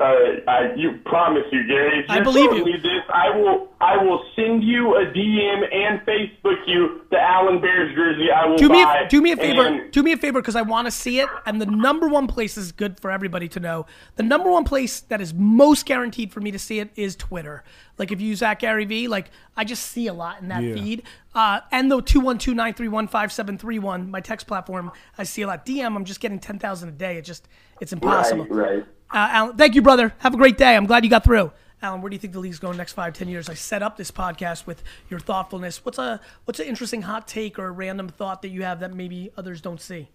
Uh, 0.01 0.51
I 0.51 0.75
you 0.77 0.99
promise 1.05 1.45
you, 1.53 1.67
Gary. 1.67 2.01
If 2.05 2.11
I 2.11 2.21
believe 2.21 2.49
telling 2.51 2.67
you. 2.67 2.73
Me 2.73 2.79
this, 2.83 3.03
I 3.13 3.31
will. 3.37 3.69
I 3.83 3.97
will 4.03 4.23
send 4.37 4.63
you 4.63 4.95
a 4.97 5.07
DM 5.07 5.75
and 5.75 6.01
Facebook 6.07 6.57
you 6.67 7.01
the 7.11 7.19
Allen 7.19 7.61
Bears 7.61 7.95
jersey. 7.95 8.31
I 8.31 8.47
will 8.47 8.57
Do 8.59 8.69
me, 8.69 8.83
buy. 8.85 9.03
a, 9.07 9.09
do 9.09 9.21
me 9.23 9.33
a 9.33 9.37
favor. 9.37 9.67
and- 9.67 9.91
Do 9.91 10.03
me 10.03 10.13
a 10.13 10.17
favor 10.19 10.41
because 10.41 10.55
I 10.57 10.63
want 10.63 10.87
to 10.87 10.91
see 10.91 11.19
it. 11.21 11.29
And 11.47 11.61
the 11.61 11.67
number 11.67 12.07
one 12.09 12.27
place 12.27 12.57
is 12.59 12.73
good 12.73 13.01
for 13.01 13.11
everybody 13.11 13.49
to 13.49 13.61
know. 13.61 13.87
The 14.17 14.23
number 14.23 14.51
one 14.51 14.65
place 14.65 15.01
that 15.03 15.21
is 15.23 15.33
most 15.33 15.87
guaranteed 15.87 16.31
for 16.31 16.41
me 16.41 16.51
to 16.51 16.59
see 16.59 16.79
it 16.79 16.91
is 16.95 17.17
Twitter. 17.17 17.65
Like 17.99 18.13
if 18.13 18.21
you 18.21 18.29
use 18.29 18.43
at 18.43 18.59
Gary 18.59 18.85
V, 18.85 19.09
like 19.09 19.31
I 19.57 19.65
just 19.65 19.87
see 19.87 20.07
a 20.07 20.13
lot 20.15 20.41
in 20.43 20.49
that 20.49 20.63
Yeah. 20.63 20.75
feed. 20.75 21.03
Uh, 21.35 21.61
and 21.73 21.91
the 21.91 22.03
two 22.03 22.21
one 22.21 22.37
two 22.37 22.55
nine 22.55 22.75
three 22.75 22.89
one 22.89 23.09
five 23.09 23.33
seven 23.33 23.57
three 23.57 23.79
one, 23.79 24.11
my 24.11 24.21
text 24.21 24.47
platform, 24.47 24.93
I 25.17 25.25
see 25.25 25.41
a 25.43 25.47
lot. 25.47 25.65
DM, 25.65 25.97
I'm 25.97 26.05
just 26.05 26.21
getting 26.21 26.39
ten 26.39 26.59
thousand 26.59 26.91
a 26.91 26.93
day. 26.93 27.17
It 27.17 27.23
just 27.23 27.49
it's 27.81 27.93
impossible. 27.95 28.45
Right, 28.47 28.75
right. 28.77 28.87
Uh, 29.13 29.29
Alan, 29.31 29.57
thank 29.57 29.75
you, 29.75 29.83
brother. 29.83 30.15
Have 30.19 30.35
a 30.35 30.37
great 30.37 30.57
day. 30.59 30.77
I'm 30.77 30.87
glad 30.87 31.05
you 31.05 31.11
got 31.11 31.25
through. 31.25 31.53
Allen, 31.83 32.03
where 32.03 32.11
do 32.11 32.15
you 32.15 32.19
think 32.21 32.33
the 32.35 32.39
league's 32.41 32.59
going 32.59 32.77
next 32.77 32.93
five, 32.93 33.15
ten 33.15 33.29
years? 33.29 33.49
I 33.49 33.55
set 33.55 33.83
up 33.83 33.97
this 33.97 34.11
podcast 34.11 34.67
with 34.67 34.83
your 35.09 35.19
thoughtfulness. 35.19 35.85
What's 35.85 35.99
a 35.99 36.21
what's 36.45 36.61
an 36.61 36.67
interesting 36.67 37.03
hot 37.03 37.27
take 37.27 37.59
or 37.59 37.67
a 37.69 37.71
random 37.73 38.09
thought 38.09 38.43
that 38.43 38.49
you 38.49 38.63
have 38.63 38.81
that 38.81 38.93
maybe 38.95 39.31
others 39.37 39.61
don't 39.61 39.81
see? 39.81 40.09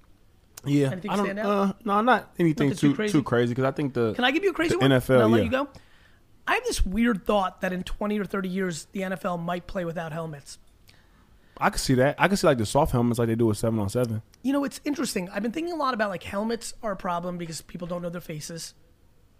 Yeah, 0.63 0.91
Anything 0.91 1.11
I 1.11 1.15
don't. 1.15 1.25
stand 1.25 1.39
out? 1.39 1.45
Uh, 1.45 1.73
no, 1.83 2.01
not 2.01 2.33
anything 2.39 2.69
Nothing 2.69 2.95
too 2.95 3.07
too 3.11 3.23
crazy? 3.23 3.49
because 3.51 3.65
I 3.65 3.71
think 3.71 3.93
the 3.93 4.13
Can 4.13 4.23
I 4.23 4.31
give 4.31 4.43
you 4.43 4.51
a 4.51 4.53
crazy 4.53 4.75
one? 4.75 4.89
NFL, 4.91 5.21
I'll 5.21 5.29
yeah. 5.29 5.35
let 5.35 5.43
you 5.43 5.49
go. 5.51 5.67
I 6.47 6.53
have 6.55 6.63
this 6.63 6.85
weird 6.85 7.25
thought 7.25 7.61
that 7.61 7.73
in 7.73 7.83
20 7.83 8.19
or 8.19 8.25
30 8.25 8.49
years, 8.49 8.85
the 8.91 9.01
NFL 9.01 9.43
might 9.43 9.65
play 9.65 9.83
without 9.85 10.11
helmets. 10.13 10.59
I 11.57 11.69
can 11.69 11.79
see 11.79 11.95
that. 11.95 12.15
I 12.19 12.27
can 12.27 12.37
see 12.37 12.45
like 12.45 12.57
the 12.59 12.65
soft 12.65 12.91
helmets 12.91 13.17
like 13.17 13.27
they 13.27 13.35
do 13.35 13.47
with 13.47 13.57
seven 13.57 13.79
on 13.79 13.89
seven. 13.89 14.21
You 14.43 14.53
know, 14.53 14.63
it's 14.63 14.79
interesting. 14.85 15.29
I've 15.29 15.41
been 15.41 15.51
thinking 15.51 15.73
a 15.73 15.77
lot 15.77 15.93
about 15.95 16.09
like 16.09 16.21
helmets 16.23 16.73
are 16.83 16.91
a 16.91 16.95
problem 16.97 17.37
because 17.37 17.61
people 17.61 17.87
don't 17.87 18.01
know 18.01 18.09
their 18.09 18.21
faces, 18.21 18.73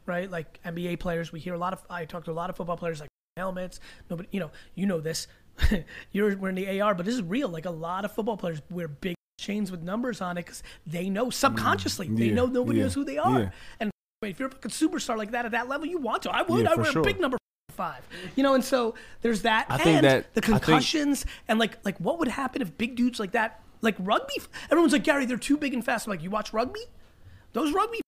right? 0.05 0.29
Like 0.29 0.59
NBA 0.63 0.99
players, 0.99 1.31
we 1.31 1.39
hear 1.39 1.53
a 1.53 1.57
lot 1.57 1.73
of. 1.73 1.83
I 1.89 2.05
talk 2.05 2.25
to 2.25 2.31
a 2.31 2.33
lot 2.33 2.49
of 2.49 2.55
football 2.55 2.77
players 2.77 2.99
like 2.99 3.09
helmets. 3.37 3.79
Nobody, 4.09 4.29
you 4.31 4.39
know, 4.39 4.51
you 4.75 4.85
know 4.85 4.99
this. 4.99 5.27
You're 6.11 6.35
wearing 6.37 6.55
the 6.55 6.81
AR, 6.81 6.93
but 6.95 7.05
this 7.05 7.15
is 7.15 7.21
real. 7.21 7.49
Like 7.49 7.65
a 7.65 7.69
lot 7.71 8.05
of 8.05 8.11
football 8.11 8.37
players 8.37 8.61
wear 8.69 8.87
big 8.87 9.15
chains 9.39 9.71
with 9.71 9.81
numbers 9.83 10.21
on 10.21 10.37
it 10.37 10.45
because 10.45 10.63
they 10.87 11.09
know 11.09 11.29
subconsciously 11.29 12.07
they 12.07 12.13
Mm, 12.13 12.27
yeah, 12.29 12.33
know 12.33 12.45
nobody 12.45 12.77
yeah, 12.79 12.83
knows 12.85 12.93
who 12.93 13.03
they 13.05 13.17
are. 13.17 13.39
yeah. 13.39 13.49
And 13.79 13.91
if 14.23 14.39
you're 14.39 14.47
a 14.47 14.51
fucking 14.51 14.71
superstar 14.71 15.17
like 15.17 15.31
that 15.31 15.45
at 15.45 15.51
that 15.51 15.67
level, 15.67 15.85
you 15.85 15.97
want 15.99 16.23
to. 16.23 16.31
I 16.31 16.41
would. 16.41 16.65
I 16.67 16.75
wear 16.75 16.85
sure. 16.91 17.01
a 17.01 17.05
big 17.05 17.19
number 17.19 17.37
five. 17.71 18.01
You 18.35 18.43
know, 18.43 18.53
and 18.55 18.63
so 18.63 18.95
there's 19.21 19.41
that. 19.43 19.65
I 19.69 19.77
and 19.83 20.05
that- 20.05 20.33
the 20.33 20.41
I 20.41 20.45
think- 20.47 20.61
concussions 20.63 21.25
and 21.47 21.59
like 21.59 21.77
like 21.85 21.97
what 21.99 22.19
would 22.19 22.29
happen 22.29 22.61
if 22.61 22.77
big 22.77 22.95
dudes 22.95 23.19
like 23.19 23.31
that 23.33 23.61
like 23.81 23.95
rugby 23.99 24.33
everyone's 24.71 24.93
like 24.93 25.03
Gary 25.03 25.25
they're 25.25 25.37
too 25.37 25.57
big 25.57 25.73
and 25.73 25.83
fast 25.85 26.07
I'm 26.07 26.11
like 26.11 26.23
you 26.23 26.31
watch 26.31 26.53
rugby 26.53 26.79
those 27.53 27.71
rugby 27.73 27.99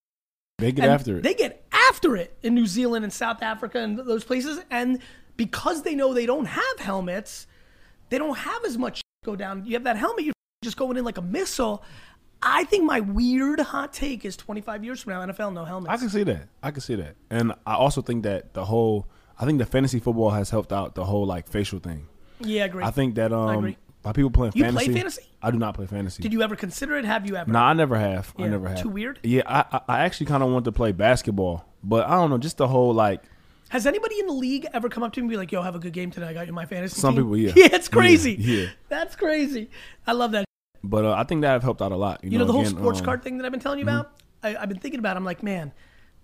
They 0.57 0.71
get 0.71 0.89
after 0.89 1.17
it. 1.17 1.23
they 1.23 1.33
get 1.36 1.66
after 1.88 2.15
it 2.15 2.38
in 2.43 2.54
New 2.54 2.65
Zealand 2.65 3.04
and 3.04 3.13
South 3.13 3.41
Africa 3.41 3.80
and 3.80 3.97
those 3.97 4.23
places 4.23 4.60
and 4.69 5.00
because 5.36 5.84
they 5.84 5.95
know 5.95 6.13
they 6.13 6.26
don't 6.26 6.45
have 6.45 6.80
helmets 6.80 7.47
they 8.10 8.17
don't 8.17 8.38
have 8.38 8.63
as 8.65 8.78
much 8.78 9.02
go 9.23 9.36
down 9.36 9.65
you 9.65 9.73
have 9.73 9.84
that 9.84 9.97
helmet 9.97 10.26
you're 10.26 10.34
just 10.63 10.78
going 10.78 10.97
in 10.97 11.04
like 11.06 11.17
a 11.17 11.21
missile 11.21 11.84
I 12.41 12.65
think 12.65 12.84
my 12.84 13.00
weird 13.00 13.60
hot 13.60 13.93
take 13.93 14.23
is 14.23 14.38
25 14.38 14.84
years 14.84 15.02
from 15.02 15.13
now 15.13 15.26
NFL 15.26 15.54
no 15.54 15.65
helmets 15.65 15.91
I 15.91 15.97
can 15.97 16.10
see 16.10 16.23
that. 16.23 16.47
I 16.62 16.71
can 16.71 16.82
see 16.82 16.95
that. 16.95 17.15
And 17.30 17.54
I 17.65 17.73
also 17.76 18.02
think 18.02 18.23
that 18.23 18.54
the 18.54 18.65
whole 18.65 19.08
I 19.39 19.45
think 19.45 19.60
the 19.60 19.65
fantasy 19.65 20.00
football 20.00 20.32
has 20.32 20.50
helped 20.50 20.71
out 20.71 20.95
the 20.95 21.06
whole 21.06 21.26
like 21.26 21.47
facial 21.47 21.80
thing. 21.80 22.08
yeah 22.39 22.63
I 22.63 22.65
agree 22.65 22.84
I 22.84 22.91
think 22.91 23.15
that 23.15 23.34
um 23.34 23.58
agree. 23.58 23.78
By 24.07 24.13
people 24.13 24.31
playing 24.31 24.53
You 24.55 24.63
play 24.63 24.85
fantasy. 24.85 24.93
fantasy? 24.93 25.21
I 25.41 25.51
do 25.51 25.57
not 25.57 25.75
play 25.75 25.85
fantasy. 25.85 26.23
did 26.23 26.31
you 26.31 26.41
ever 26.41 26.55
consider 26.55 26.95
it 26.97 27.03
have 27.03 27.27
you 27.27 27.35
ever 27.35 27.51
No, 27.51 27.59
I 27.59 27.73
never 27.73 27.97
have. 27.97 28.33
Yeah, 28.37 28.45
I 28.45 28.47
never 28.47 28.69
have. 28.69 28.81
too 28.81 28.87
weird? 28.87 29.19
Yeah, 29.21 29.41
I 29.45 29.81
I, 29.87 29.99
actually 30.05 30.27
kind 30.27 30.41
of 30.43 30.49
want 30.49 30.63
to 30.65 30.71
play 30.71 30.93
basketball, 30.93 31.65
but 31.83 32.07
I 32.07 32.11
don't 32.11 32.29
know, 32.29 32.37
just 32.37 32.55
the 32.55 32.69
whole 32.69 32.93
like 32.93 33.21
Has 33.69 33.85
anybody 33.85 34.17
in 34.17 34.27
the 34.27 34.33
league 34.33 34.65
ever 34.73 34.87
come 34.87 35.03
up 35.03 35.11
to 35.13 35.19
me 35.19 35.23
and 35.25 35.29
be 35.29 35.35
like, 35.35 35.51
"Yo, 35.51 35.61
have 35.61 35.75
a 35.75 35.79
good 35.79 35.91
game 35.91 36.09
today. 36.09 36.27
I 36.27 36.33
got 36.33 36.47
you 36.47 36.53
my 36.53 36.65
fantasy." 36.65 37.01
Some 37.01 37.15
team?" 37.15 37.23
people, 37.25 37.35
yeah. 37.37 37.51
Yeah, 37.57 37.75
it's 37.75 37.89
crazy. 37.89 38.37
Yeah, 38.39 38.61
yeah. 38.61 38.69
that's 38.87 39.17
crazy. 39.17 39.69
I 40.07 40.13
love 40.13 40.31
that. 40.31 40.45
But 40.85 41.03
uh, 41.03 41.11
I 41.11 41.25
think 41.25 41.41
that 41.41 41.49
have 41.49 41.63
helped 41.63 41.81
out 41.81 41.91
a 41.91 41.97
lot. 41.97 42.23
You, 42.23 42.29
You 42.31 42.37
know, 42.37 42.45
the 42.45 42.53
whole 42.53 42.61
again, 42.61 42.77
sports 42.77 42.99
um, 42.99 43.05
card 43.05 43.23
thing 43.23 43.37
that 43.39 43.45
I've 43.45 43.51
been 43.51 43.59
telling 43.59 43.79
you 43.79 43.83
about. 43.85 44.13
I, 44.41 44.55
I've 44.55 44.69
been 44.69 44.79
thinking 44.79 44.99
about. 45.01 45.17
it. 45.17 45.19
I'm 45.19 45.25
like, 45.25 45.43
man, 45.43 45.73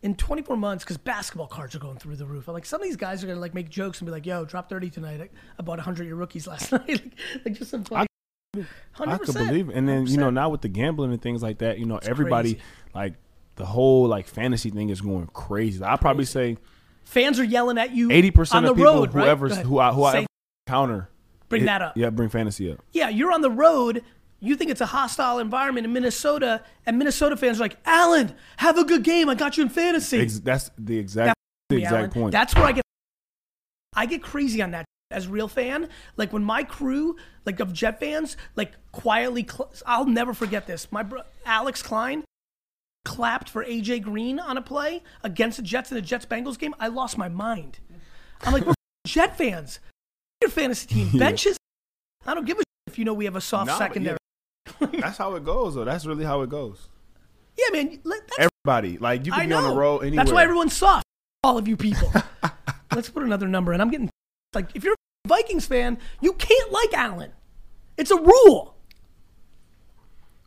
in 0.04 0.14
24 0.16 0.56
months, 0.58 0.84
because 0.84 0.98
basketball 0.98 1.48
cards 1.48 1.74
are 1.76 1.80
going 1.80 1.98
through 1.98 2.18
the 2.18 2.26
roof. 2.26 2.48
I'm 2.48 2.54
like, 2.54 2.66
some 2.66 2.80
of 2.82 2.86
these 2.88 2.96
guys 2.98 3.24
are 3.24 3.28
gonna 3.28 3.40
like 3.40 3.54
make 3.56 3.70
jokes 3.70 4.00
and 4.00 4.06
be 4.06 4.12
like, 4.12 4.26
"Yo, 4.26 4.46
drop 4.46 4.70
30 4.70 4.90
tonight. 4.92 5.22
I, 5.22 5.30
I 5.58 5.64
bought 5.64 5.78
100 5.80 6.04
of 6.04 6.08
your 6.08 6.18
rookies 6.18 6.46
last 6.46 6.72
night." 6.72 6.88
like, 6.88 7.14
like 7.46 7.54
just 7.56 7.72
some 7.72 7.84
funny. 7.84 8.06
I 8.56 8.60
100%. 8.98 9.20
could 9.22 9.34
believe 9.34 9.70
it. 9.70 9.76
And 9.76 9.90
then 9.90 10.06
you 10.06 10.18
know 10.18 10.30
100%. 10.30 10.34
now 10.34 10.50
with 10.50 10.62
the 10.62 10.68
gambling 10.70 11.12
and 11.12 11.20
things 11.22 11.42
like 11.42 11.58
that, 11.60 11.80
you 11.80 11.86
know 11.86 12.00
everybody 12.04 12.54
crazy. 12.54 12.66
like 12.94 13.14
the 13.56 13.66
whole 13.66 14.08
like 14.08 14.28
fantasy 14.28 14.70
thing 14.70 14.90
is 14.90 15.02
going 15.02 15.26
crazy. 15.28 15.84
I 15.84 15.96
probably 15.96 16.26
say 16.26 16.58
fans 17.04 17.40
are 17.40 17.44
yelling 17.44 17.78
at 17.80 17.96
you. 17.96 18.12
eighty 18.12 18.28
on 18.30 18.34
percent 18.34 18.66
the 18.66 18.72
of 18.72 18.78
people 18.78 18.94
road, 18.94 19.14
right? 19.16 19.24
whoever 19.24 19.50
who 19.50 19.80
I 19.80 19.92
who 19.92 20.04
I 20.04 20.12
Say- 20.12 20.18
ever 20.20 20.28
counter 20.68 21.10
bring 21.50 21.64
it- 21.64 21.66
that 21.66 21.82
up. 21.82 21.98
Yeah, 21.98 22.10
bring 22.12 22.30
fantasy 22.30 22.72
up. 22.72 22.80
Yeah, 22.92 23.10
you're 23.10 23.32
on 23.32 23.42
the 23.42 23.50
road. 23.52 24.04
You 24.44 24.58
think 24.58 24.70
it's 24.72 24.82
a 24.82 24.86
hostile 24.86 25.40
environment 25.40 25.86
in 25.86 25.94
Minnesota, 25.94 26.64
and 26.86 27.00
Minnesota 27.00 27.38
fans 27.38 27.60
are 27.60 27.64
like, 27.64 27.78
Allen, 27.86 28.36
have 28.58 28.78
a 28.78 28.84
good 28.84 29.04
game. 29.04 29.30
I 29.30 29.36
got 29.36 29.56
you 29.56 29.64
in 29.64 29.70
fantasy. 29.70 30.20
Ex- 30.20 30.40
that's 30.40 30.70
the 30.78 30.98
exact 31.00 31.34
the 31.70 31.78
me, 31.78 31.82
exact 31.84 31.98
Allen. 31.98 32.10
point. 32.12 32.32
That's 32.34 32.54
where 32.54 32.66
I 32.66 32.74
get 32.74 32.84
I 33.96 34.06
get 34.06 34.22
crazy 34.22 34.62
on 34.62 34.72
that 34.72 34.84
as 35.12 35.28
a 35.28 35.30
real 35.30 35.48
fan. 35.48 35.88
Like 36.18 36.34
when 36.34 36.44
my 36.44 36.64
crew, 36.64 37.16
like 37.46 37.62
of 37.62 37.72
Jet 37.72 38.02
fans, 38.02 38.36
like 38.58 38.74
quietly, 38.92 39.48
cl- 39.50 39.72
I'll 39.86 40.06
never 40.06 40.34
forget 40.34 40.68
this. 40.68 40.92
My 40.92 41.04
bro, 41.04 41.22
Alex 41.46 41.82
Klein 41.82 42.26
clapped 43.06 43.48
for 43.50 43.64
AJ 43.64 44.02
Green 44.02 44.40
on 44.40 44.58
a 44.58 44.62
play 44.62 45.04
against 45.24 45.56
the 45.58 45.64
Jets 45.64 45.90
in 45.92 45.96
the 45.96 46.02
Jets 46.02 46.26
Bengals 46.26 46.60
game. 46.60 46.74
I 46.82 46.88
lost 46.90 47.18
my 47.18 47.30
mind. 47.30 47.80
I'm 48.42 48.52
like, 48.52 48.66
we're 48.66 48.74
Jet 49.08 49.38
fans. 49.38 49.80
Your 50.42 50.50
fantasy 50.50 50.88
team 50.88 51.10
benches. 51.18 51.56
I 52.26 52.34
don't 52.34 52.46
give 52.46 52.58
a 52.58 52.60
shit 52.60 52.66
if 52.88 53.00
you 53.00 53.06
know 53.06 53.14
we 53.14 53.24
have 53.26 53.36
a 53.38 53.42
soft 53.42 53.68
Nah, 53.68 53.74
but 53.80 53.88
secondary. 53.88 54.18
That's 54.80 55.18
how 55.18 55.36
it 55.36 55.44
goes 55.46 55.76
though. 55.76 55.86
That's 55.86 56.06
really 56.06 56.26
how 56.26 56.42
it 56.42 56.50
goes. 56.50 56.88
Yeah, 57.58 57.66
man. 57.72 58.00
Everybody 58.40 58.98
like 58.98 59.26
you 59.26 59.34
I 59.34 59.42
can 59.42 59.46
be 59.46 59.50
know. 59.50 59.58
on 59.58 59.70
the 59.70 59.76
road 59.80 60.00
anywhere. 60.00 60.24
That's 60.26 60.34
why 60.34 60.44
everyone's 60.44 60.74
soft. 60.74 61.06
All 61.44 61.58
of 61.58 61.68
you 61.68 61.76
people. 61.78 62.12
Let's 62.96 63.10
put 63.10 63.24
another 63.24 63.48
number, 63.48 63.74
and 63.74 63.82
I'm 63.82 63.90
getting 63.90 64.10
like, 64.54 64.70
if 64.76 64.84
you're 64.84 64.94
a 64.94 65.28
Vikings 65.28 65.66
fan, 65.66 65.98
you 66.22 66.34
can't 66.34 66.72
like 66.72 66.94
Allen. 66.94 67.32
It's 67.98 68.12
a 68.12 68.16
rule. 68.16 68.76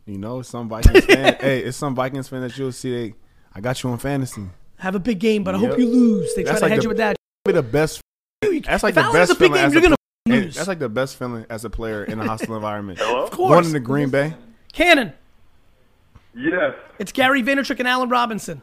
You 0.05 0.17
know, 0.17 0.41
some 0.41 0.69
Vikings 0.69 1.05
fan. 1.13 1.35
hey, 1.39 1.59
it's 1.59 1.77
some 1.77 1.93
Vikings 1.93 2.27
fan 2.29 2.41
that 2.41 2.57
you'll 2.57 2.71
see. 2.71 2.91
They, 3.09 3.15
I 3.53 3.59
got 3.59 3.83
you 3.83 3.89
on 3.89 3.97
fantasy. 3.97 4.43
Have 4.77 4.95
a 4.95 4.99
big 4.99 5.19
game, 5.19 5.43
but 5.43 5.55
I 5.55 5.57
hope 5.57 5.77
you 5.77 5.87
lose. 5.87 6.33
They 6.35 6.43
try 6.43 6.51
That's 6.53 6.59
to 6.61 6.65
like 6.65 6.71
hedge 6.71 6.79
the- 6.79 6.83
you 6.83 6.89
with 6.89 6.97
that. 6.99 7.15
Be 7.45 7.51
the 7.51 7.63
best. 7.63 8.01
That's 8.41 8.83
like 8.83 8.91
if 8.91 8.95
the 8.95 9.01
Allen 9.01 9.15
has 9.15 9.29
best 9.29 9.31
a 9.31 9.39
big 9.39 9.53
game, 9.53 9.71
you're 9.71 9.81
gonna 9.81 9.95
lose. 10.27 10.55
That's 10.55 10.67
like 10.67 10.79
the 10.79 10.89
best 10.89 11.17
feeling 11.17 11.45
as 11.49 11.65
a 11.65 11.69
player 11.69 12.03
in 12.03 12.19
a 12.19 12.25
hostile 12.25 12.55
environment. 12.61 12.99
Hello? 12.99 13.23
of 13.23 13.31
course. 13.31 13.51
Going 13.51 13.65
into 13.65 13.79
Green 13.79 14.09
Bay. 14.09 14.33
Cannon. 14.73 15.13
Yes, 16.35 16.75
It's 16.99 17.11
Gary 17.11 17.41
Vaynerchuk 17.41 17.79
and 17.79 17.87
Allen 17.87 18.09
Robinson. 18.09 18.61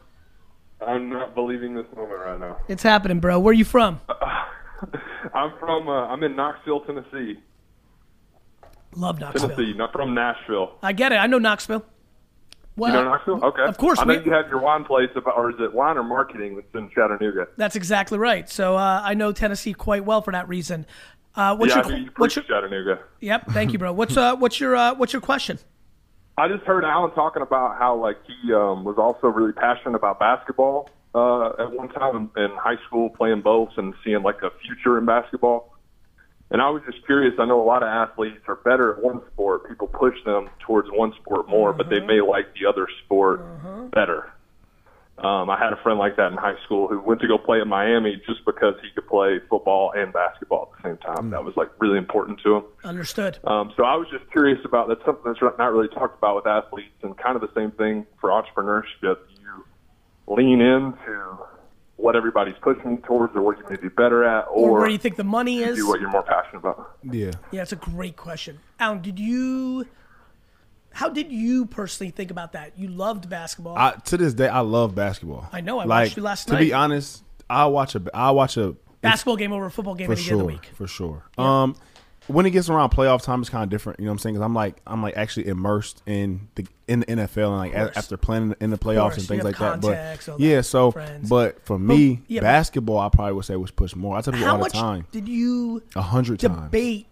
I'm 0.86 1.08
not 1.10 1.34
believing 1.34 1.74
this 1.74 1.86
moment 1.96 2.20
right 2.20 2.38
now. 2.38 2.58
It's 2.68 2.82
happening, 2.84 3.18
bro. 3.18 3.40
Where 3.40 3.50
are 3.50 3.54
you 3.54 3.64
from? 3.64 4.00
I'm 5.34 5.52
from 5.58 5.88
uh, 5.88 6.06
I'm 6.06 6.22
in 6.22 6.36
Knoxville, 6.36 6.80
Tennessee. 6.82 7.38
Love 8.94 9.18
Knoxville. 9.18 9.48
Tennessee, 9.50 9.72
not 9.76 9.92
from 9.92 10.14
Nashville. 10.14 10.72
I 10.82 10.92
get 10.92 11.10
it. 11.12 11.16
I 11.16 11.26
know 11.26 11.38
Knoxville. 11.38 11.84
Well, 12.76 12.92
You 12.92 13.02
know 13.02 13.10
Knoxville? 13.10 13.44
Okay. 13.44 13.62
Of 13.62 13.78
course. 13.78 13.98
I 13.98 14.04
know 14.04 14.18
we- 14.18 14.24
you 14.24 14.32
have 14.32 14.48
your 14.48 14.60
wine 14.60 14.84
place, 14.84 15.08
about, 15.16 15.36
or 15.36 15.50
is 15.50 15.56
it 15.60 15.72
wine 15.72 15.96
or 15.96 16.02
marketing 16.04 16.56
that's 16.56 16.66
in 16.74 16.90
Chattanooga? 16.90 17.46
that's 17.56 17.76
exactly 17.76 18.18
right. 18.18 18.48
So 18.48 18.76
uh, 18.76 19.00
I 19.04 19.14
know 19.14 19.32
Tennessee 19.32 19.74
quite 19.74 20.04
well 20.04 20.22
for 20.22 20.32
that 20.32 20.48
reason. 20.48 20.86
Uh, 21.36 21.56
what's 21.56 21.74
yeah, 21.74 21.86
your 21.88 21.98
you 21.98 22.10
what's 22.16 22.36
your 22.36 22.44
Chattanooga. 22.44 23.00
Yep. 23.20 23.50
Thank 23.50 23.72
you, 23.72 23.78
bro. 23.78 23.92
What's 24.04 24.16
uh 24.16 24.36
what's 24.36 24.60
your 24.60 24.76
uh 24.76 24.94
what's 24.94 25.12
your 25.12 25.22
question? 25.22 25.58
I 26.36 26.48
just 26.48 26.64
heard 26.64 26.84
Alan 26.84 27.12
talking 27.12 27.42
about 27.42 27.78
how 27.78 27.96
like 27.96 28.18
he 28.26 28.52
um, 28.52 28.84
was 28.84 28.96
also 28.98 29.28
really 29.28 29.52
passionate 29.52 29.94
about 29.94 30.18
basketball 30.18 30.90
uh, 31.14 31.50
at 31.60 31.72
one 31.72 31.88
time 31.90 32.30
in, 32.36 32.42
in 32.42 32.50
high 32.56 32.78
school, 32.86 33.08
playing 33.10 33.42
both 33.42 33.70
and 33.76 33.94
seeing 34.04 34.22
like 34.22 34.42
a 34.42 34.50
future 34.64 34.98
in 34.98 35.06
basketball. 35.06 35.72
And 36.50 36.60
I 36.60 36.70
was 36.70 36.82
just 36.90 37.04
curious. 37.06 37.34
I 37.38 37.46
know 37.46 37.60
a 37.62 37.64
lot 37.64 37.82
of 37.82 37.88
athletes 37.88 38.42
are 38.48 38.56
better 38.56 38.96
at 38.96 39.02
one 39.02 39.20
sport. 39.32 39.68
People 39.68 39.86
push 39.86 40.16
them 40.24 40.50
towards 40.60 40.88
one 40.90 41.12
sport 41.20 41.48
more, 41.48 41.72
but 41.72 41.88
they 41.88 42.00
may 42.00 42.20
like 42.20 42.52
the 42.54 42.66
other 42.66 42.86
sport 43.04 43.40
better. 43.92 44.33
Um, 45.16 45.48
I 45.48 45.56
had 45.56 45.72
a 45.72 45.76
friend 45.76 45.98
like 45.98 46.16
that 46.16 46.32
in 46.32 46.38
high 46.38 46.56
school 46.64 46.88
who 46.88 47.00
went 47.00 47.20
to 47.20 47.28
go 47.28 47.38
play 47.38 47.60
at 47.60 47.68
Miami 47.68 48.20
just 48.26 48.44
because 48.44 48.74
he 48.82 48.90
could 48.94 49.06
play 49.06 49.38
football 49.48 49.92
and 49.96 50.12
basketball 50.12 50.72
at 50.74 50.82
the 50.82 50.88
same 50.88 50.98
time. 50.98 51.30
That 51.30 51.44
was 51.44 51.56
like 51.56 51.70
really 51.78 51.98
important 51.98 52.40
to 52.42 52.56
him. 52.56 52.64
Understood. 52.82 53.38
Um, 53.44 53.72
so 53.76 53.84
I 53.84 53.94
was 53.94 54.08
just 54.10 54.28
curious 54.32 54.58
about 54.64 54.88
that's 54.88 55.04
something 55.04 55.22
that's 55.24 55.40
not 55.56 55.72
really 55.72 55.88
talked 55.88 56.18
about 56.18 56.34
with 56.36 56.46
athletes, 56.48 56.90
and 57.02 57.16
kind 57.16 57.36
of 57.36 57.42
the 57.42 57.50
same 57.54 57.70
thing 57.70 58.06
for 58.20 58.30
entrepreneurship. 58.30 59.18
You 59.40 59.64
lean 60.26 60.60
into 60.60 61.38
what 61.96 62.16
everybody's 62.16 62.56
pushing 62.60 63.00
towards, 63.02 63.36
or 63.36 63.42
what 63.42 63.56
you 63.56 63.64
may 63.70 63.76
be 63.76 63.88
better 63.88 64.24
at, 64.24 64.46
or, 64.48 64.70
Or 64.70 64.80
where 64.80 64.88
you 64.88 64.98
think 64.98 65.14
the 65.14 65.22
money 65.22 65.62
is? 65.62 65.76
do 65.76 65.86
what 65.86 66.00
you're 66.00 66.10
more 66.10 66.24
passionate 66.24 66.58
about. 66.58 66.96
Yeah. 67.04 67.30
Yeah, 67.52 67.62
it's 67.62 67.72
a 67.72 67.76
great 67.76 68.16
question. 68.16 68.58
Alan, 68.80 69.00
did 69.00 69.20
you? 69.20 69.86
How 70.94 71.08
did 71.08 71.30
you 71.32 71.66
personally 71.66 72.10
think 72.10 72.30
about 72.30 72.52
that? 72.52 72.78
You 72.78 72.88
loved 72.88 73.28
basketball. 73.28 73.76
I, 73.76 73.92
to 74.06 74.16
this 74.16 74.32
day, 74.32 74.48
I 74.48 74.60
love 74.60 74.94
basketball. 74.94 75.48
I 75.52 75.60
know, 75.60 75.78
I 75.80 75.84
like, 75.84 76.04
watched 76.06 76.16
you 76.16 76.22
last 76.22 76.48
To 76.48 76.56
be 76.56 76.72
honest, 76.72 77.22
I 77.50 77.66
watch 77.66 77.94
a 77.94 78.02
I 78.14 78.30
watch 78.30 78.56
a 78.56 78.76
basketball 79.00 79.36
game 79.36 79.52
over 79.52 79.66
a 79.66 79.70
football 79.70 79.94
game 79.94 80.06
for 80.06 80.12
of 80.12 80.18
the 80.18 80.24
sure, 80.24 80.44
week. 80.44 80.70
for 80.74 80.86
sure. 80.86 81.24
Um, 81.36 81.76
when 82.26 82.46
it 82.46 82.50
gets 82.52 82.70
around 82.70 82.88
playoff 82.90 83.22
time, 83.22 83.40
it's 83.42 83.50
kind 83.50 83.62
of 83.64 83.68
different. 83.68 83.98
You 84.00 84.06
know 84.06 84.12
what 84.12 84.14
I'm 84.14 84.18
saying? 84.20 84.34
Because 84.36 84.44
I'm 84.46 84.54
like 84.54 84.80
I'm 84.86 85.02
like 85.02 85.16
actually 85.16 85.48
immersed 85.48 86.00
in 86.06 86.48
the 86.54 86.66
in 86.88 87.00
the 87.00 87.06
NFL 87.06 87.48
and 87.48 87.56
like 87.58 87.74
a- 87.74 87.98
after 87.98 88.16
playing 88.16 88.54
in 88.60 88.70
the 88.70 88.78
playoffs 88.78 89.18
and 89.18 89.26
things 89.26 89.44
like 89.44 89.58
that. 89.58 89.80
contacts, 89.82 90.26
But 90.26 90.40
yeah, 90.40 90.60
so 90.62 90.90
friends. 90.92 91.28
but 91.28 91.64
for 91.66 91.78
me, 91.78 92.22
yeah, 92.28 92.40
but- 92.40 92.44
basketball, 92.46 92.98
I 92.98 93.08
probably 93.10 93.34
would 93.34 93.44
say 93.44 93.56
was 93.56 93.70
pushed 93.72 93.96
more. 93.96 94.16
I 94.16 94.20
tell 94.22 94.32
people 94.32 94.48
all 94.48 94.62
the 94.64 94.70
time, 94.70 95.06
did 95.12 95.28
you 95.28 95.82
a 95.96 96.02
hundred 96.02 96.40
times. 96.40 96.62
debate? 96.62 97.08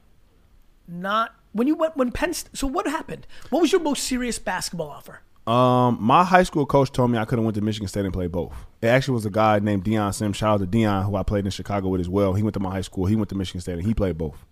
Not 0.89 1.35
when 1.53 1.67
you 1.67 1.75
went 1.75 1.97
when 1.97 2.11
Penn. 2.13 2.33
St- 2.35 2.57
So 2.57 2.67
what 2.67 2.87
happened? 2.87 3.27
What 3.51 3.61
was 3.63 3.73
your 3.73 3.81
most 3.81 4.05
serious 4.05 4.39
basketball 4.39 4.89
offer? 4.91 5.21
Um, 5.47 5.99
my 6.01 6.23
high 6.23 6.45
school 6.45 6.65
coach 6.67 6.93
told 6.93 7.11
me 7.11 7.19
I 7.19 7.25
could 7.25 7.39
have 7.39 7.45
went 7.45 7.57
to 7.57 7.61
Michigan 7.63 7.89
State 7.89 8.05
and 8.05 8.13
played 8.13 8.31
both. 8.31 8.55
It 8.81 8.87
actually 8.87 9.15
was 9.15 9.27
a 9.27 9.31
guy 9.31 9.59
named 9.59 9.83
Dion 9.83 10.13
Sims. 10.13 10.37
Shout 10.37 10.61
out 10.61 10.61
to 10.61 10.67
Deion, 10.79 11.05
who 11.05 11.17
I 11.17 11.25
played 11.25 11.45
in 11.45 11.51
Chicago 11.51 11.89
with 11.89 12.01
as 12.01 12.09
well. 12.09 12.35
He 12.35 12.43
went 12.45 12.55
to 12.55 12.61
my 12.61 12.71
high 12.71 12.81
school. 12.83 13.07
He 13.07 13.17
went 13.17 13.29
to 13.31 13.35
Michigan 13.35 13.61
State 13.61 13.75
and 13.79 13.83
he 13.83 13.93
played 13.93 14.17
both. 14.17 14.45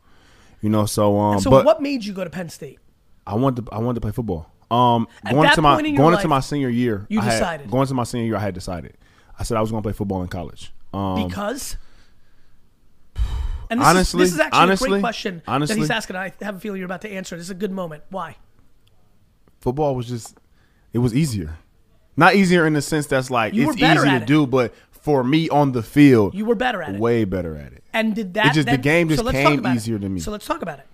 You 0.60 0.68
know, 0.68 0.86
so 0.86 1.16
um, 1.18 1.38
So 1.40 1.48
but 1.50 1.64
what 1.64 1.80
made 1.80 2.04
you 2.04 2.12
go 2.12 2.24
to 2.24 2.30
Penn 2.30 2.48
State? 2.48 2.80
I 3.26 3.34
wanted 3.36 3.66
to, 3.66 3.72
I 3.72 3.78
wanted 3.78 3.94
to 3.96 4.00
play 4.00 4.10
football. 4.10 4.50
Um, 4.70 5.06
At 5.24 5.32
going 5.32 5.44
that 5.44 5.54
to 5.54 5.62
my 5.62 5.80
going 5.80 5.96
life, 5.96 6.14
into 6.16 6.28
my 6.28 6.40
senior 6.40 6.68
year, 6.68 7.06
you 7.08 7.20
I 7.20 7.24
had- 7.24 7.30
decided. 7.38 7.70
going 7.70 7.86
to 7.86 7.94
my 7.94 8.04
senior 8.04 8.26
year, 8.26 8.36
I 8.36 8.40
had 8.40 8.54
decided. 8.54 8.96
I 9.38 9.42
said 9.44 9.56
I 9.56 9.60
was 9.60 9.70
going 9.70 9.82
to 9.82 9.86
play 9.86 9.92
football 9.94 10.22
in 10.22 10.28
college. 10.28 10.72
Um, 10.92 11.26
Because. 11.28 11.76
And 13.70 13.80
this, 13.80 13.86
honestly- 13.86 14.22
is, 14.24 14.30
this 14.30 14.34
is 14.34 14.40
actually 14.40 14.58
a 14.58 14.62
honestly- 14.62 14.88
great 14.90 15.00
question 15.00 15.36
that 15.46 15.52
honestly- 15.52 15.76
he's 15.78 15.90
asking. 15.90 16.16
I 16.16 16.32
have 16.42 16.56
a 16.56 16.60
feeling 16.60 16.78
you're 16.80 16.86
about 16.86 17.02
to 17.02 17.10
answer. 17.10 17.36
This 17.36 17.46
is 17.46 17.50
a 17.50 17.54
good 17.54 17.70
moment. 17.72 18.02
Why? 18.10 18.36
football 19.60 19.94
was 19.94 20.08
just 20.08 20.38
it 20.92 20.98
was 20.98 21.14
easier. 21.14 21.56
Not 22.16 22.34
easier 22.34 22.66
in 22.66 22.72
the 22.72 22.82
sense 22.82 23.06
that's 23.06 23.30
like 23.30 23.54
You 23.54 23.68
it's 23.70 23.76
easy 23.80 23.94
to 23.94 24.16
it. 24.16 24.26
do, 24.26 24.46
but 24.46 24.74
for 24.90 25.22
me 25.22 25.48
on 25.48 25.72
the 25.72 25.82
field, 25.82 26.34
You 26.34 26.44
were 26.44 26.54
better 26.54 26.82
at 26.82 26.94
it. 26.94 27.00
way 27.00 27.24
better 27.24 27.56
at 27.56 27.72
it. 27.72 27.84
And 27.92 28.14
did 28.14 28.34
that 28.34 28.54
just- 28.54 28.68
the 28.68 28.76
game 28.78 29.08
just 29.08 29.22
so 29.24 29.30
came 29.30 29.58
about 29.60 29.72
it. 29.72 29.76
easier 29.76 29.98
to 29.98 30.08
me. 30.08 30.20
So 30.20 30.30
let's 30.30 30.46
talk 30.46 30.62
about 30.62 30.78
it. 30.78 30.86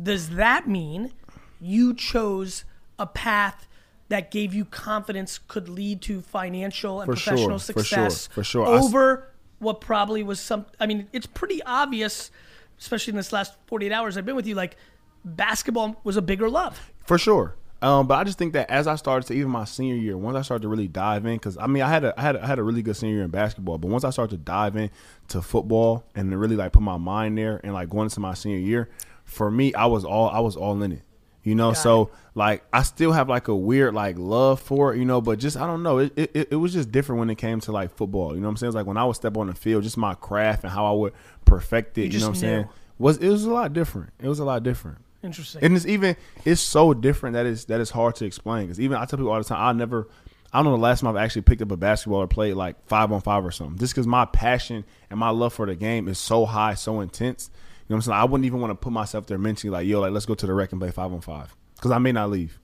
Does 0.00 0.30
that 0.30 0.68
mean 0.68 1.12
you 1.60 1.94
chose 1.94 2.64
a 2.98 3.06
path 3.06 3.66
that 4.08 4.30
gave 4.30 4.52
you 4.52 4.64
confidence 4.64 5.38
could 5.46 5.68
lead 5.68 6.02
to 6.02 6.20
financial 6.20 7.00
and 7.00 7.10
For 7.10 7.16
sure, 7.16 7.32
professional 7.32 7.58
for 7.60 7.84
sure, 7.84 8.10
for 8.10 8.44
sure. 8.44 8.66
Over 8.66 9.29
what 9.60 9.80
probably 9.80 10.22
was 10.22 10.40
some 10.40 10.66
I 10.80 10.86
mean, 10.86 11.08
it's 11.12 11.26
pretty 11.26 11.62
obvious, 11.62 12.30
especially 12.78 13.12
in 13.12 13.16
this 13.16 13.32
last 13.32 13.54
48 13.66 13.92
hours 13.92 14.16
I've 14.16 14.26
been 14.26 14.36
with 14.36 14.46
you 14.46 14.54
like 14.54 14.76
basketball 15.24 16.00
was 16.02 16.16
a 16.16 16.22
bigger 16.22 16.50
love. 16.50 16.90
For 17.04 17.18
sure. 17.18 17.54
Um, 17.82 18.06
but 18.06 18.18
I 18.18 18.24
just 18.24 18.36
think 18.36 18.52
that 18.52 18.70
as 18.70 18.86
I 18.86 18.96
started 18.96 19.26
to 19.28 19.34
even 19.34 19.50
my 19.50 19.64
senior 19.64 19.94
year, 19.94 20.16
once 20.16 20.36
I 20.36 20.42
started 20.42 20.62
to 20.62 20.68
really 20.68 20.88
dive 20.88 21.24
in, 21.24 21.36
because 21.36 21.56
I 21.56 21.66
mean 21.66 21.82
I 21.82 21.88
had 21.88 22.04
a 22.04 22.18
I 22.18 22.22
had 22.22 22.36
a, 22.36 22.42
I 22.42 22.46
had 22.46 22.58
a 22.58 22.62
really 22.62 22.82
good 22.82 22.96
senior 22.96 23.16
year 23.16 23.24
in 23.24 23.30
basketball, 23.30 23.78
but 23.78 23.88
once 23.88 24.04
I 24.04 24.10
started 24.10 24.36
to 24.36 24.42
dive 24.42 24.76
in 24.76 24.90
to 25.28 25.40
football 25.40 26.04
and 26.14 26.30
to 26.30 26.36
really 26.36 26.56
like 26.56 26.72
put 26.72 26.82
my 26.82 26.98
mind 26.98 27.38
there 27.38 27.60
and 27.64 27.72
like 27.72 27.88
going 27.88 28.04
into 28.04 28.20
my 28.20 28.34
senior 28.34 28.58
year, 28.58 28.90
for 29.24 29.50
me 29.50 29.72
I 29.72 29.86
was 29.86 30.04
all 30.04 30.28
I 30.28 30.40
was 30.40 30.56
all 30.56 30.82
in 30.82 30.92
it. 30.92 31.02
You 31.50 31.56
know, 31.56 31.72
so 31.72 32.10
like 32.34 32.62
I 32.72 32.82
still 32.82 33.12
have 33.12 33.28
like 33.28 33.48
a 33.48 33.54
weird 33.54 33.92
like 33.94 34.16
love 34.18 34.60
for 34.60 34.94
it, 34.94 34.98
you 34.98 35.04
know, 35.04 35.20
but 35.20 35.38
just 35.38 35.56
I 35.56 35.66
don't 35.66 35.82
know, 35.82 35.98
it, 35.98 36.12
it 36.16 36.48
it 36.52 36.56
was 36.56 36.72
just 36.72 36.90
different 36.92 37.18
when 37.18 37.28
it 37.28 37.38
came 37.38 37.60
to 37.60 37.72
like 37.72 37.94
football. 37.96 38.34
You 38.34 38.40
know 38.40 38.46
what 38.46 38.52
I'm 38.52 38.56
saying? 38.56 38.68
It's 38.68 38.76
like 38.76 38.86
when 38.86 38.96
I 38.96 39.04
would 39.04 39.16
step 39.16 39.36
on 39.36 39.48
the 39.48 39.54
field, 39.54 39.82
just 39.82 39.96
my 39.96 40.14
craft 40.14 40.64
and 40.64 40.72
how 40.72 40.86
I 40.86 40.92
would 40.92 41.12
perfect 41.44 41.98
it. 41.98 42.04
You, 42.04 42.08
just 42.08 42.22
know 42.22 42.30
what 42.30 42.36
I'm 42.36 42.42
knew. 42.42 42.48
saying? 42.48 42.68
Was 42.98 43.16
it 43.18 43.28
was 43.28 43.44
a 43.44 43.50
lot 43.50 43.72
different. 43.72 44.12
It 44.20 44.28
was 44.28 44.38
a 44.38 44.44
lot 44.44 44.62
different. 44.62 44.98
Interesting. 45.22 45.62
And 45.62 45.76
it's 45.76 45.86
even 45.86 46.16
it's 46.44 46.60
so 46.60 46.94
different 46.94 47.34
that 47.34 47.46
it's 47.46 47.64
that 47.66 47.80
it's 47.80 47.90
hard 47.90 48.14
to 48.16 48.24
explain. 48.24 48.66
Because 48.66 48.80
even 48.80 48.96
I 48.96 49.04
tell 49.04 49.18
people 49.18 49.32
all 49.32 49.38
the 49.38 49.44
time, 49.44 49.58
I 49.60 49.72
never, 49.72 50.08
I 50.52 50.58
don't 50.58 50.66
know 50.66 50.72
the 50.72 50.82
last 50.82 51.00
time 51.00 51.14
I've 51.14 51.22
actually 51.22 51.42
picked 51.42 51.62
up 51.62 51.70
a 51.70 51.76
basketball 51.76 52.20
or 52.20 52.26
played 52.26 52.54
like 52.54 52.76
five 52.86 53.12
on 53.12 53.20
five 53.20 53.44
or 53.44 53.50
something. 53.50 53.78
Just 53.78 53.94
because 53.94 54.06
my 54.06 54.24
passion 54.24 54.84
and 55.10 55.18
my 55.18 55.30
love 55.30 55.52
for 55.52 55.66
the 55.66 55.74
game 55.74 56.08
is 56.08 56.18
so 56.18 56.46
high, 56.46 56.74
so 56.74 57.00
intense. 57.00 57.50
Know 57.90 57.96
what 57.96 57.98
I'm 57.98 58.02
saying? 58.02 58.18
I 58.18 58.24
wouldn't 58.24 58.46
even 58.46 58.60
want 58.60 58.70
to 58.70 58.74
put 58.76 58.92
myself 58.92 59.26
there 59.26 59.36
mentally 59.38 59.70
like, 59.70 59.86
yo, 59.86 60.00
like 60.00 60.12
let's 60.12 60.24
go 60.26 60.34
to 60.34 60.46
the 60.46 60.54
rec 60.54 60.70
and 60.72 60.80
play 60.80 60.90
five 60.90 61.12
on 61.12 61.20
five 61.20 61.54
because 61.76 61.90
I 61.90 61.98
may 61.98 62.12
not 62.12 62.30
leave. 62.30 62.58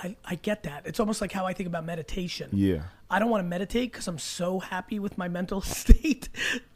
I, 0.00 0.16
I 0.24 0.36
get 0.36 0.62
that. 0.62 0.86
It's 0.86 1.00
almost 1.00 1.20
like 1.20 1.32
how 1.32 1.44
I 1.46 1.52
think 1.52 1.66
about 1.66 1.84
meditation. 1.84 2.50
Yeah. 2.52 2.82
I 3.10 3.18
don't 3.18 3.30
want 3.30 3.42
to 3.42 3.48
meditate 3.48 3.90
because 3.90 4.06
I'm 4.06 4.18
so 4.18 4.60
happy 4.60 4.98
with 5.00 5.18
my 5.18 5.26
mental 5.28 5.60
state. 5.62 6.28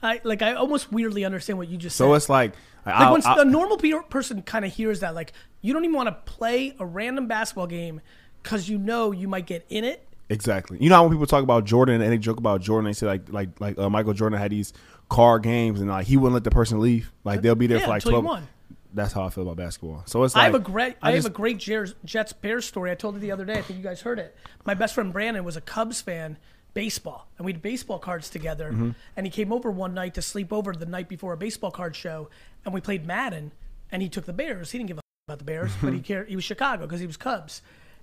I 0.03 0.21
like 0.25 0.43
I 0.43 0.55
almost 0.55 0.93
weirdly 0.93 1.25
understand 1.25 1.59
what 1.59 1.69
you 1.69 1.77
just 1.77 1.97
So 1.97 2.05
said. 2.05 2.09
So 2.11 2.15
it's 2.15 2.29
like, 2.29 2.53
like 2.87 2.95
I, 2.95 3.11
when 3.13 3.23
I- 3.25 3.43
a 3.43 3.45
normal 3.45 3.77
pe- 3.77 3.93
person 4.09 4.43
kind 4.43 4.65
of 4.65 4.73
hears 4.73 5.01
that, 5.01 5.15
like 5.15 5.33
you 5.61 5.73
don't 5.73 5.85
even 5.85 5.95
want 5.97 6.09
to 6.09 6.33
play 6.33 6.75
a 6.81 6.87
random 6.87 7.27
basketball 7.29 7.67
game 7.69 8.01
because 8.43 8.69
you 8.69 8.79
know 8.79 9.13
you 9.13 9.29
might 9.29 9.47
get 9.47 9.65
in 9.69 9.85
it. 9.85 10.07
Exactly. 10.29 10.79
You 10.81 10.89
know 10.89 10.97
how 10.97 11.03
when 11.05 11.13
people 11.13 11.27
talk 11.27 11.43
about 11.45 11.65
Jordan 11.65 12.01
and 12.01 12.11
they 12.11 12.19
joke 12.19 12.39
about 12.39 12.61
Jordan, 12.61 12.87
they 12.87 12.93
say 12.95 13.07
like 13.07 13.31
like 13.33 13.61
like 13.61 13.79
uh, 13.79 13.91
Michael 13.91 14.15
Jordan 14.15 14.39
had 14.39 14.51
these 14.51 14.73
card 15.13 15.43
games 15.43 15.81
and 15.81 15.91
like 15.91 16.07
he 16.07 16.17
wouldn't 16.17 16.35
let 16.35 16.45
the 16.45 16.51
person 16.51 16.81
leave. 16.81 17.13
Like 17.25 17.43
they'll 17.43 17.55
be 17.55 17.67
there 17.67 17.79
Yeah, 17.79 17.85
for 17.85 17.91
like 17.91 18.03
twelve. 18.03 18.25
won. 18.25 18.49
That's 18.95 19.13
how 19.13 19.25
I 19.25 19.31
feel 19.31 19.45
about 19.45 19.57
basketball. 19.57 20.03
So 20.07 20.23
it's 20.25 20.35
like 20.35 20.43
I 20.43 20.45
have 20.47 20.55
a 20.55 20.59
great 20.59 20.97
I, 21.01 21.13
just- 21.13 21.25
have 21.27 21.33
a 21.33 21.37
great 21.37 21.59
Jets 21.59 22.33
Bears 22.33 22.65
story. 22.65 22.91
I 22.91 22.95
told 22.95 23.17
it 23.17 23.21
the 23.21 23.31
other 23.33 23.45
day. 23.45 23.55
I 23.55 23.63
think 23.63 23.79
you 23.79 23.85
guys 23.85 24.01
heard 24.03 24.19
it. 24.19 24.37
My 24.65 24.75
best 24.75 24.95
friend 24.95 25.13
Brandon 25.13 25.45
was 25.45 25.57
a 25.57 25.61
Cubs 25.61 26.01
fan, 26.01 26.37
baseball, 26.75 27.29
and 27.39 27.47
we 27.47 27.53
had 27.53 27.63
baseball 27.63 27.99
cards 27.99 28.29
together. 28.29 28.71
Mm-hmm. 28.73 28.91
And 29.17 29.27
he 29.27 29.31
came 29.31 29.53
over 29.53 29.71
one 29.71 29.95
night 29.95 30.15
to 30.15 30.23
sleep 30.23 30.53
over 30.53 30.73
the 30.75 30.87
night 30.87 31.09
before 31.09 31.33
a 31.33 31.37
baseball 31.37 31.71
card 31.71 31.95
show, 31.97 32.29
and 32.65 32.75
we 32.75 32.81
played 32.81 33.07
Madden. 33.07 33.53
And 33.91 34.03
he 34.03 34.09
took 34.09 34.25
the 34.25 34.33
Bears. 34.33 34.71
He 34.71 34.79
didn't 34.79 34.89
give 34.89 34.99
a 34.99 35.03
about 35.29 35.39
the 35.39 35.45
Bears, 35.45 35.73
but 35.83 35.93
he 35.93 36.01
cared. 36.11 36.29
He 36.29 36.37
was 36.37 36.45
Chicago 36.45 36.87
because 36.87 37.01
he 37.01 37.07
was 37.07 37.17
Cubs. 37.17 37.61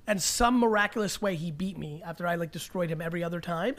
And 0.07 0.21
some 0.21 0.59
miraculous 0.59 1.21
way 1.21 1.35
he 1.35 1.51
beat 1.51 1.77
me 1.77 2.01
after 2.03 2.25
I 2.25 2.35
like 2.35 2.51
destroyed 2.51 2.89
him 2.89 3.01
every 3.01 3.23
other 3.23 3.41
time. 3.41 3.75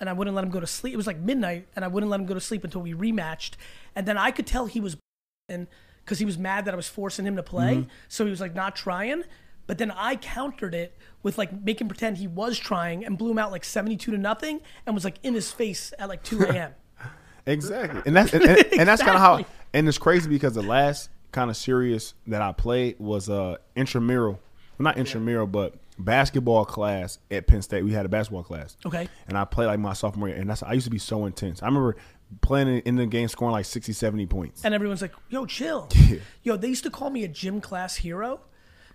And 0.00 0.08
I 0.08 0.14
wouldn't 0.14 0.34
let 0.34 0.44
him 0.44 0.50
go 0.50 0.60
to 0.60 0.66
sleep. 0.66 0.94
It 0.94 0.96
was 0.96 1.06
like 1.06 1.18
midnight, 1.18 1.68
and 1.76 1.84
I 1.84 1.88
wouldn't 1.88 2.10
let 2.10 2.18
him 2.20 2.26
go 2.26 2.32
to 2.34 2.40
sleep 2.40 2.64
until 2.64 2.80
we 2.80 2.94
rematched. 2.94 3.52
And 3.94 4.06
then 4.06 4.16
I 4.16 4.30
could 4.30 4.46
tell 4.46 4.66
he 4.66 4.80
was 4.80 4.96
and 5.48 5.66
because 6.04 6.18
he 6.18 6.24
was 6.24 6.38
mad 6.38 6.64
that 6.64 6.72
I 6.74 6.76
was 6.76 6.88
forcing 6.88 7.26
him 7.26 7.36
to 7.36 7.42
play, 7.42 7.74
Mm-hmm. 7.76 7.88
so 8.08 8.24
he 8.24 8.30
was 8.30 8.40
like 8.40 8.54
not 8.54 8.74
trying. 8.74 9.22
But 9.66 9.78
then 9.78 9.90
I 9.92 10.16
countered 10.16 10.74
it 10.74 10.96
with 11.22 11.38
like 11.38 11.52
making 11.62 11.86
pretend 11.88 12.16
he 12.16 12.26
was 12.26 12.58
trying 12.58 13.04
and 13.04 13.16
blew 13.16 13.30
him 13.30 13.38
out 13.38 13.52
like 13.52 13.62
seventy-two 13.64 14.10
to 14.12 14.18
nothing, 14.18 14.60
and 14.86 14.94
was 14.94 15.04
like 15.04 15.18
in 15.22 15.34
his 15.34 15.52
face 15.52 15.92
at 15.98 16.08
like 16.08 16.22
two 16.24 16.42
a.m. 16.42 16.72
Exactly, 17.46 18.02
and 18.06 18.16
that's 18.16 18.32
and, 18.34 18.42
and- 18.44 18.66
and 18.80 18.88
that's 18.88 19.02
kind 19.02 19.14
of 19.16 19.20
how. 19.20 19.44
And 19.72 19.86
it's 19.88 19.98
crazy 19.98 20.28
because 20.28 20.54
the 20.54 20.62
last 20.62 21.10
kind 21.32 21.48
of 21.50 21.56
serious 21.56 22.14
that 22.26 22.42
I 22.42 22.52
played 22.52 22.96
was 22.98 23.28
uh 23.28 23.56
intramural, 23.76 24.32
well, 24.78 24.84
not 24.84 24.98
intramural, 24.98 25.46
but 25.46 25.74
basketball 26.00 26.64
class 26.64 27.18
at 27.30 27.46
Penn 27.46 27.62
State. 27.62 27.84
We 27.84 27.92
had 27.92 28.06
a 28.06 28.08
basketball 28.08 28.42
class. 28.42 28.76
Okay. 28.84 29.08
and 29.28 29.36
I 29.38 29.44
played 29.44 29.66
like 29.66 29.78
my 29.78 29.92
sophomore 29.92 30.28
year, 30.28 30.36
and 30.38 30.48
that's 30.50 30.62
I 30.62 30.72
used 30.72 30.84
to 30.84 30.90
be 30.90 30.98
so 30.98 31.26
intense. 31.26 31.62
I 31.62 31.66
remember 31.66 31.96
playing 32.40 32.78
in- 32.80 32.96
the 32.96 33.06
game, 33.06 33.28
scoring 33.28 33.52
like 33.52 33.64
60, 33.64 33.92
70 33.92 34.26
points. 34.26 34.64
and 34.64 34.74
everyone's 34.74 35.02
like, 35.02 35.12
"Yo, 35.28 35.46
chill." 35.46 35.88
Yo, 36.42 36.56
they 36.56 36.68
used 36.68 36.84
to 36.84 36.90
call 36.90 37.10
me 37.10 37.24
a 37.24 37.28
gym 37.28 37.60
class 37.60 37.96
hero, 37.96 38.40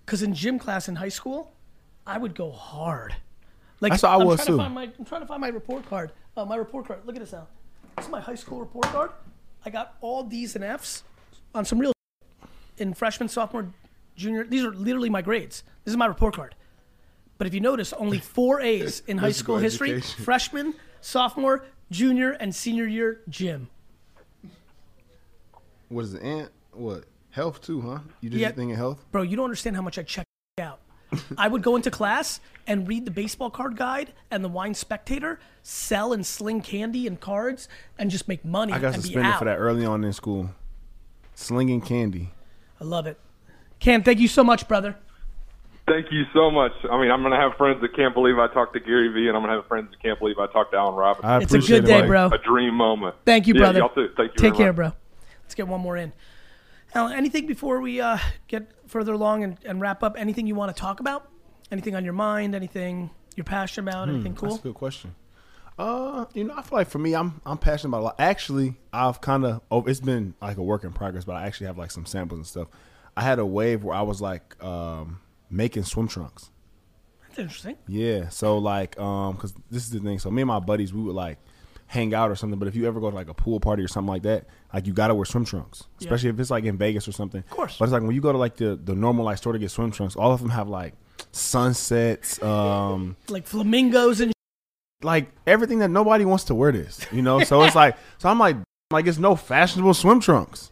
because 0.06 0.22
in 0.24 0.34
gym 0.34 0.58
class 0.60 0.88
in 0.88 0.96
high 0.96 1.10
school, 1.10 1.54
I 2.08 2.18
would 2.18 2.36
go 2.36 2.52
hard. 2.52 3.16
Like 3.82 3.91
That's 3.91 4.03
how 4.03 4.18
I 4.18 4.22
I'm 4.22 4.28
was, 4.28 4.38
trying 4.38 4.47
too. 4.47 4.51
To 4.53 4.64
find 4.64 4.74
my, 4.74 4.84
I'm 4.97 5.06
trying 5.06 5.22
to 5.22 5.28
find 5.28 5.41
my 5.41 5.49
report 5.49 5.86
card. 5.89 6.12
Uh, 6.38 6.45
my 6.45 6.56
report 6.56 6.88
card. 6.88 6.99
Look 7.06 7.16
at 7.16 7.22
this 7.22 7.34
now. 7.34 7.47
This 7.97 8.06
is 8.06 8.12
my 8.12 8.22
high 8.22 8.36
school 8.36 8.60
report 8.60 8.86
card. 8.86 9.12
I 9.66 9.70
got 9.70 9.95
all 10.01 10.24
D's 10.24 10.56
and 10.56 10.64
F's 10.64 11.03
on 11.53 11.66
some 11.66 11.80
real 11.80 11.91
in 12.78 12.93
freshman, 12.93 13.28
sophomore, 13.30 13.68
junior. 14.16 14.43
These 14.45 14.64
are 14.64 14.72
literally 14.74 15.10
my 15.10 15.22
grades. 15.22 15.64
This 15.84 15.91
is 15.91 15.97
my 15.97 16.06
report 16.06 16.36
card. 16.36 16.56
But 17.38 17.47
if 17.47 17.53
you 17.53 17.59
notice, 17.59 17.93
only 17.93 18.19
four 18.19 18.61
A's 18.61 19.01
in 19.07 19.17
high 19.17 19.31
school 19.31 19.57
history: 19.57 19.91
education. 19.91 20.23
freshman, 20.23 20.73
sophomore, 21.01 21.65
junior, 21.91 22.31
and 22.31 22.55
senior 22.55 22.86
year 22.86 23.21
gym. 23.29 23.69
What 25.89 26.05
is 26.05 26.13
it? 26.13 26.23
Ant? 26.23 26.51
What 26.71 27.05
health 27.31 27.61
too? 27.61 27.81
Huh? 27.81 27.99
You 28.21 28.29
did 28.29 28.39
Yeah. 28.39 28.47
your 28.47 28.55
thing 28.55 28.69
in 28.71 28.75
health? 28.75 29.03
Bro, 29.11 29.23
you 29.23 29.36
don't 29.36 29.45
understand 29.45 29.75
how 29.75 29.81
much 29.81 29.97
I 29.97 30.03
check 30.03 30.25
out. 30.59 30.79
I 31.38 31.47
would 31.47 31.61
go 31.61 31.75
into 31.75 31.91
class 31.91 32.39
and 32.67 32.88
read 32.88 33.05
the 33.05 33.11
baseball 33.11 33.49
card 33.49 33.77
guide 33.77 34.13
and 34.31 34.43
the 34.43 34.49
wine 34.49 34.73
spectator, 34.73 35.39
sell 35.61 36.11
and 36.13 36.25
sling 36.25 36.61
candy 36.61 37.05
and 37.07 37.19
cards, 37.19 37.69
and 37.99 38.09
just 38.09 38.27
make 38.27 38.43
money 38.43 38.73
I 38.73 38.79
got 38.79 38.95
suspended 38.95 39.36
for 39.36 39.45
that 39.45 39.57
early 39.57 39.86
on 39.86 40.03
in 40.03 40.11
school. 40.13 40.49
Slinging 41.36 41.81
candy. 41.81 42.31
I 42.81 42.83
love 42.86 43.05
it. 43.07 43.19
Cam, 43.79 44.03
thank 44.03 44.19
you 44.19 44.27
so 44.27 44.43
much, 44.43 44.67
brother. 44.67 44.95
Thank 45.88 46.07
you 46.11 46.23
so 46.33 46.49
much. 46.49 46.71
I 46.89 46.99
mean, 46.99 47.11
I'm 47.11 47.21
going 47.21 47.31
to 47.33 47.38
have 47.39 47.53
friends 47.57 47.79
that 47.81 47.95
can't 47.95 48.13
believe 48.15 48.39
I 48.39 48.47
talked 48.47 48.73
to 48.73 48.79
Gary 48.79 49.09
Vee, 49.09 49.27
and 49.27 49.38
I'm 49.38 49.43
going 49.43 49.53
to 49.55 49.61
have 49.61 49.67
friends 49.67 49.91
that 49.91 50.01
can't 50.01 50.17
believe 50.17 50.39
I 50.39 50.47
talked 50.47 50.71
to 50.71 50.77
Allen 50.77 50.95
Robinson. 50.95 51.29
I 51.29 51.38
It's 51.41 51.53
a 51.53 51.59
good 51.59 51.86
day, 51.86 51.99
buddy. 51.99 52.07
bro. 52.07 52.25
a 52.27 52.38
dream 52.39 52.73
moment. 52.73 53.15
Thank 53.23 53.45
you, 53.45 53.53
Yeah, 53.53 53.59
brother. 53.61 53.79
y'all 53.79 53.89
too. 53.89 54.09
Thank 54.17 54.31
you 54.31 54.38
Take 54.38 54.53
very 54.53 54.57
care, 54.57 54.67
much. 54.73 54.75
bro. 54.75 54.91
Let's 55.43 55.53
get 55.53 55.67
one 55.67 55.81
more 55.81 55.95
in. 55.95 56.11
Allen, 56.95 57.13
anything 57.13 57.45
before 57.45 57.81
we 57.81 58.01
uh, 58.01 58.17
get 58.47 58.71
further 58.88 59.13
along 59.13 59.43
and, 59.43 59.57
and 59.63 59.79
wrap 59.79 60.01
up? 60.01 60.15
Anything 60.17 60.47
you 60.47 60.55
want 60.55 60.75
to 60.75 60.79
talk 60.81 60.99
about? 61.01 61.29
Anything 61.71 61.95
on 61.95 62.03
your 62.03 62.13
mind? 62.13 62.55
Anything 62.55 63.11
you're 63.36 63.43
passionate 63.43 63.91
about? 63.91 64.09
Anything 64.09 64.33
cool? 64.33 64.49
Hmm, 64.49 64.53
That's 64.55 64.59
a 64.65 64.67
good 64.69 64.75
question. 64.75 65.13
Uh, 65.77 66.25
you 66.33 66.45
know, 66.45 66.53
I 66.57 66.61
feel 66.63 66.77
like 66.79 66.88
for 66.89 66.99
me, 66.99 67.13
I'm 67.13 67.41
I'm 67.45 67.57
passionate 67.57 67.89
about 67.89 67.99
a 68.01 68.05
lot. 68.05 68.15
Actually, 68.17 68.75
I've 68.93 69.19
kind 69.21 69.45
of 69.45 69.61
oh, 69.69 69.83
it's 69.83 69.99
been 69.99 70.33
like 70.41 70.57
a 70.57 70.63
work 70.63 70.83
in 70.86 70.93
progress, 70.93 71.25
but 71.25 71.36
I 71.36 71.45
actually 71.45 71.67
have 71.67 71.77
like 71.77 71.91
some 71.91 72.05
samples 72.05 72.38
and 72.39 72.47
stuff. 72.47 72.69
I 73.17 73.21
had 73.23 73.39
a 73.39 73.45
wave 73.45 73.83
where 73.83 73.95
I 73.95 74.01
was 74.03 74.21
like 74.21 74.55
um, 74.63 75.19
making 75.56 75.84
swim 75.84 76.08
trunks. 76.08 76.51
That's 77.22 77.39
interesting. 77.39 77.78
Yeah, 77.88 78.30
so 78.30 78.58
like, 78.58 78.99
um, 78.99 79.36
because 79.36 79.53
this 79.70 79.84
is 79.84 79.91
the 79.91 79.99
thing. 79.99 80.20
So 80.20 80.30
me 80.32 80.41
and 80.41 80.47
my 80.47 80.60
buddies, 80.60 80.93
we 80.93 81.01
would 81.01 81.16
like 81.16 81.38
hang 81.88 82.14
out 82.14 82.32
or 82.32 82.36
something. 82.36 82.60
But 82.60 82.68
if 82.68 82.76
you 82.76 82.88
ever 82.88 82.99
go 82.99 83.10
to 83.10 83.16
like 83.16 83.30
a 83.30 83.34
pool 83.34 83.60
party 83.60 83.84
or 83.84 83.88
something 83.88 84.10
like 84.10 84.24
that, 84.24 84.45
like 84.74 84.88
you 84.88 84.93
gotta 84.93 85.16
wear 85.16 85.26
swim 85.26 85.45
trunks, 85.45 85.84
especially 85.99 86.30
if 86.30 86.39
it's 86.39 86.51
like 86.51 86.64
in 86.66 86.78
Vegas 86.78 87.08
or 87.08 87.12
something. 87.12 87.41
Of 87.41 87.49
course. 87.49 87.78
But 87.78 87.86
it's 87.86 87.93
like 87.93 88.03
when 88.03 88.16
you 88.16 88.22
go 88.22 88.32
to 88.32 88.38
like 88.38 88.58
the 88.58 88.76
the 88.76 88.95
normal 88.95 89.26
like 89.26 89.38
store 89.38 89.53
to 89.53 89.60
get 89.60 89.72
swim 89.72 89.91
trunks, 89.91 90.16
all 90.16 90.32
of 90.32 90.41
them 90.41 90.49
have 90.49 90.68
like 90.70 90.93
sunsets, 91.32 92.41
um, 92.43 93.16
Like 93.30 93.47
flamingos 93.47 94.22
and 94.22 94.34
like 95.03 95.30
everything 95.45 95.80
that 95.80 95.89
nobody 95.89 96.26
wants 96.26 96.45
to 96.45 96.56
wear 96.56 96.72
this, 96.72 97.06
you 97.12 97.22
know. 97.22 97.41
So 97.43 97.64
it's 97.64 97.76
like, 97.76 97.97
so 98.18 98.30
I'm 98.30 98.39
like, 98.39 98.58
like 98.91 99.08
it's 99.08 99.18
no 99.18 99.36
fashionable 99.36 99.93
swim 99.93 100.20
trunks. 100.20 100.72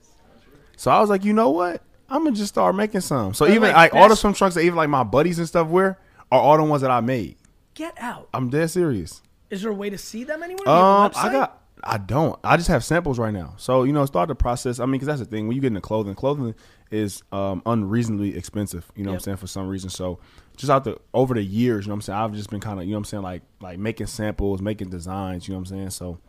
So 0.78 0.92
I 0.92 1.00
was 1.00 1.10
like, 1.10 1.24
you 1.24 1.34
know 1.34 1.50
what? 1.50 1.82
I'm 2.14 2.24
gonna 2.24 2.36
just 2.36 2.50
start 2.50 2.76
making 2.76 3.02
some. 3.02 3.34
So 3.34 3.46
But, 3.46 3.56
even 3.56 3.74
like, 3.74 3.94
all 3.96 4.08
the 4.08 4.16
swim 4.16 4.34
trunks 4.36 4.54
that 4.56 4.62
even 4.62 4.76
like 4.76 4.88
my 4.90 5.04
buddies 5.04 5.40
and 5.40 5.48
stuff 5.48 5.68
wear 5.68 5.98
are 6.32 6.40
all 6.40 6.58
the 6.58 6.64
ones 6.64 6.82
that 6.84 6.92
I 6.92 7.02
made. 7.02 7.38
get 7.74 7.96
out. 8.00 8.30
I'm 8.34 8.50
dead 8.50 8.70
serious. 8.70 9.22
Is 9.50 9.64
there 9.64 9.72
a 9.72 9.74
way 9.74 9.90
to 9.90 9.98
see 9.98 10.24
them 10.24 10.44
anywhere? 10.44 10.64
Do 10.64 10.70
you 10.72 10.78
have 10.78 11.16
a 11.16 11.18
Um, 11.20 11.26
I 11.26 11.32
got. 11.32 11.60
I 11.86 11.98
don't. 11.98 12.40
I 12.44 12.56
just 12.56 12.70
have 12.70 12.84
samples 12.84 13.20
right 13.20 13.34
now. 13.34 13.56
So 13.58 13.84
you 13.84 13.92
know, 13.92 14.06
start 14.06 14.30
the 14.30 14.36
process. 14.36 14.80
I 14.80 14.86
mean, 14.86 14.94
because 14.94 15.08
that's 15.08 15.20
the 15.20 15.26
thing. 15.26 15.48
When 15.48 15.56
you 15.56 15.62
get 15.62 15.68
into 15.68 15.82
clothing, 15.82 16.16
clothing 16.16 16.56
is 16.92 17.24
um, 17.32 17.62
unreasonably 17.66 18.38
expensive. 18.38 18.90
You 18.96 19.04
know 19.04 19.10
what 19.12 19.16
I'm 19.16 19.20
saying 19.22 19.38
for 19.38 19.48
some 19.48 19.68
reason. 19.68 19.90
So 19.90 20.20
just 20.56 20.70
out 20.70 20.84
the 20.86 20.98
over 21.14 21.34
the 21.34 21.44
years, 21.44 21.86
you 21.86 21.90
know 21.90 21.94
what 21.94 21.98
I'm 21.98 22.02
saying. 22.04 22.20
I've 22.20 22.34
just 22.34 22.50
been 22.52 22.62
kind 22.62 22.80
of, 22.80 22.86
you 22.86 22.92
know 22.92 22.98
what 22.98 23.00
I'm 23.00 23.06
saying, 23.06 23.24
like 23.24 23.42
like 23.60 23.80
making 23.80 24.08
samples, 24.08 24.62
making 24.62 24.92
designs. 24.92 25.48
You 25.48 25.54
know 25.56 25.60
what 25.60 25.72
I'm 25.72 25.78
saying. 25.78 25.90
So 25.90 26.20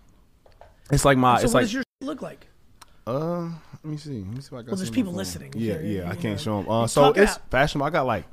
it's 0.90 1.04
like 1.04 1.18
my. 1.18 1.38
So 1.38 1.44
it's 1.44 1.54
what 1.54 1.60
like. 1.60 1.64
does 1.66 1.74
your 1.74 1.84
look 2.00 2.20
like? 2.22 2.48
uh, 3.06 3.50
let 3.84 3.90
me 3.90 3.96
see. 3.98 4.10
Let 4.22 4.26
me 4.34 4.40
see 4.40 4.46
if 4.46 4.52
I 4.52 4.56
got. 4.56 4.66
Well, 4.68 4.76
there's 4.76 4.80
some 4.80 4.86
on 4.88 4.90
my 4.90 4.94
people 4.94 5.12
listening. 5.12 5.52
Yeah, 5.56 5.78
You- 5.80 5.98
yeah. 6.00 6.10
I 6.10 6.16
can't 6.16 6.40
show 6.40 6.62
them. 6.62 6.70
Uh, 6.70 6.86
so 6.86 7.02
talk 7.02 7.16
it's 7.18 7.32
out. 7.34 7.50
fashionable. 7.50 7.86
I 7.86 7.90
got 7.90 8.06
like 8.06 8.24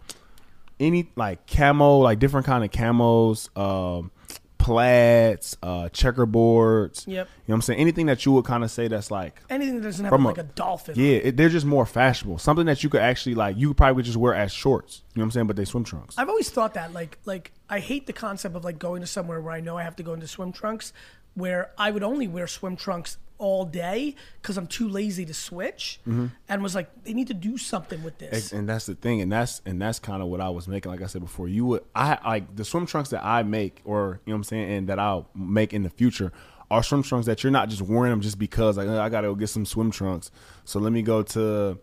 any 0.79 1.11
like 1.15 1.45
camo, 1.47 1.97
like 1.99 2.19
different 2.19 2.45
kind 2.47 2.63
of 2.63 2.71
camos, 2.71 3.49
um, 3.57 4.11
plaids, 4.57 5.57
uh, 5.63 5.89
checkerboards. 5.89 7.05
Yep. 7.07 7.07
You 7.07 7.13
know 7.15 7.27
what 7.47 7.55
I'm 7.55 7.61
saying? 7.63 7.79
Anything 7.79 8.05
that 8.05 8.25
you 8.25 8.31
would 8.33 8.45
kind 8.45 8.63
of 8.63 8.71
say 8.71 8.87
that's 8.87 9.09
like, 9.11 9.41
Anything 9.49 9.75
that 9.77 9.81
doesn't 9.83 10.05
have 10.05 10.13
a- 10.13 10.17
like 10.17 10.37
a 10.37 10.43
dolphin. 10.43 10.95
yeah, 10.97 11.15
it, 11.17 11.37
they're 11.37 11.49
just 11.49 11.65
more 11.65 11.85
fashionable. 11.85 12.37
Something 12.37 12.67
that 12.67 12.83
you 12.83 12.89
could 12.89 13.01
actually 13.01 13.35
like, 13.35 13.57
you 13.57 13.69
could 13.69 13.77
probably 13.77 14.03
just 14.03 14.17
wear 14.17 14.33
as 14.35 14.51
shorts. 14.53 15.01
You 15.13 15.19
know 15.19 15.23
what 15.23 15.25
I'm 15.25 15.31
saying? 15.31 15.47
But 15.47 15.55
they 15.55 15.65
swim 15.65 15.83
trunks. 15.83 16.15
I've 16.17 16.29
always 16.29 16.49
thought 16.49 16.75
that 16.75 16.93
like 16.93 17.17
like 17.25 17.51
I 17.69 17.79
hate 17.79 18.07
the 18.07 18.13
concept 18.13 18.55
of 18.55 18.63
like 18.63 18.79
going 18.79 19.01
to 19.01 19.07
somewhere 19.07 19.41
where 19.41 19.53
I 19.53 19.59
know 19.61 19.77
I 19.77 19.83
have 19.83 19.95
to 19.97 20.03
go 20.03 20.13
into 20.13 20.27
swim 20.27 20.51
trunks 20.51 20.93
where 21.33 21.71
I 21.77 21.91
would 21.91 22.03
only 22.03 22.27
wear 22.27 22.45
swim 22.47 22.75
trunks 22.75 23.17
all 23.41 23.65
day 23.65 24.15
because 24.41 24.55
I'm 24.57 24.67
too 24.67 24.87
lazy 24.87 25.25
to 25.25 25.33
switch 25.33 25.99
and 26.05 26.61
was 26.63 26.75
like 26.75 26.89
they 27.03 27.13
need 27.13 27.27
to 27.27 27.33
do 27.33 27.57
something 27.57 28.03
with 28.03 28.19
this. 28.19 28.51
And 28.53 28.69
that's 28.69 28.85
the 28.85 28.95
thing, 28.95 29.19
and 29.21 29.31
that's 29.31 29.61
and 29.65 29.81
that's 29.81 29.99
kind 29.99 30.21
of 30.21 30.27
what 30.29 30.39
I 30.39 30.49
was 30.49 30.67
making. 30.67 30.91
Like 30.91 31.01
I 31.01 31.07
said 31.07 31.21
before, 31.21 31.47
you 31.47 31.65
would 31.65 31.83
I 31.95 32.19
like 32.23 32.55
the 32.55 32.63
swim 32.63 32.85
trunks 32.85 33.09
that 33.09 33.25
I 33.25 33.43
make, 33.43 33.81
or 33.83 34.21
you 34.25 34.31
know 34.31 34.35
what 34.35 34.37
I'm 34.37 34.43
saying, 34.43 34.71
and 34.71 34.87
that 34.89 34.99
I'll 34.99 35.27
make 35.35 35.73
in 35.73 35.83
the 35.83 35.89
future 35.89 36.31
are 36.69 36.83
swim 36.83 37.03
trunks 37.03 37.25
that 37.25 37.43
you're 37.43 37.51
not 37.51 37.67
just 37.67 37.81
wearing 37.81 38.11
them 38.11 38.21
just 38.21 38.39
because 38.39 38.77
like 38.77 38.87
I 38.87 39.09
gotta 39.09 39.27
go 39.27 39.35
get 39.35 39.47
some 39.49 39.65
swim 39.65 39.91
trunks. 39.91 40.31
So 40.63 40.79
let 40.79 40.93
me 40.93 41.01
go 41.01 41.23
to 41.23 41.79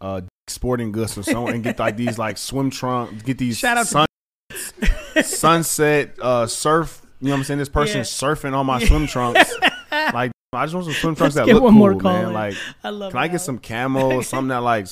uh 0.00 0.20
sporting 0.48 0.92
goods 0.92 1.16
or 1.18 1.22
somewhere 1.22 1.54
and 1.54 1.62
get 1.62 1.78
like 1.78 1.96
these 1.96 2.18
like 2.18 2.38
swim 2.38 2.70
trunks, 2.70 3.22
get 3.22 3.38
these 3.38 3.58
Shout 3.58 3.76
out 3.76 3.86
sun, 3.86 4.06
sunset 5.22 6.16
uh 6.20 6.46
surf. 6.46 7.02
You 7.20 7.28
know 7.28 7.32
what 7.32 7.38
I'm 7.38 7.44
saying? 7.44 7.58
This 7.58 7.68
person 7.68 7.98
Yeah. 7.98 8.02
surfing 8.04 8.54
on 8.54 8.66
my 8.66 8.82
swim 8.84 9.06
trunks. 9.06 9.50
like 9.90 10.32
I 10.56 10.64
just 10.64 10.74
want 10.74 10.86
some 10.86 10.94
swim 10.94 11.14
trunks 11.16 11.34
Let's 11.36 11.46
that 11.46 11.46
get 11.46 11.54
look 11.54 11.64
one 11.64 11.72
cool, 11.72 11.78
more 11.78 11.94
call 12.00 12.12
man. 12.12 12.26
in. 12.28 12.32
Like, 12.32 12.54
I 12.82 12.90
love 12.90 13.12
can 13.12 13.20
I 13.20 13.28
get 13.28 13.40
some 13.40 13.58
camo, 13.58 14.12
or 14.16 14.22
something 14.24 14.48
that 14.48 14.58
like 14.62 14.86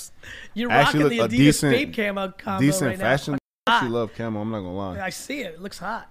You're 0.55 0.71
actually 0.71 1.05
rocking 1.05 1.17
the 1.17 1.23
look 1.23 1.33
a 1.33 1.37
decent- 1.37 1.73
Babe 1.73 1.95
Camo 1.95 2.29
combo 2.37 2.61
decent 2.61 2.91
right 2.91 2.99
fashion. 2.99 3.35
It's 3.35 3.41
I 3.67 3.77
actually 3.77 3.91
love 3.91 4.15
camo. 4.15 4.41
I'm 4.41 4.51
not 4.51 4.59
gonna 4.61 4.75
lie. 4.77 5.01
I 5.01 5.11
see 5.11 5.41
it. 5.41 5.55
It 5.55 5.63
looks 5.63 5.79
hot. 5.79 6.09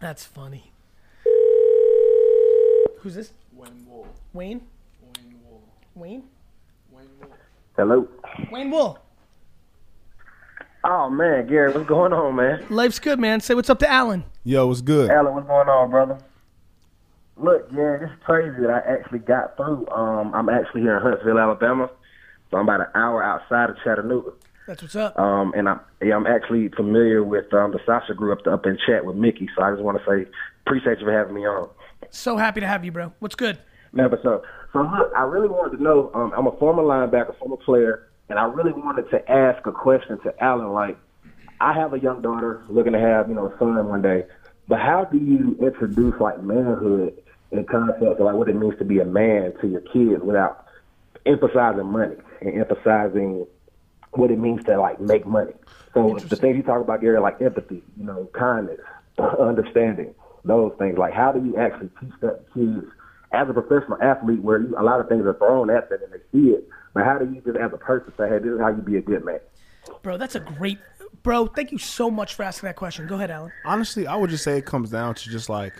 That's 0.00 0.24
funny. 0.24 0.72
Who's 3.00 3.14
this? 3.14 3.32
Wayne 3.54 3.86
Wool. 3.88 4.06
Wayne? 4.32 4.60
Wayne 5.94 6.22
wayne 6.92 7.12
Hello. 7.76 8.08
Wayne 8.50 8.70
Wool. 8.70 8.98
Oh 10.84 11.10
man, 11.10 11.46
Gary, 11.46 11.72
what's 11.72 11.86
going 11.88 12.12
on, 12.12 12.36
man? 12.36 12.64
Life's 12.70 12.98
good, 12.98 13.18
man. 13.18 13.40
Say 13.40 13.54
what's 13.54 13.68
up 13.70 13.78
to 13.80 13.90
Allen. 13.90 14.24
Yo, 14.44 14.66
what's 14.66 14.80
good? 14.80 15.10
Allen, 15.10 15.34
what's 15.34 15.46
going 15.46 15.68
on, 15.68 15.90
brother? 15.90 16.18
Look, 17.40 17.72
Gary, 17.72 18.10
it's 18.10 18.24
crazy 18.24 18.60
that 18.62 18.70
I 18.70 18.78
actually 18.78 19.20
got 19.20 19.56
through. 19.56 19.86
Um, 19.88 20.34
I'm 20.34 20.48
actually 20.48 20.80
here 20.82 20.96
in 20.96 21.02
Huntsville, 21.02 21.38
Alabama, 21.38 21.88
so 22.50 22.56
I'm 22.56 22.64
about 22.64 22.80
an 22.80 22.88
hour 22.94 23.22
outside 23.22 23.70
of 23.70 23.76
Chattanooga. 23.84 24.32
That's 24.66 24.82
what's 24.82 24.96
up. 24.96 25.18
Um, 25.18 25.54
and 25.56 25.68
I'm 25.68 25.80
yeah, 26.02 26.16
I'm 26.16 26.26
actually 26.26 26.68
familiar 26.68 27.22
with 27.22 27.52
um, 27.54 27.72
the 27.72 27.80
Sasha 27.86 28.12
group 28.12 28.40
up 28.40 28.46
up 28.52 28.66
in 28.66 28.76
chat 28.86 29.04
with 29.04 29.16
Mickey. 29.16 29.48
So 29.56 29.62
I 29.62 29.70
just 29.70 29.82
want 29.82 29.98
to 29.98 30.04
say 30.04 30.30
appreciate 30.66 30.98
you 30.98 31.06
for 31.06 31.12
having 31.12 31.34
me 31.34 31.46
on. 31.46 31.70
So 32.10 32.36
happy 32.36 32.60
to 32.60 32.66
have 32.66 32.84
you, 32.84 32.92
bro. 32.92 33.12
What's 33.20 33.34
good? 33.34 33.58
Man, 33.92 34.10
but 34.10 34.20
so 34.22 34.42
so 34.72 34.80
look, 34.80 35.10
I 35.16 35.22
really 35.22 35.48
wanted 35.48 35.78
to 35.78 35.82
know. 35.82 36.10
Um, 36.12 36.32
I'm 36.36 36.46
a 36.46 36.56
former 36.58 36.82
linebacker, 36.82 37.38
former 37.38 37.56
player, 37.56 38.08
and 38.28 38.38
I 38.38 38.44
really 38.44 38.72
wanted 38.72 39.08
to 39.10 39.30
ask 39.30 39.66
a 39.66 39.72
question 39.72 40.18
to 40.24 40.44
Allen. 40.44 40.72
Like, 40.72 40.98
I 41.60 41.72
have 41.72 41.94
a 41.94 41.98
young 41.98 42.20
daughter 42.20 42.62
looking 42.68 42.92
to 42.92 43.00
have 43.00 43.28
you 43.28 43.34
know 43.34 43.46
a 43.46 43.58
son 43.58 43.88
one 43.88 44.02
day, 44.02 44.24
but 44.66 44.80
how 44.80 45.04
do 45.04 45.16
you 45.16 45.56
introduce 45.62 46.20
like 46.20 46.42
manhood 46.42 47.14
and 47.50 47.66
concepts 47.68 48.02
of 48.02 48.20
like 48.20 48.34
what 48.34 48.48
it 48.48 48.56
means 48.56 48.78
to 48.78 48.84
be 48.84 49.00
a 49.00 49.04
man 49.04 49.54
to 49.60 49.68
your 49.68 49.80
kids 49.80 50.22
without 50.22 50.66
emphasizing 51.26 51.86
money 51.86 52.16
and 52.40 52.60
emphasizing 52.60 53.46
what 54.12 54.30
it 54.30 54.38
means 54.38 54.64
to 54.64 54.78
like 54.78 55.00
make 55.00 55.26
money? 55.26 55.52
So 55.94 56.18
the 56.18 56.36
things 56.36 56.56
you 56.56 56.62
talk 56.62 56.80
about, 56.80 57.00
Gary, 57.00 57.18
like 57.20 57.40
empathy, 57.40 57.82
you 57.96 58.04
know, 58.04 58.28
kindness, 58.32 58.80
understanding, 59.40 60.14
those 60.44 60.72
things. 60.78 60.98
Like, 60.98 61.14
how 61.14 61.32
do 61.32 61.44
you 61.44 61.56
actually 61.56 61.90
teach 62.00 62.12
that 62.20 62.46
to 62.46 62.54
kids 62.54 62.86
as 63.32 63.48
a 63.48 63.52
professional 63.52 64.00
athlete, 64.00 64.40
where 64.40 64.60
you, 64.60 64.74
a 64.78 64.82
lot 64.82 65.00
of 65.00 65.08
things 65.08 65.26
are 65.26 65.34
thrown 65.34 65.70
at 65.70 65.88
them 65.90 66.00
and 66.04 66.12
they 66.12 66.18
see 66.32 66.50
it? 66.50 66.68
But 66.94 67.04
how 67.04 67.18
do 67.18 67.26
you 67.26 67.40
just, 67.40 67.56
as 67.56 67.72
a 67.72 67.76
person, 67.76 68.12
say, 68.16 68.28
"Hey, 68.28 68.38
this 68.38 68.52
is 68.52 68.60
how 68.60 68.68
you 68.68 68.82
be 68.82 68.96
a 68.96 69.02
good 69.02 69.24
man"? 69.24 69.40
Bro, 70.02 70.18
that's 70.18 70.34
a 70.34 70.40
great 70.40 70.78
Bro, 71.22 71.48
thank 71.48 71.72
you 71.72 71.78
so 71.78 72.10
much 72.10 72.34
for 72.34 72.42
asking 72.42 72.68
that 72.68 72.76
question. 72.76 73.06
Go 73.06 73.16
ahead, 73.16 73.30
Allen. 73.30 73.52
Honestly, 73.64 74.06
I 74.06 74.16
would 74.16 74.30
just 74.30 74.44
say 74.44 74.58
it 74.58 74.66
comes 74.66 74.90
down 74.90 75.14
to 75.14 75.30
just 75.30 75.48
like 75.48 75.74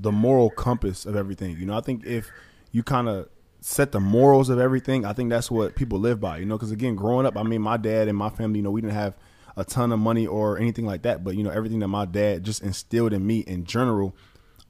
the 0.00 0.12
moral 0.12 0.50
compass 0.50 1.04
of 1.04 1.16
everything. 1.16 1.58
You 1.58 1.66
know, 1.66 1.76
I 1.76 1.80
think 1.80 2.06
if 2.06 2.30
you 2.70 2.82
kind 2.82 3.08
of 3.08 3.28
set 3.60 3.92
the 3.92 4.00
morals 4.00 4.48
of 4.48 4.58
everything, 4.58 5.04
I 5.04 5.12
think 5.12 5.30
that's 5.30 5.50
what 5.50 5.74
people 5.74 5.98
live 5.98 6.20
by. 6.20 6.38
You 6.38 6.46
know, 6.46 6.56
because 6.56 6.70
again, 6.70 6.94
growing 6.94 7.26
up, 7.26 7.36
I 7.36 7.42
mean, 7.42 7.60
my 7.60 7.76
dad 7.76 8.08
and 8.08 8.16
my 8.16 8.30
family, 8.30 8.58
you 8.58 8.62
know, 8.62 8.70
we 8.70 8.80
didn't 8.80 8.94
have 8.94 9.16
a 9.56 9.64
ton 9.64 9.90
of 9.90 9.98
money 9.98 10.26
or 10.26 10.56
anything 10.56 10.86
like 10.86 11.02
that, 11.02 11.24
but 11.24 11.36
you 11.36 11.42
know, 11.42 11.50
everything 11.50 11.80
that 11.80 11.88
my 11.88 12.04
dad 12.04 12.44
just 12.44 12.62
instilled 12.62 13.12
in 13.12 13.26
me 13.26 13.40
in 13.40 13.64
general 13.64 14.14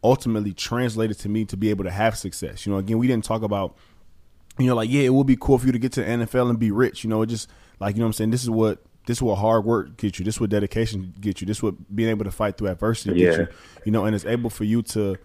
ultimately 0.03 0.55
translated 0.55 1.18
to 1.18 1.29
me 1.29 1.45
to 1.45 1.57
be 1.57 1.68
able 1.68 1.85
to 1.85 1.91
have 1.91 2.16
success. 2.16 2.64
You 2.64 2.72
know, 2.72 2.79
again, 2.79 2.99
we 2.99 3.07
didn't 3.07 3.24
talk 3.24 3.43
about 3.43 3.76
you 4.59 4.66
know, 4.66 4.74
like, 4.74 4.91
yeah, 4.91 5.03
it 5.03 5.11
would 5.11 5.26
be 5.26 5.37
cool 5.37 5.59
for 5.59 5.66
you 5.66 5.72
to 5.72 5.79
get 5.79 5.93
to 5.93 6.01
the 6.03 6.07
NFL 6.07 6.51
and 6.51 6.59
be 6.59 6.70
rich. 6.70 7.05
You 7.05 7.11
know, 7.11 7.22
it 7.22 7.29
just 7.29 7.49
like, 7.79 7.95
you 7.95 8.01
know 8.01 8.07
I'm 8.07 8.12
saying? 8.12 8.31
This 8.31 8.43
is 8.43 8.51
what 8.51 8.83
this 9.09 9.17
is 9.19 9.23
what 9.23 9.37
hard 9.37 9.65
work 9.65 9.97
get 9.97 10.19
you. 10.19 10.25
This 10.25 10.35
is 10.35 10.41
what 10.41 10.51
dedication 10.51 11.15
get 11.19 11.41
you. 11.41 11.47
This 11.47 11.57
is 11.57 11.63
what 11.63 11.97
being 11.97 12.11
able 12.11 12.27
to 12.27 12.31
fight 12.31 12.59
through 12.59 12.69
adversity 12.69 13.19
get 13.19 13.33
Yeah. 13.33 13.39
you. 13.39 13.49
You 13.87 13.93
know, 13.93 14.05
and 14.05 14.15
it's 14.15 14.27
able 14.27 14.51
for 14.51 14.65
you 14.65 14.83
to 14.83 15.17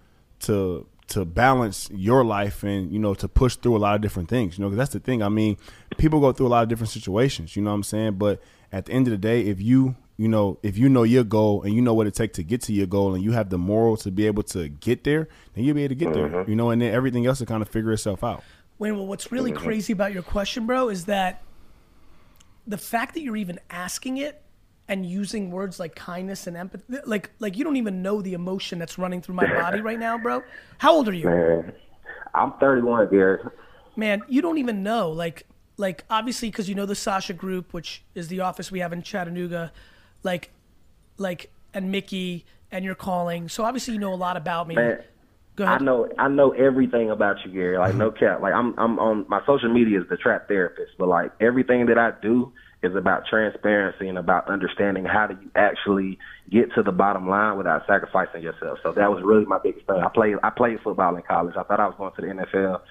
to 0.41 0.87
to 1.09 1.25
balance 1.25 1.89
your 1.93 2.23
life 2.23 2.63
and 2.63 2.89
you 2.93 2.97
know 2.97 3.13
to 3.13 3.27
push 3.27 3.57
through 3.57 3.75
a 3.75 3.79
lot 3.85 3.95
of 3.95 4.01
different 4.01 4.29
things. 4.29 4.57
You 4.57 4.63
know, 4.63 4.69
'cause 4.69 4.77
that's 4.77 4.93
the 4.93 5.01
thing. 5.01 5.21
I 5.21 5.27
mean, 5.27 5.57
people 5.97 6.21
go 6.21 6.31
through 6.31 6.47
a 6.47 6.53
lot 6.55 6.63
of 6.63 6.69
different 6.69 6.91
situations. 6.91 7.57
You 7.57 7.61
know 7.61 7.71
what 7.71 7.75
I'm 7.75 7.83
saying? 7.83 8.13
But 8.13 8.41
at 8.71 8.85
the 8.85 8.93
end 8.93 9.07
of 9.07 9.11
the 9.11 9.17
day, 9.17 9.41
if 9.41 9.61
you 9.61 9.95
you 10.15 10.29
know 10.29 10.59
if 10.63 10.77
you 10.77 10.87
know 10.87 11.03
your 11.03 11.25
goal 11.25 11.61
and 11.63 11.73
you 11.73 11.81
know 11.81 11.93
what 11.93 12.07
it 12.07 12.13
takes 12.13 12.37
to 12.37 12.43
get 12.43 12.61
to 12.61 12.71
your 12.71 12.87
goal 12.87 13.13
and 13.13 13.21
you 13.21 13.33
have 13.33 13.49
the 13.49 13.57
moral 13.57 13.97
to 13.97 14.11
be 14.11 14.25
able 14.27 14.43
to 14.43 14.69
get 14.69 15.03
there, 15.03 15.27
then 15.55 15.65
you'll 15.65 15.75
be 15.75 15.83
able 15.83 15.89
to 15.89 15.95
get 16.05 16.13
there. 16.13 16.29
Mm-hmm. 16.29 16.49
You 16.49 16.55
know, 16.55 16.69
and 16.69 16.81
then 16.81 16.93
everything 16.93 17.25
else 17.25 17.41
will 17.41 17.47
kind 17.47 17.61
of 17.61 17.67
figure 17.67 17.91
itself 17.91 18.23
out. 18.23 18.43
Wait, 18.79 18.93
well, 18.93 19.05
what's 19.05 19.29
really 19.29 19.51
mm-hmm. 19.51 19.61
crazy 19.61 19.91
about 19.91 20.13
your 20.13 20.23
question, 20.23 20.65
bro, 20.65 20.87
is 20.87 21.03
that 21.05 21.41
the 22.67 22.77
fact 22.77 23.13
that 23.13 23.21
you're 23.21 23.35
even 23.35 23.59
asking 23.69 24.17
it 24.17 24.41
and 24.87 25.05
using 25.05 25.51
words 25.51 25.79
like 25.79 25.95
kindness 25.95 26.47
and 26.47 26.57
empathy, 26.57 26.97
like 27.05 27.31
like 27.39 27.57
you 27.57 27.63
don't 27.63 27.77
even 27.77 28.01
know 28.01 28.21
the 28.21 28.33
emotion 28.33 28.79
that's 28.79 28.97
running 28.97 29.21
through 29.21 29.35
my 29.35 29.47
body 29.47 29.81
right 29.81 29.99
now, 29.99 30.17
bro. 30.17 30.43
How 30.77 30.93
old 30.93 31.07
are 31.07 31.13
you? 31.13 31.25
Man, 31.25 31.73
I'm 32.33 32.53
31, 32.59 33.09
Gary. 33.09 33.39
Man, 33.95 34.23
you 34.27 34.41
don't 34.41 34.57
even 34.57 34.83
know. 34.83 35.11
Like 35.11 35.45
like 35.77 36.03
obviously 36.09 36.49
because 36.49 36.69
you 36.69 36.75
know 36.75 36.85
the 36.85 36.95
Sasha 36.95 37.33
Group, 37.33 37.73
which 37.73 38.03
is 38.15 38.27
the 38.27 38.41
office 38.41 38.71
we 38.71 38.79
have 38.79 38.93
in 38.93 39.01
Chattanooga, 39.01 39.71
like, 40.23 40.51
like 41.17 41.51
and 41.73 41.91
Mickey 41.91 42.45
and 42.71 42.83
you're 42.83 42.95
calling. 42.95 43.49
So 43.49 43.63
obviously 43.63 43.93
you 43.93 43.99
know 43.99 44.13
a 44.13 44.15
lot 44.15 44.37
about 44.37 44.67
me. 44.67 44.75
Man, 44.75 45.03
I 45.59 45.77
know 45.77 46.09
I 46.17 46.27
know 46.29 46.51
everything 46.51 47.11
about 47.11 47.37
you, 47.45 47.51
Gary. 47.51 47.77
Like 47.77 47.95
no 47.95 48.09
mm-hmm. 48.09 48.25
cap. 48.25 48.41
Like 48.41 48.53
I'm 48.53 48.77
I'm 48.77 48.97
on 48.99 49.25
my 49.27 49.41
social 49.45 49.71
media 49.71 50.01
is 50.01 50.09
the 50.09 50.17
trap 50.17 50.47
therapist, 50.47 50.91
but 50.97 51.07
like 51.07 51.31
everything 51.39 51.85
that 51.87 51.97
I 51.97 52.11
do 52.21 52.51
is 52.81 52.95
about 52.95 53.25
transparency 53.27 54.09
and 54.09 54.17
about 54.17 54.49
understanding 54.49 55.05
how 55.05 55.27
do 55.27 55.37
you 55.41 55.49
actually 55.55 56.19
get 56.51 56.73
to 56.75 56.83
the 56.83 56.91
bottom 56.91 57.29
line 57.29 57.57
without 57.57 57.83
sacrificing 57.87 58.43
yourself. 58.43 58.79
So 58.83 58.91
that 58.91 59.09
was 59.09 59.23
really 59.23 59.45
my 59.45 59.59
biggest 59.63 59.85
thing. 59.85 60.01
I 60.03 60.09
played 60.09 60.35
I 60.43 60.49
played 60.49 60.79
football 60.83 61.15
in 61.15 61.21
college. 61.21 61.55
I 61.57 61.63
thought 61.63 61.79
I 61.79 61.87
was 61.87 61.95
going 61.97 62.13
to 62.15 62.21
the 62.21 62.27
NFL. 62.27 62.81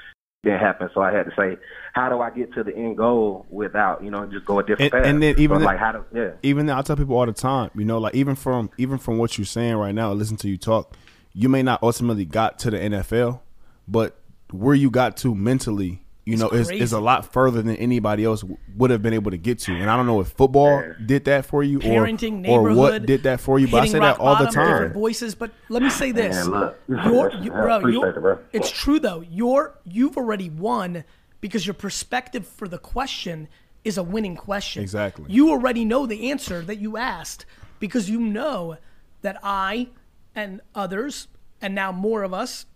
Didn't 0.44 0.58
happen, 0.58 0.90
so 0.92 1.00
I 1.00 1.12
had 1.12 1.26
to 1.26 1.32
say, 1.36 1.56
how 1.92 2.08
do 2.08 2.20
I 2.20 2.30
get 2.30 2.52
to 2.54 2.64
the 2.64 2.74
end 2.74 2.96
goal 2.96 3.46
without, 3.48 4.02
you 4.02 4.10
know, 4.10 4.26
just 4.26 4.44
go 4.44 4.58
a 4.58 4.64
different 4.64 4.92
And- 4.92 5.02
path? 5.02 5.06
and 5.08 5.22
then 5.22 5.38
even 5.38 5.56
so 5.56 5.60
the- 5.60 5.64
like 5.66 5.78
how 5.78 5.92
do 5.92 6.04
yeah, 6.12 6.30
even 6.42 6.68
I 6.68 6.82
tell 6.82 6.96
people 6.96 7.16
all 7.16 7.26
the 7.26 7.32
time, 7.32 7.70
you 7.76 7.84
know, 7.84 7.98
like 7.98 8.16
even 8.16 8.34
from 8.34 8.70
even 8.76 8.98
from 8.98 9.18
what 9.18 9.38
you're 9.38 9.44
saying 9.44 9.76
right 9.76 9.94
now, 9.94 10.12
listen 10.12 10.36
to 10.38 10.48
you 10.48 10.56
talk, 10.56 10.96
you 11.34 11.48
may 11.48 11.62
not 11.62 11.82
ultimately 11.82 12.24
got 12.24 12.58
to 12.60 12.70
the 12.70 12.78
NFL, 12.78 13.40
but 13.88 14.18
where 14.50 14.74
you 14.74 14.90
got 14.90 15.16
to 15.18 15.34
mentally, 15.34 16.04
you 16.24 16.36
know, 16.36 16.48
is, 16.50 16.70
is 16.70 16.92
a 16.92 17.00
lot 17.00 17.32
further 17.32 17.62
than 17.62 17.76
anybody 17.76 18.24
else 18.24 18.44
would 18.76 18.90
have 18.90 19.02
been 19.02 19.14
able 19.14 19.30
to 19.30 19.38
get 19.38 19.58
to. 19.60 19.72
And 19.72 19.90
I 19.90 19.96
don't 19.96 20.06
know 20.06 20.20
if 20.20 20.28
football 20.28 20.82
did 21.04 21.24
that 21.24 21.46
for 21.46 21.62
you 21.62 21.78
or, 21.78 21.80
Parenting, 21.80 22.46
or 22.46 22.72
what 22.74 23.06
did 23.06 23.22
that 23.24 23.40
for 23.40 23.58
you, 23.58 23.66
but 23.66 23.82
I 23.82 23.86
say 23.86 23.98
that 23.98 24.18
all 24.20 24.36
the 24.36 24.44
bottom, 24.44 24.62
Different 24.62 24.92
time. 24.92 25.00
voices, 25.00 25.34
but 25.34 25.50
let 25.68 25.82
me 25.82 25.90
say 25.90 26.12
this: 26.12 26.46
Man, 26.46 26.60
look. 26.60 26.78
you're, 26.88 27.32
you, 27.42 27.50
bro, 27.50 27.86
you're, 27.86 28.08
it, 28.10 28.20
bro. 28.20 28.38
it's 28.52 28.70
true 28.70 29.00
though. 29.00 29.24
You're 29.28 29.74
you've 29.84 30.16
already 30.16 30.50
won 30.50 31.04
because 31.40 31.66
your 31.66 31.74
perspective 31.74 32.46
for 32.46 32.68
the 32.68 32.78
question 32.78 33.48
is 33.84 33.98
a 33.98 34.02
winning 34.02 34.36
question. 34.36 34.82
Exactly. 34.82 35.24
You 35.28 35.50
already 35.50 35.84
know 35.84 36.06
the 36.06 36.30
answer 36.30 36.62
that 36.62 36.76
you 36.78 36.96
asked 36.98 37.46
because 37.80 38.08
you 38.08 38.20
know 38.20 38.76
that 39.22 39.40
I 39.42 39.88
and 40.34 40.60
others, 40.74 41.28
and 41.60 41.74
now 41.74 41.92
more 41.92 42.22
of 42.22 42.32
us, 42.34 42.66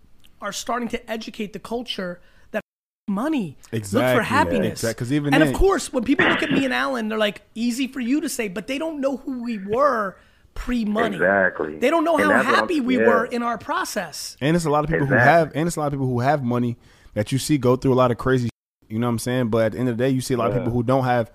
are 0.41 0.51
starting 0.51 0.87
to 0.89 1.09
educate 1.11 1.53
the 1.53 1.59
culture 1.59 2.19
that 2.51 2.61
money. 3.07 3.57
Look 3.71 3.83
for 3.85 4.21
happiness. 4.21 4.83
Exact- 4.83 4.99
'cause 4.99 5.11
even 5.11 5.33
and 5.33 5.41
then- 5.41 5.51
of 5.51 5.55
course, 5.59 5.91
when 5.91 6.03
people 6.03 6.27
look 6.27 6.43
at 6.43 6.51
me 6.51 6.63
and 6.65 6.73
Allen, 6.73 7.09
they're 7.09 7.17
like, 7.17 7.41
easy 7.55 7.87
for 7.87 7.99
you 7.99 8.21
to 8.21 8.29
say, 8.29 8.47
but 8.47 8.67
they 8.67 8.77
don't 8.77 9.01
know 9.01 9.17
who 9.17 9.43
we 9.43 9.57
were 9.57 10.15
pre-money. 10.53 11.15
Exactly. 11.15 11.77
They 11.77 11.89
don't 11.89 12.03
know 12.03 12.17
how 12.17 12.29
that's 12.29 12.45
what 12.45 12.53
I'm- 12.53 12.55
happy 12.55 12.79
we 12.81 12.99
yeah. 12.99 13.07
were 13.07 13.25
in 13.25 13.43
our 13.43 13.57
process. 13.57 14.37
And 14.41 14.55
it's 14.55 14.65
a 14.65 14.69
lot 14.69 14.83
of 14.83 14.89
people 14.89 15.05
who 15.07 15.13
have, 15.15 15.51
and 15.55 15.67
it's 15.67 15.75
a 15.75 15.79
lot 15.79 15.87
of 15.87 15.93
people 15.93 16.07
who 16.07 16.19
have 16.19 16.43
money 16.43 16.77
that 17.13 17.31
you 17.31 17.37
see 17.39 17.57
go 17.57 17.75
through 17.75 17.93
a 17.93 17.95
lot 17.95 18.11
of 18.11 18.17
crazy. 18.17 18.49
You 18.87 18.99
know 18.99 19.07
what 19.07 19.11
I'm 19.11 19.19
saying? 19.19 19.49
But 19.49 19.65
at 19.65 19.71
the 19.73 19.79
end 19.79 19.89
of 19.89 19.97
the 19.97 20.03
day, 20.03 20.09
you 20.09 20.21
see 20.21 20.33
a 20.33 20.37
lot 20.37 20.49
of 20.49 20.55
people 20.55 20.71
who 20.71 20.81
don't 20.83 21.03
have 21.03 21.31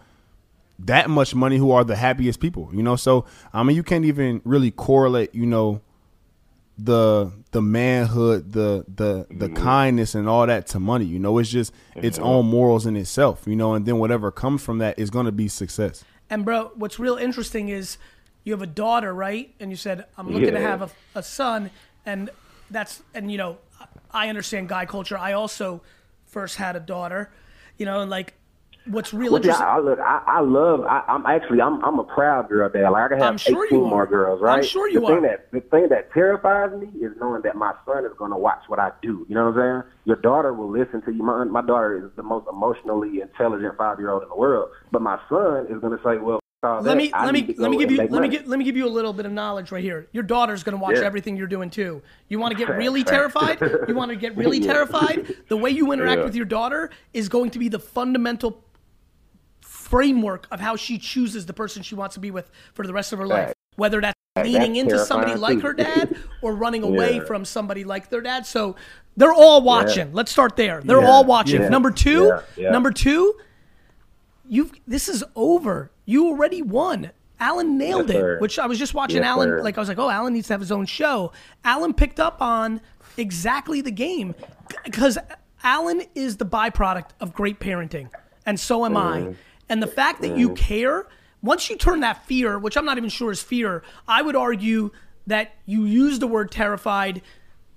that 0.78 1.10
much 1.10 1.34
money 1.34 1.58
who 1.58 1.70
are 1.70 1.84
the 1.84 1.96
happiest 1.96 2.40
people. 2.40 2.70
You 2.72 2.82
know, 2.82 2.96
so 2.96 3.24
I 3.52 3.62
mean, 3.62 3.76
you 3.76 3.82
can't 3.82 4.04
even 4.04 4.40
really 4.44 4.70
correlate. 4.70 5.34
You 5.34 5.46
know, 5.46 5.80
the 6.78 7.30
the 7.50 7.60
manhood, 7.62 8.52
the 8.52 8.84
the 8.88 9.26
the 9.30 9.48
Mm-hmm. 9.48 9.62
kindness, 9.62 10.14
and 10.14 10.28
all 10.28 10.46
that 10.46 10.66
to 10.68 10.80
money. 10.80 11.04
You 11.04 11.18
know, 11.18 11.38
it's 11.38 11.50
just 11.50 11.72
its 11.94 12.18
own 12.18 12.46
morals 12.46 12.86
in 12.86 12.96
itself. 12.96 13.42
You 13.46 13.56
know, 13.56 13.74
and 13.74 13.84
then 13.86 13.98
whatever 13.98 14.30
comes 14.30 14.62
from 14.62 14.78
that 14.78 14.98
is 14.98 15.10
going 15.10 15.26
to 15.26 15.32
be 15.32 15.48
success. 15.48 16.04
And 16.30 16.44
bro, 16.44 16.70
what's 16.74 16.98
real 16.98 17.16
interesting 17.16 17.68
is 17.68 17.98
you 18.44 18.52
have 18.52 18.62
a 18.62 18.66
daughter, 18.66 19.12
right? 19.14 19.54
And 19.60 19.70
you 19.70 19.76
said 19.76 20.06
I'm 20.16 20.30
looking 20.30 20.54
to 20.54 20.60
have 20.60 20.82
a, 20.82 20.90
a 21.14 21.22
son, 21.22 21.70
and 22.06 22.30
that's 22.70 23.02
and 23.14 23.30
you 23.30 23.38
know 23.38 23.58
I 24.10 24.28
understand 24.28 24.68
guy 24.68 24.86
culture. 24.86 25.18
I 25.18 25.32
also 25.32 25.82
first 26.26 26.56
had 26.56 26.74
a 26.76 26.80
daughter, 26.80 27.30
you 27.76 27.84
know, 27.84 28.00
and 28.00 28.10
like 28.10 28.34
what's 28.86 29.12
real 29.14 29.32
yeah, 29.32 29.36
interesting. 29.36 29.66
I, 29.66 29.78
look, 29.78 29.98
I, 29.98 30.22
I 30.26 30.40
love. 30.40 30.80
I, 30.84 31.02
I'm 31.08 31.26
actually, 31.26 31.60
I'm, 31.60 31.82
I'm 31.84 31.98
a 31.98 32.04
proud 32.04 32.48
girl 32.48 32.68
dad. 32.68 32.88
Like 32.90 33.04
I 33.04 33.08
can 33.08 33.18
have 33.18 33.28
I'm 33.28 33.36
sure 33.38 33.66
18 33.66 33.78
more 33.80 34.06
girls, 34.06 34.40
I'm 34.40 34.46
right? 34.46 34.64
sure 34.64 34.88
you 34.88 35.00
the 35.00 35.06
are. 35.06 35.14
Thing 35.14 35.22
that, 35.22 35.50
the 35.52 35.60
thing 35.60 35.88
that 35.90 36.12
terrifies 36.12 36.72
me 36.78 36.88
is 37.00 37.12
knowing 37.20 37.42
that 37.42 37.56
my 37.56 37.74
son 37.86 38.04
is 38.04 38.12
going 38.18 38.30
to 38.30 38.36
watch 38.36 38.62
what 38.68 38.78
I 38.78 38.90
do. 39.02 39.26
You 39.28 39.34
know 39.34 39.50
what 39.50 39.58
I'm 39.62 39.82
saying? 39.84 39.92
Your 40.04 40.16
daughter 40.16 40.52
will 40.52 40.70
listen 40.70 41.02
to 41.02 41.12
you. 41.12 41.22
My, 41.22 41.44
my 41.44 41.62
daughter 41.62 42.04
is 42.04 42.10
the 42.16 42.22
most 42.22 42.46
emotionally 42.48 43.20
intelligent 43.20 43.76
five 43.76 43.98
year 43.98 44.10
old 44.10 44.22
in 44.22 44.28
the 44.28 44.36
world, 44.36 44.70
but 44.90 45.02
my 45.02 45.18
son 45.28 45.66
is 45.70 45.80
going 45.80 45.96
to 45.96 46.02
say, 46.04 46.18
"Well, 46.18 46.40
let 46.62 46.82
that. 46.84 46.96
me 46.96 47.12
I 47.12 47.24
let 47.24 47.34
me 47.34 47.54
let 47.58 47.70
me 47.72 47.78
give 47.78 47.90
you 47.90 48.06
let 48.08 48.22
me 48.22 48.28
get 48.28 48.46
let 48.46 48.56
me 48.58 48.64
give 48.64 48.76
you 48.76 48.86
a 48.86 48.88
little 48.88 49.12
bit 49.12 49.26
of 49.26 49.32
knowledge 49.32 49.72
right 49.72 49.82
here. 49.82 50.06
Your 50.12 50.22
daughter's 50.22 50.62
going 50.62 50.76
to 50.76 50.82
watch 50.82 50.96
Yeah. 50.96 51.02
everything 51.02 51.36
you're 51.36 51.48
doing 51.48 51.70
too. 51.70 52.02
You 52.28 52.38
want 52.38 52.56
to 52.56 52.58
get 52.58 52.76
really 52.76 53.02
terrified? 53.02 53.60
You 53.88 53.94
want 53.96 54.10
to 54.10 54.16
get 54.16 54.36
really 54.36 54.60
terrified? 54.60 55.34
The 55.48 55.56
way 55.56 55.70
you 55.70 55.90
interact 55.92 56.18
Yeah. 56.20 56.24
with 56.24 56.36
your 56.36 56.44
daughter 56.44 56.90
is 57.12 57.28
going 57.28 57.50
to 57.50 57.58
be 57.58 57.68
the 57.68 57.80
fundamental 57.80 58.62
framework 59.92 60.46
of 60.50 60.58
how 60.58 60.74
she 60.74 60.96
chooses 60.96 61.44
the 61.44 61.52
person 61.52 61.82
she 61.82 61.94
wants 61.94 62.14
to 62.14 62.20
be 62.20 62.30
with 62.30 62.50
for 62.72 62.86
the 62.86 62.92
rest 62.94 63.12
of 63.12 63.18
her 63.18 63.26
life. 63.26 63.48
Right. 63.48 63.56
Whether 63.76 64.00
that's 64.00 64.16
Right, 64.34 64.46
leaning 64.46 64.72
that's 64.72 64.92
into 64.94 64.98
somebody 65.04 65.34
like 65.34 65.60
her 65.60 65.74
dad 65.74 66.16
or 66.42 66.54
running 66.54 66.82
away 66.82 67.16
Yeah. 67.16 67.24
from 67.24 67.44
somebody 67.44 67.84
like 67.84 68.08
their 68.08 68.22
dad. 68.22 68.46
So 68.46 68.76
they're 69.18 69.34
all 69.34 69.60
watching. 69.60 70.14
Let's 70.14 70.32
start 70.32 70.56
there. 70.56 70.80
They're 70.82 71.02
Yeah. 71.02 71.10
all 71.10 71.24
watching. 71.26 71.60
Yeah. 71.60 71.68
Number 71.68 71.90
two, 71.90 72.24
Yeah. 72.28 72.40
Yeah. 72.56 72.70
number 72.70 72.90
two, 72.90 73.34
you 74.48 74.70
this 74.86 75.08
is 75.08 75.22
over. 75.36 75.90
You 76.06 76.28
already 76.28 76.62
won. 76.62 77.10
Allen 77.38 77.76
nailed 77.76 78.08
Yes, 78.08 78.16
it, 78.22 78.40
which 78.40 78.58
I 78.58 78.66
was 78.66 78.78
just 78.78 78.94
watching 78.94 79.18
Yes, 79.18 79.26
Allen. 79.26 79.48
sir. 79.48 79.62
Like 79.62 79.76
I 79.76 79.80
was 79.82 79.88
like, 79.90 79.98
oh, 79.98 80.08
Allen 80.08 80.32
needs 80.32 80.46
to 80.46 80.54
have 80.54 80.60
his 80.60 80.72
own 80.72 80.86
show. 80.86 81.32
Allen 81.64 81.92
picked 81.92 82.18
up 82.20 82.40
on 82.40 82.80
exactly 83.18 83.82
the 83.82 83.90
game 83.90 84.34
because 84.84 85.18
Allen 85.62 86.02
is 86.14 86.38
the 86.38 86.46
byproduct 86.46 87.10
of 87.20 87.34
great 87.34 87.60
parenting, 87.60 88.08
and 88.46 88.58
so 88.58 88.86
am 88.86 88.94
Mm-hmm. 88.94 89.28
I. 89.28 89.34
And 89.72 89.82
the 89.82 89.86
fact 89.86 90.20
that 90.20 90.36
you 90.36 90.50
care, 90.50 91.06
once 91.40 91.70
you 91.70 91.76
turn 91.78 92.00
that 92.00 92.26
fear, 92.26 92.58
which 92.58 92.76
I'm 92.76 92.84
not 92.84 92.98
even 92.98 93.08
sure 93.08 93.30
is 93.32 93.42
fear, 93.42 93.82
I 94.06 94.20
would 94.20 94.36
argue 94.36 94.90
that 95.26 95.54
you 95.64 95.86
use 95.86 96.18
the 96.18 96.26
word 96.26 96.50
terrified, 96.50 97.22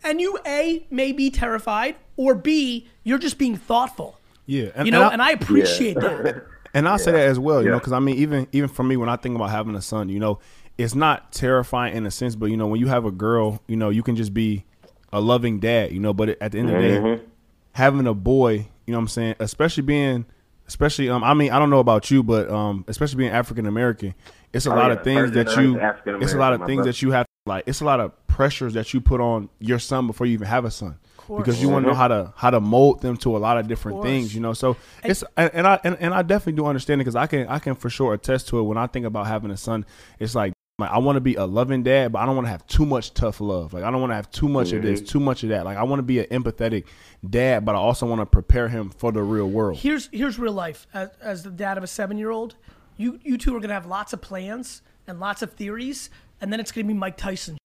and 0.04 0.20
you 0.20 0.38
a 0.46 0.86
may 0.92 1.14
be 1.14 1.30
terrified, 1.30 1.96
or 2.18 2.36
b 2.36 2.86
you're 3.06 3.18
just 3.18 3.38
being 3.38 3.56
thoughtful. 3.56 4.20
Yeah, 4.46 4.72
and, 4.76 4.86
You 4.86 4.92
know, 4.92 5.04
and 5.04 5.10
I- 5.10 5.14
and 5.14 5.22
I 5.22 5.32
appreciate 5.32 5.96
that. 5.96 6.48
And 6.74 6.90
I'll 6.90 7.00
say 7.00 7.14
that 7.14 7.30
as 7.30 7.40
well, 7.40 7.64
you 7.64 7.70
know, 7.70 7.80
because 7.80 7.94
I 7.94 8.00
mean, 8.00 8.18
even 8.18 8.48
even 8.52 8.68
for 8.68 8.84
me, 8.84 8.98
when 8.98 9.08
I 9.08 9.16
think 9.16 9.34
about 9.38 9.50
having 9.50 9.76
a 9.76 9.82
son, 9.82 10.10
you 10.10 10.20
know, 10.20 10.40
it's 10.78 10.94
not 10.94 11.32
terrifying 11.32 11.96
in 11.96 12.06
a 12.06 12.12
sense, 12.12 12.36
but 12.36 12.48
you 12.48 12.58
know, 12.58 12.68
when 12.68 12.82
you 12.82 12.88
have 12.88 13.06
a 13.06 13.12
girl, 13.12 13.62
you 13.68 13.78
know, 13.78 13.90
you 13.90 14.04
can 14.04 14.18
just 14.18 14.34
be 14.34 14.66
a 15.14 15.22
loving 15.22 15.62
dad, 15.62 15.94
you 15.94 16.02
know. 16.02 16.14
But 16.14 16.32
at 16.42 16.52
the 16.52 16.60
end 16.60 16.70
of 16.70 16.76
the 16.76 16.82
day, 16.82 16.98
mm-hmm. 16.98 17.24
having 17.72 18.06
a 18.08 18.14
boy, 18.14 18.68
you 18.86 18.92
know, 18.92 18.98
what 18.98 19.04
I'm 19.04 19.08
saying, 19.08 19.36
especially 19.40 19.84
being, 19.84 20.26
especially, 20.68 21.10
um, 21.10 21.24
I 21.24 21.34
mean, 21.34 21.52
I 21.52 21.60
don't 21.60 21.70
know 21.70 21.80
about 21.80 22.10
you, 22.12 22.24
but 22.24 22.50
um, 22.50 22.86
especially 22.88 23.18
being 23.18 23.32
African 23.32 23.66
American, 23.66 24.14
it's 24.54 24.66
a 24.66 24.72
Oh, 24.72 24.76
lot 24.76 24.88
yeah, 24.88 24.94
of 24.94 25.04
things 25.04 25.32
first 25.32 25.34
that 25.56 25.62
you, 25.62 25.80
it's 26.22 26.34
a 26.34 26.38
lot 26.38 26.54
of 26.54 26.62
things 26.66 26.78
brother. 26.78 26.92
that 26.92 27.02
you 27.02 27.12
have, 27.12 27.26
like, 27.46 27.64
it's 27.68 27.82
a 27.82 27.86
lot 27.86 28.00
of 28.00 28.12
pressures 28.28 28.74
that 28.74 28.94
you 28.94 29.02
put 29.02 29.22
on 29.22 29.50
your 29.60 29.80
son 29.80 30.08
before 30.08 30.28
you 30.28 30.34
even 30.34 30.48
have 30.48 30.66
a 30.66 30.72
son. 30.72 30.98
Because 31.28 31.60
you 31.60 31.70
want 31.70 31.86
to 31.86 31.90
know 31.90 31.96
how 31.96 32.08
to 32.08 32.34
how 32.36 32.52
to 32.52 32.60
mold 32.60 33.02
them 33.02 33.18
to 33.18 33.36
a 33.36 33.40
lot 33.40 33.58
of 33.58 33.68
different 33.68 33.96
course. 33.96 34.06
things, 34.06 34.36
you 34.36 34.42
know. 34.42 34.54
So 34.54 34.78
it's 35.04 35.24
and, 35.36 35.50
and 35.56 35.66
I 35.66 35.80
and, 35.84 35.98
and 36.00 36.14
I 36.14 36.22
definitely 36.22 36.54
do 36.54 36.68
understand 36.68 37.02
it 37.02 37.06
because 37.06 37.16
I 37.16 37.26
can 37.26 37.48
I 37.48 37.58
can 37.58 37.74
for 37.74 37.90
sure 37.90 38.14
attest 38.14 38.48
to 38.50 38.60
it. 38.60 38.62
When 38.62 38.78
I 38.78 38.86
think 38.86 39.08
about 39.08 39.26
having 39.26 39.50
a 39.50 39.58
son, 39.58 39.88
it's 40.20 40.36
like 40.36 40.54
like 40.78 40.92
I 40.92 40.98
want 40.98 41.16
to 41.16 41.22
be 41.22 41.36
a 41.36 41.46
loving 41.46 41.84
dad, 41.84 42.12
but 42.12 42.20
I 42.20 42.26
don't 42.26 42.36
want 42.36 42.48
to 42.48 42.52
have 42.52 42.68
too 42.68 42.86
much 42.86 43.14
tough 43.14 43.40
love. 43.40 43.74
Like 43.74 43.84
I 43.84 43.92
don't 43.92 44.02
want 44.02 44.12
to 44.12 44.16
have 44.16 44.30
too 44.30 44.50
much 44.50 44.74
of 44.74 44.82
this, 44.82 45.00
mm-hmm. 45.00 45.08
too 45.08 45.20
much 45.20 45.44
of 45.44 45.50
that. 45.50 45.64
Like 45.66 45.78
I 45.78 45.84
want 45.84 46.00
to 46.00 46.04
be 46.04 46.20
an 46.20 46.26
empathetic 46.44 46.86
dad, 47.28 47.64
but 47.64 47.76
I 47.76 47.78
also 47.78 48.06
want 48.06 48.22
to 48.22 48.26
prepare 48.26 48.68
him 48.68 48.90
for 48.90 49.12
the 49.12 49.24
real 49.24 49.50
world. 49.50 49.78
here's 49.78 50.10
here's 50.12 50.38
real 50.38 50.54
life. 50.54 50.86
As, 50.94 51.10
as 51.22 51.44
the 51.44 51.52
dad 51.52 51.78
of 51.78 51.84
a 51.84 51.88
seven 51.88 52.18
year 52.18 52.30
old, 52.30 52.56
you 52.98 53.20
you 53.24 53.38
two 53.38 53.56
are 53.56 53.60
gonna 53.62 53.74
have 53.74 53.86
lots 53.86 54.12
of 54.12 54.22
plans 54.22 54.82
and 55.08 55.20
lots 55.20 55.42
of 55.42 55.54
theories, 55.54 56.10
and 56.42 56.52
then 56.52 56.60
it's 56.60 56.74
gonna 56.74 56.88
be 56.88 56.94
Mike 56.94 57.16
Tyson. 57.16 57.58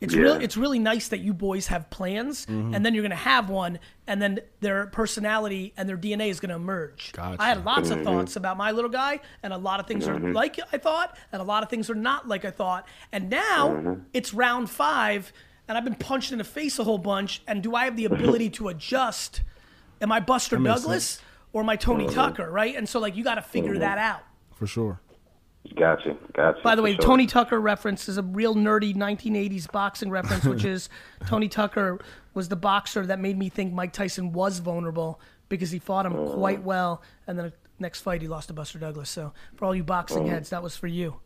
It's 0.00 0.12
Yeah. 0.14 0.20
really 0.22 0.44
it's 0.44 0.56
really 0.58 0.78
nice 0.78 1.08
that 1.08 1.20
you 1.20 1.32
boys 1.32 1.68
have 1.68 1.88
plans, 1.88 2.46
and 2.48 2.84
then 2.84 2.92
you're 2.92 3.02
gonna 3.02 3.14
have 3.14 3.48
one, 3.48 3.78
and 4.06 4.20
then 4.20 4.40
their 4.60 4.86
personality 4.88 5.72
and 5.76 5.88
their 5.88 5.96
DNA 5.96 6.28
is 6.28 6.38
gonna 6.38 6.56
emerge. 6.56 7.12
Gotcha. 7.12 7.40
I 7.42 7.48
had 7.48 7.64
lots 7.64 7.88
of 7.90 8.02
thoughts 8.02 8.36
about 8.36 8.56
my 8.58 8.72
little 8.72 8.90
guy, 8.90 9.20
and 9.42 9.52
a 9.54 9.56
lot 9.58 9.80
of 9.80 9.86
things 9.86 10.06
are 10.06 10.18
like 10.18 10.58
I 10.72 10.76
thought, 10.78 11.16
and 11.32 11.40
a 11.40 11.44
lot 11.44 11.62
of 11.62 11.70
things 11.70 11.88
are 11.88 11.94
not 11.94 12.28
like 12.28 12.44
I 12.44 12.50
thought. 12.50 12.86
And 13.10 13.30
now 13.30 13.96
it's 14.12 14.34
round 14.34 14.68
five, 14.68 15.32
and 15.66 15.78
I've 15.78 15.84
been 15.84 15.94
punched 15.94 16.30
in 16.30 16.38
the 16.38 16.44
face 16.44 16.78
a 16.78 16.84
whole 16.84 16.98
bunch. 16.98 17.42
And 17.46 17.62
do 17.62 17.74
I 17.74 17.84
have 17.84 17.96
the 17.96 18.04
ability 18.04 18.50
to 18.50 18.68
adjust? 18.68 19.40
Am 20.02 20.12
I 20.12 20.20
Buster 20.20 20.58
Douglas 20.58 21.22
or 21.54 21.62
am 21.62 21.70
I 21.70 21.76
Tony 21.76 22.06
Tucker? 22.06 22.50
Right? 22.50 22.76
And 22.76 22.86
so 22.86 23.00
like 23.00 23.16
you 23.16 23.24
got 23.24 23.36
to 23.36 23.42
figure 23.42 23.78
that 23.78 23.96
out. 23.96 24.20
For 24.54 24.66
sure. 24.66 25.00
Gotcha, 25.74 26.16
gotcha. 26.34 26.60
By 26.62 26.74
the 26.74 26.82
way, 26.82 26.94
sure. 26.94 27.02
Tony 27.02 27.26
Tucker 27.26 27.60
reference 27.60 28.08
is 28.08 28.18
a 28.18 28.22
real 28.22 28.54
nerdy 28.54 28.94
1980s 28.94 29.70
boxing 29.70 30.10
reference, 30.10 30.44
which 30.44 30.64
is 30.66 30.88
Tony 31.26 31.48
Tucker 31.48 31.98
was 32.34 32.48
the 32.48 32.56
boxer 32.56 33.06
that 33.06 33.18
made 33.18 33.38
me 33.38 33.48
think 33.48 33.72
Mike 33.72 33.92
Tyson 33.92 34.32
was 34.32 34.58
vulnerable 34.58 35.20
because 35.48 35.70
he 35.70 35.78
fought 35.78 36.06
him 36.06 36.14
oh. 36.14 36.34
quite 36.34 36.62
well, 36.62 37.02
and 37.26 37.38
then 37.38 37.46
the 37.46 37.52
next 37.78 38.00
fight 38.00 38.22
he 38.22 38.28
lost 38.28 38.48
to 38.48 38.54
Buster 38.54 38.78
Douglas. 38.78 39.10
So 39.10 39.32
for 39.54 39.64
all 39.64 39.74
you 39.74 39.84
boxing 39.84 40.24
oh. 40.24 40.28
heads, 40.28 40.50
that 40.50 40.62
was 40.62 40.76
for 40.76 40.86
you. 40.86 41.20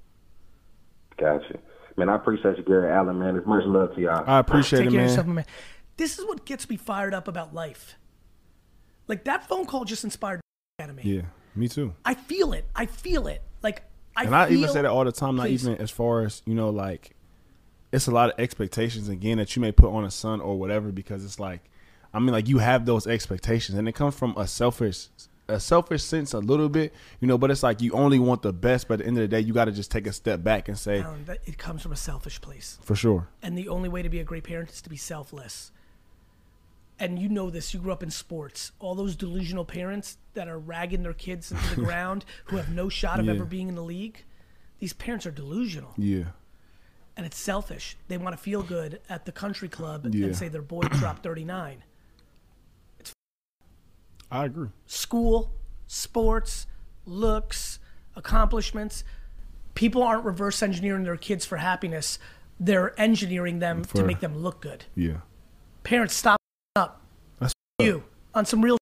Gotcha. 1.18 1.59
Man, 1.97 2.09
I 2.09 2.16
appreciate 2.16 2.57
you, 2.57 2.64
Gary 2.64 2.91
Allen, 2.91 3.18
man. 3.18 3.36
It's 3.36 3.47
much 3.47 3.64
love 3.66 3.95
to 3.95 4.01
y'all. 4.01 4.24
I 4.26 4.38
appreciate 4.38 4.80
Take 4.80 4.88
it, 4.88 4.91
care 4.93 5.01
of 5.01 5.03
man. 5.03 5.09
yourself, 5.09 5.26
man. 5.26 5.45
This 5.97 6.18
is 6.18 6.24
what 6.24 6.47
gets 6.47 6.68
me 6.68 6.76
fired 6.76 7.12
up 7.12 7.28
about 7.28 7.53
life. 7.55 7.99
Like 9.07 9.24
that 9.24 9.49
phone 9.49 9.66
call 9.66 9.84
just 9.84 10.05
inspired 10.05 10.41
out 10.80 10.88
of 10.88 10.97
me. 10.97 11.03
Yeah, 11.05 11.22
me 11.55 11.68
too. 11.68 11.95
I 12.05 12.14
feel 12.14 12.53
it. 12.53 12.64
I 12.74 12.86
feel 12.86 13.26
it. 13.26 13.43
Like 13.62 13.82
I 14.17 14.25
And 14.25 14.35
I 14.35 14.51
even 14.51 14.69
say 14.69 14.83
that 14.83 14.91
all 14.91 15.05
the 15.05 15.13
time, 15.13 15.37
not 15.37 15.47
Please. 15.47 15.67
even 15.67 15.81
as 15.81 15.91
far 15.91 16.25
as, 16.25 16.43
you 16.45 16.55
know, 16.55 16.71
like 16.71 17.15
it's 17.93 18.07
a 18.07 18.11
lot 18.11 18.31
of 18.31 18.39
expectations 18.39 19.09
again 19.09 19.39
that 19.39 19.57
you 19.57 19.63
may 19.63 19.73
put 19.73 19.91
on 19.91 20.05
a 20.05 20.11
son 20.11 20.41
or 20.41 20.59
whatever 20.59 20.93
because 20.93 21.25
it's 21.25 21.41
like 21.41 21.63
I 22.15 22.19
mean 22.19 22.33
like 22.33 22.49
you 22.49 22.59
have 22.59 22.87
those 22.87 23.07
expectations 23.07 23.77
and 23.79 23.89
it 23.89 23.95
comes 23.95 24.15
from 24.15 24.37
a 24.37 24.47
selfish 24.47 25.09
a 25.49 25.59
selfish 25.59 26.05
sense 26.05 26.33
a 26.33 26.39
little 26.39 26.69
bit, 26.69 26.95
you 27.19 27.27
know, 27.27 27.37
but 27.37 27.51
it's 27.51 27.65
like 27.65 27.81
you 27.81 27.93
only 27.93 28.21
want 28.21 28.43
the 28.43 28.53
best, 28.53 28.87
but 28.87 28.95
at 28.95 28.99
the 29.01 29.07
end 29.07 29.19
of 29.19 29.23
the 29.23 29.29
day 29.29 29.41
you 29.41 29.53
gotta 29.53 29.73
just 29.73 29.91
take 29.91 30.07
a 30.07 30.13
step 30.13 30.45
back 30.45 30.69
and 30.69 30.79
say, 30.79 31.05
it 31.45 31.59
comes 31.59 31.83
from 31.83 31.91
a 31.91 31.97
selfish 31.97 32.41
place. 32.41 32.79
For 32.83 32.95
sure. 32.95 33.29
And 33.43 33.59
the 33.59 33.69
only 33.69 33.89
way 33.89 34.03
to 34.03 34.09
be 34.09 34.21
a 34.21 34.25
great 34.25 34.45
parent 34.45 34.71
is 34.71 34.81
to 34.83 34.91
be 34.91 34.97
selfless. 34.97 35.73
And 37.01 37.19
you 37.19 37.29
know 37.29 37.51
this, 37.51 37.75
you 37.75 37.81
grew 37.81 37.93
up 37.93 38.03
in 38.03 38.11
sports. 38.11 38.73
All 38.79 38.95
those 38.95 39.17
delusional 39.17 39.65
parents 39.65 40.19
that 40.35 40.49
are 40.49 40.59
ragging 40.59 41.03
their 41.03 41.12
kids 41.14 41.51
into 41.53 41.74
the 41.76 41.83
ground 41.85 42.24
who 42.47 42.57
have 42.57 42.70
no 42.70 42.89
shot 42.89 43.18
of 43.20 43.26
Yeah. 43.26 43.33
ever 43.33 43.45
being 43.45 43.68
in 43.68 43.74
the 43.74 43.83
league, 43.83 44.24
these 44.78 44.93
parents 44.93 45.26
are 45.26 45.31
delusional. 45.31 45.93
Yeah. 45.97 46.24
And 47.16 47.26
it's 47.26 47.39
selfish. 47.39 47.97
They 48.09 48.16
want 48.16 48.37
to 48.37 48.43
feel 48.43 48.62
good 48.62 49.01
at 49.09 49.24
the 49.26 49.33
country 49.33 49.68
club 49.68 50.07
Yeah. 50.14 50.26
and 50.26 50.37
say 50.37 50.49
their 50.49 50.62
boy 50.62 50.83
dropped 50.93 51.22
39. 51.22 51.83
It's 52.99 53.12
I 54.31 54.45
agree. 54.47 54.68
school, 54.87 55.53
sports, 55.87 56.66
looks, 57.05 57.78
accomplishments. 58.16 59.05
People 59.74 60.03
aren't 60.03 60.24
reverse 60.24 60.62
engineering 60.62 61.05
their 61.05 61.16
kids 61.16 61.45
for 61.45 61.57
happiness. 61.59 62.18
They're 62.59 62.99
engineering 63.01 63.59
them 63.59 63.85
to 63.87 64.05
make 64.05 64.20
them 64.20 64.37
look 64.37 64.61
good. 64.61 64.85
Yeah. 64.95 65.18
Parents, 65.83 66.14
stop 66.14 66.39
up. 66.76 67.01
That's 67.39 67.53
You 67.81 68.05
on 68.35 68.45
some 68.47 68.62
real 68.62 68.76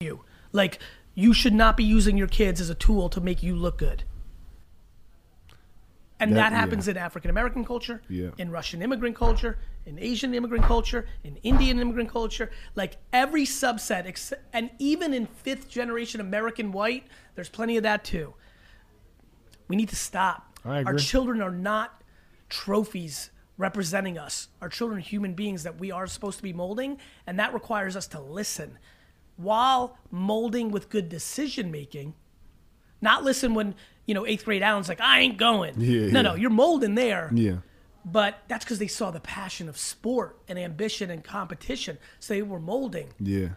you. 0.00 0.24
Like 0.52 0.78
you 1.14 1.32
should 1.34 1.54
not 1.54 1.76
be 1.76 1.84
using 1.84 2.16
your 2.16 2.26
kids 2.28 2.60
as 2.60 2.70
a 2.70 2.74
tool 2.74 3.08
to 3.10 3.20
make 3.20 3.42
you 3.42 3.54
look 3.56 3.78
good. 3.78 4.04
And 6.20 6.32
That- 6.32 6.36
that, 6.36 6.52
yeah. 6.52 6.58
happens 6.60 6.86
in 6.86 6.96
African 6.96 7.30
American 7.30 7.64
culture, 7.64 8.00
Yeah. 8.08 8.30
in 8.38 8.50
Russian 8.52 8.80
immigrant 8.80 9.16
culture, 9.16 9.58
in 9.84 9.98
Asian 9.98 10.34
immigrant 10.34 10.64
culture, 10.64 11.08
in 11.24 11.36
Indian 11.38 11.80
immigrant 11.80 12.10
culture. 12.10 12.50
Like 12.76 12.98
every 13.12 13.44
subset, 13.44 14.32
and 14.52 14.70
even 14.78 15.12
in 15.12 15.26
fifth 15.26 15.68
generation 15.68 16.20
American 16.20 16.70
white, 16.70 17.08
there's 17.34 17.48
plenty 17.48 17.76
of 17.76 17.82
that 17.82 18.04
too. 18.04 18.34
We 19.66 19.74
need 19.74 19.88
to 19.88 19.96
stop. 19.96 20.58
Our 20.64 20.94
children 20.94 21.42
are 21.42 21.50
not 21.50 22.02
trophies 22.48 23.30
representing 23.58 24.16
us. 24.16 24.48
Our 24.60 24.68
children 24.68 24.98
are 24.98 25.02
human 25.02 25.34
beings 25.34 25.64
that 25.64 25.78
we 25.80 25.90
are 25.90 26.06
supposed 26.06 26.36
to 26.36 26.42
be 26.44 26.52
molding, 26.52 26.98
and 27.26 27.36
that 27.40 27.52
requires 27.52 27.96
us 27.96 28.06
to 28.08 28.20
listen 28.20 28.78
while 29.36 29.96
molding 30.10 30.70
with 30.70 30.88
good 30.88 31.08
decision 31.08 31.70
making. 31.70 32.14
Not 33.00 33.24
listen 33.24 33.54
when, 33.54 33.74
you 34.06 34.14
know, 34.14 34.26
eighth 34.26 34.44
grade 34.44 34.62
Allen's 34.62 34.88
like, 34.88 35.00
I 35.00 35.20
ain't 35.20 35.36
going. 35.36 35.74
Yeah, 35.80 36.06
no, 36.06 36.06
yeah. 36.06 36.22
no, 36.22 36.34
you're 36.34 36.50
molding 36.50 36.94
there. 36.94 37.30
Yeah. 37.34 37.56
But 38.04 38.38
that's 38.48 38.64
because 38.64 38.78
they 38.78 38.88
saw 38.88 39.10
the 39.10 39.20
passion 39.20 39.68
of 39.68 39.76
sport 39.78 40.38
and 40.48 40.58
ambition 40.58 41.10
and 41.10 41.22
competition. 41.22 41.98
So 42.20 42.34
they 42.34 42.42
were 42.42 42.60
molding. 42.60 43.08
Yeah. 43.20 43.50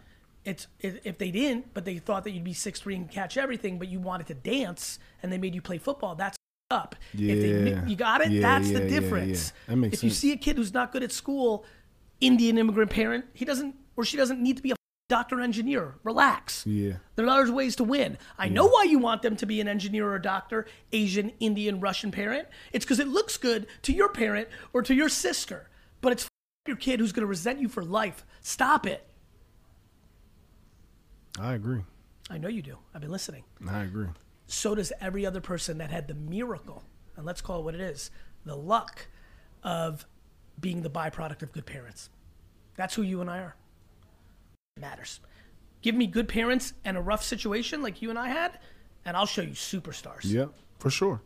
It's 0.44 0.68
if 0.78 1.18
they 1.18 1.32
didn't, 1.32 1.74
but 1.74 1.84
they 1.84 1.98
thought 1.98 2.22
that 2.24 2.30
you'd 2.30 2.44
be 2.44 2.52
six 2.52 2.80
three 2.80 2.94
and 2.94 3.10
catch 3.10 3.36
everything, 3.36 3.78
but 3.78 3.88
you 3.88 3.98
wanted 3.98 4.28
to 4.28 4.34
dance 4.34 5.00
and 5.22 5.32
they 5.32 5.38
made 5.38 5.54
you 5.56 5.60
play 5.60 5.78
football. 5.78 6.14
That's 6.14 6.36
up. 6.70 6.94
If 7.12 7.18
they, 7.18 7.70
Yeah. 7.70 7.86
you 7.86 7.96
got 7.96 8.20
it. 8.20 8.30
Yeah, 8.30 8.40
that's 8.42 8.68
yeah, 8.68 8.78
the 8.78 8.84
yeah, 8.84 8.90
yeah. 8.90 9.00
difference. 9.00 9.52
That 9.66 9.76
makes 9.76 9.94
if 9.94 10.04
you 10.04 10.10
see 10.10 10.32
a 10.32 10.36
kid 10.36 10.56
who's 10.56 10.72
not 10.72 10.92
good 10.92 11.02
at 11.02 11.10
school, 11.12 11.64
Indian 12.20 12.58
immigrant 12.58 12.90
parent, 12.90 13.24
he 13.34 13.44
doesn't 13.44 13.74
or 13.96 14.04
she 14.04 14.16
doesn't 14.16 14.40
need 14.40 14.56
to 14.56 14.62
be 14.62 14.70
a 14.70 14.76
doctor 15.08 15.40
engineer. 15.40 15.94
Relax. 16.02 16.66
Yeah. 16.66 16.94
There 17.14 17.26
are 17.26 17.42
other 17.42 17.52
ways 17.52 17.76
to 17.76 17.84
win. 17.84 18.18
I 18.38 18.48
know 18.48 18.66
why 18.66 18.84
you 18.84 18.98
want 18.98 19.22
them 19.22 19.36
to 19.36 19.46
be 19.46 19.60
an 19.60 19.68
engineer 19.68 20.08
or 20.08 20.16
a 20.16 20.22
doctor, 20.22 20.66
Asian, 20.92 21.32
Indian, 21.40 21.80
Russian 21.80 22.10
parent. 22.10 22.48
It's 22.72 22.84
because 22.84 22.98
it 22.98 23.08
looks 23.08 23.36
good 23.36 23.66
to 23.82 23.92
your 23.92 24.08
parent 24.08 24.48
or 24.72 24.82
to 24.82 24.94
your 24.94 25.08
sister. 25.08 25.68
But 26.00 26.12
it's 26.12 26.28
your 26.66 26.76
kid 26.76 27.00
who's 27.00 27.12
going 27.12 27.22
to 27.22 27.26
resent 27.26 27.60
you 27.60 27.68
for 27.68 27.84
life. 27.84 28.24
Stop 28.40 28.86
it. 28.86 29.06
I 31.38 31.54
agree. 31.54 31.82
I 32.28 32.38
know 32.38 32.48
you 32.48 32.62
do. 32.62 32.78
I've 32.94 33.00
been 33.00 33.10
listening. 33.10 33.44
I 33.68 33.82
agree. 33.82 34.08
So 34.46 34.74
does 34.74 34.92
every 35.00 35.26
other 35.26 35.40
person 35.40 35.78
that 35.78 35.90
had 35.90 36.08
the 36.08 36.14
miracle, 36.14 36.82
and 37.16 37.26
let's 37.26 37.40
call 37.40 37.60
it 37.60 37.64
what 37.64 37.74
it 37.74 37.80
is 37.80 38.10
the 38.44 38.56
luck 38.56 39.08
of 39.64 40.06
being 40.60 40.82
the 40.82 40.90
byproduct 40.90 41.42
of 41.42 41.52
good 41.52 41.66
parents. 41.66 42.10
That's 42.76 42.94
who 42.94 43.02
you 43.02 43.20
and 43.20 43.28
I 43.28 43.38
are. 43.38 43.56
Matters. 44.80 45.20
Give 45.80 45.94
me 45.94 46.06
good 46.06 46.28
parents 46.28 46.74
and 46.84 46.96
a 46.96 47.00
rough 47.00 47.22
situation 47.22 47.82
like 47.82 48.02
you 48.02 48.10
and 48.10 48.18
I 48.18 48.28
had, 48.28 48.58
and 49.06 49.16
I'll 49.16 49.24
show 49.26 49.40
you 49.42 49.52
superstars. 49.52 50.20
Yeah, 50.24 50.46
for 50.78 50.90
sure. 50.90 51.22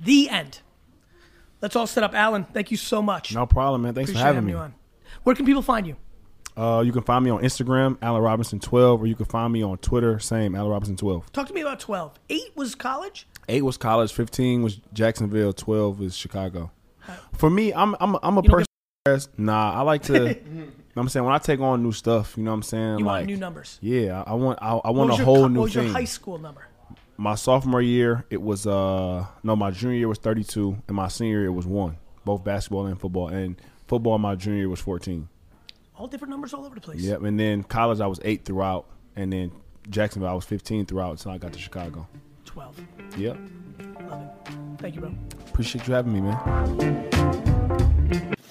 The 0.00 0.28
end. 0.28 0.60
Let's 1.60 1.74
all 1.74 1.86
set 1.88 2.04
up. 2.04 2.14
Allen, 2.14 2.44
thank 2.44 2.70
you 2.70 2.76
so 2.76 3.02
much. 3.02 3.34
No 3.34 3.46
problem, 3.46 3.82
man. 3.82 3.94
Thanks 3.94 4.10
Appreciate 4.10 4.28
for 4.28 4.34
having 4.34 4.46
me. 4.46 4.52
on. 4.54 4.74
Where 5.24 5.34
can 5.34 5.44
people 5.46 5.62
find 5.62 5.86
you? 5.88 5.96
Uh, 6.56 6.82
you 6.86 6.92
can 6.92 7.02
find 7.02 7.24
me 7.24 7.30
on 7.32 7.42
Instagram, 7.42 7.98
Allen 8.00 8.22
Robinson 8.22 8.60
twelve, 8.60 9.02
or 9.02 9.06
you 9.08 9.16
can 9.16 9.26
find 9.26 9.52
me 9.52 9.62
on 9.64 9.76
Twitter, 9.78 10.20
same 10.20 10.54
Allen 10.54 10.70
Robinson 10.70 10.96
twelve. 10.96 11.32
Talk 11.32 11.48
to 11.48 11.54
me 11.54 11.62
about 11.62 11.80
12. 11.80 12.20
Eight 12.30 12.52
was 12.54 12.76
college? 12.76 13.26
Eight 13.48 13.62
was 13.62 13.76
college, 13.76 14.12
fifteen 14.12 14.62
was 14.62 14.80
Jacksonville, 14.92 15.52
twelve 15.52 15.98
was 15.98 16.16
Chicago. 16.16 16.70
For 17.32 17.50
me, 17.50 17.72
I'm 17.74 17.96
I'm 17.98 18.16
I'm 18.22 18.38
a 18.38 18.42
You 18.42 18.48
person. 18.50 18.66
that's- 19.04 19.28
Nah, 19.36 19.72
I 19.72 19.80
like 19.80 20.02
to. 20.04 20.38
I'm 20.96 21.08
saying 21.08 21.26
when 21.26 21.34
I 21.34 21.38
take 21.38 21.60
on 21.60 21.82
new 21.82 21.92
stuff, 21.92 22.34
you 22.36 22.44
know 22.44 22.52
what 22.52 22.56
I'm 22.56 22.62
saying. 22.62 22.98
You 23.00 23.04
like, 23.04 23.20
want 23.20 23.26
new 23.26 23.36
numbers. 23.36 23.78
Yeah, 23.82 24.22
I 24.26 24.30
I 24.30 24.34
want 24.34 24.58
I, 24.62 24.76
I 24.76 24.90
want 24.90 25.10
a 25.10 25.16
whole 25.16 25.42
co- 25.42 25.48
new 25.48 25.60
What 25.60 25.64
was 25.64 25.74
thing. 25.74 25.84
your 25.84 25.92
high 25.92 26.04
school 26.04 26.38
number? 26.38 26.66
my 27.16 27.36
sophomore 27.36 27.80
year, 27.82 28.24
it 28.30 28.42
was 28.42 28.66
uh 28.66 29.24
no, 29.42 29.56
my 29.56 29.70
junior 29.70 29.96
year 29.96 30.08
was 30.08 30.18
32, 30.18 30.76
and 30.88 30.96
my 30.96 31.08
senior 31.08 31.40
year 31.40 31.52
was 31.52 31.66
one, 31.66 31.96
both 32.24 32.42
basketball 32.44 32.86
and 32.86 33.00
football. 33.00 33.28
And 33.28 33.60
football, 33.86 34.18
my 34.18 34.34
junior 34.34 34.58
year 34.58 34.68
was 34.68 34.80
14. 34.80 35.28
All 35.96 36.08
different 36.08 36.30
numbers 36.30 36.52
all 36.52 36.64
over 36.64 36.74
the 36.74 36.80
place. 36.80 37.00
Yep. 37.00 37.22
And 37.22 37.38
then 37.38 37.62
college, 37.62 38.00
I 38.00 38.08
was 38.08 38.18
eight 38.24 38.44
throughout, 38.44 38.86
and 39.14 39.32
then 39.32 39.52
Jacksonville, 39.90 40.28
I 40.28 40.32
was 40.32 40.44
15 40.44 40.86
throughout 40.86 41.12
until 41.12 41.30
I 41.30 41.38
got 41.38 41.52
to 41.52 41.58
Chicago. 41.60 42.08
12. 42.46 42.80
Yep. 43.16 43.38
Love 44.08 44.22
it. 44.22 44.28
Thank 44.78 44.96
you, 44.96 45.00
bro. 45.02 45.14
Appreciate 45.48 45.86
you 45.86 45.94
having 45.94 46.12
me, 46.12 46.20
man. 46.20 48.33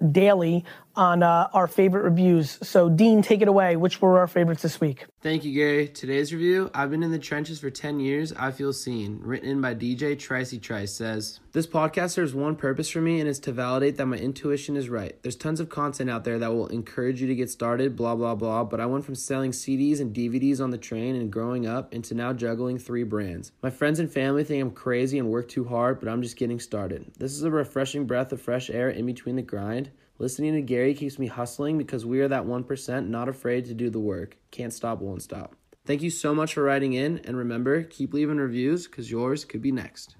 daily 0.00 0.64
on 0.98 1.22
uh, 1.22 1.48
our 1.52 1.68
favorite 1.68 2.02
reviews. 2.02 2.58
So, 2.60 2.88
Dean, 2.88 3.22
take 3.22 3.40
it 3.40 3.46
away. 3.46 3.76
Which 3.76 4.02
were 4.02 4.18
our 4.18 4.26
favorites 4.26 4.62
this 4.62 4.80
week? 4.80 5.06
Thank 5.22 5.44
you, 5.44 5.54
Gary. 5.54 5.86
Today's 5.86 6.32
review 6.32 6.70
I've 6.74 6.90
been 6.90 7.04
in 7.04 7.12
the 7.12 7.20
trenches 7.20 7.60
for 7.60 7.70
10 7.70 8.00
years. 8.00 8.32
I 8.32 8.50
feel 8.50 8.72
seen. 8.72 9.20
Written 9.22 9.48
in 9.48 9.60
by 9.60 9.76
DJ 9.76 10.16
Tricey 10.16 10.60
Trice 10.60 10.92
says, 10.92 11.38
This 11.52 11.68
podcast 11.68 12.10
serves 12.10 12.34
one 12.34 12.56
purpose 12.56 12.90
for 12.90 13.00
me, 13.00 13.20
and 13.20 13.28
it's 13.28 13.38
to 13.40 13.52
validate 13.52 13.96
that 13.96 14.06
my 14.06 14.16
intuition 14.16 14.76
is 14.76 14.88
right. 14.88 15.16
There's 15.22 15.36
tons 15.36 15.60
of 15.60 15.68
content 15.68 16.10
out 16.10 16.24
there 16.24 16.40
that 16.40 16.52
will 16.52 16.66
encourage 16.66 17.20
you 17.20 17.28
to 17.28 17.34
get 17.36 17.48
started, 17.48 17.94
blah, 17.94 18.16
blah, 18.16 18.34
blah. 18.34 18.64
But 18.64 18.80
I 18.80 18.86
went 18.86 19.04
from 19.04 19.14
selling 19.14 19.52
CDs 19.52 20.00
and 20.00 20.12
DVDs 20.14 20.60
on 20.60 20.70
the 20.70 20.78
train 20.78 21.14
and 21.14 21.32
growing 21.32 21.64
up 21.64 21.94
into 21.94 22.14
now 22.14 22.32
juggling 22.32 22.78
three 22.78 23.04
brands. 23.04 23.52
My 23.62 23.70
friends 23.70 24.00
and 24.00 24.12
family 24.12 24.42
think 24.42 24.60
I'm 24.60 24.72
crazy 24.72 25.20
and 25.20 25.30
work 25.30 25.48
too 25.48 25.64
hard, 25.64 26.00
but 26.00 26.08
I'm 26.08 26.22
just 26.22 26.36
getting 26.36 26.58
started. 26.58 27.12
This 27.18 27.32
is 27.32 27.44
a 27.44 27.50
refreshing 27.52 28.06
breath 28.06 28.32
of 28.32 28.42
fresh 28.42 28.68
air 28.68 28.90
in 28.90 29.06
between 29.06 29.36
the 29.36 29.42
grind. 29.42 29.90
Listening 30.20 30.54
to 30.54 30.62
Gary 30.62 30.94
keeps 30.94 31.16
me 31.16 31.28
hustling 31.28 31.78
because 31.78 32.04
we 32.04 32.20
are 32.20 32.26
that 32.26 32.44
1% 32.44 33.08
not 33.08 33.28
afraid 33.28 33.66
to 33.66 33.74
do 33.74 33.88
the 33.88 34.00
work. 34.00 34.36
Can't 34.50 34.72
stop, 34.72 35.00
won't 35.00 35.22
stop. 35.22 35.54
Thank 35.86 36.02
you 36.02 36.10
so 36.10 36.34
much 36.34 36.54
for 36.54 36.64
writing 36.64 36.92
in, 36.92 37.18
and 37.24 37.36
remember, 37.36 37.84
keep 37.84 38.12
leaving 38.12 38.38
reviews 38.38 38.88
because 38.88 39.12
yours 39.12 39.44
could 39.44 39.62
be 39.62 39.70
next. 39.70 40.16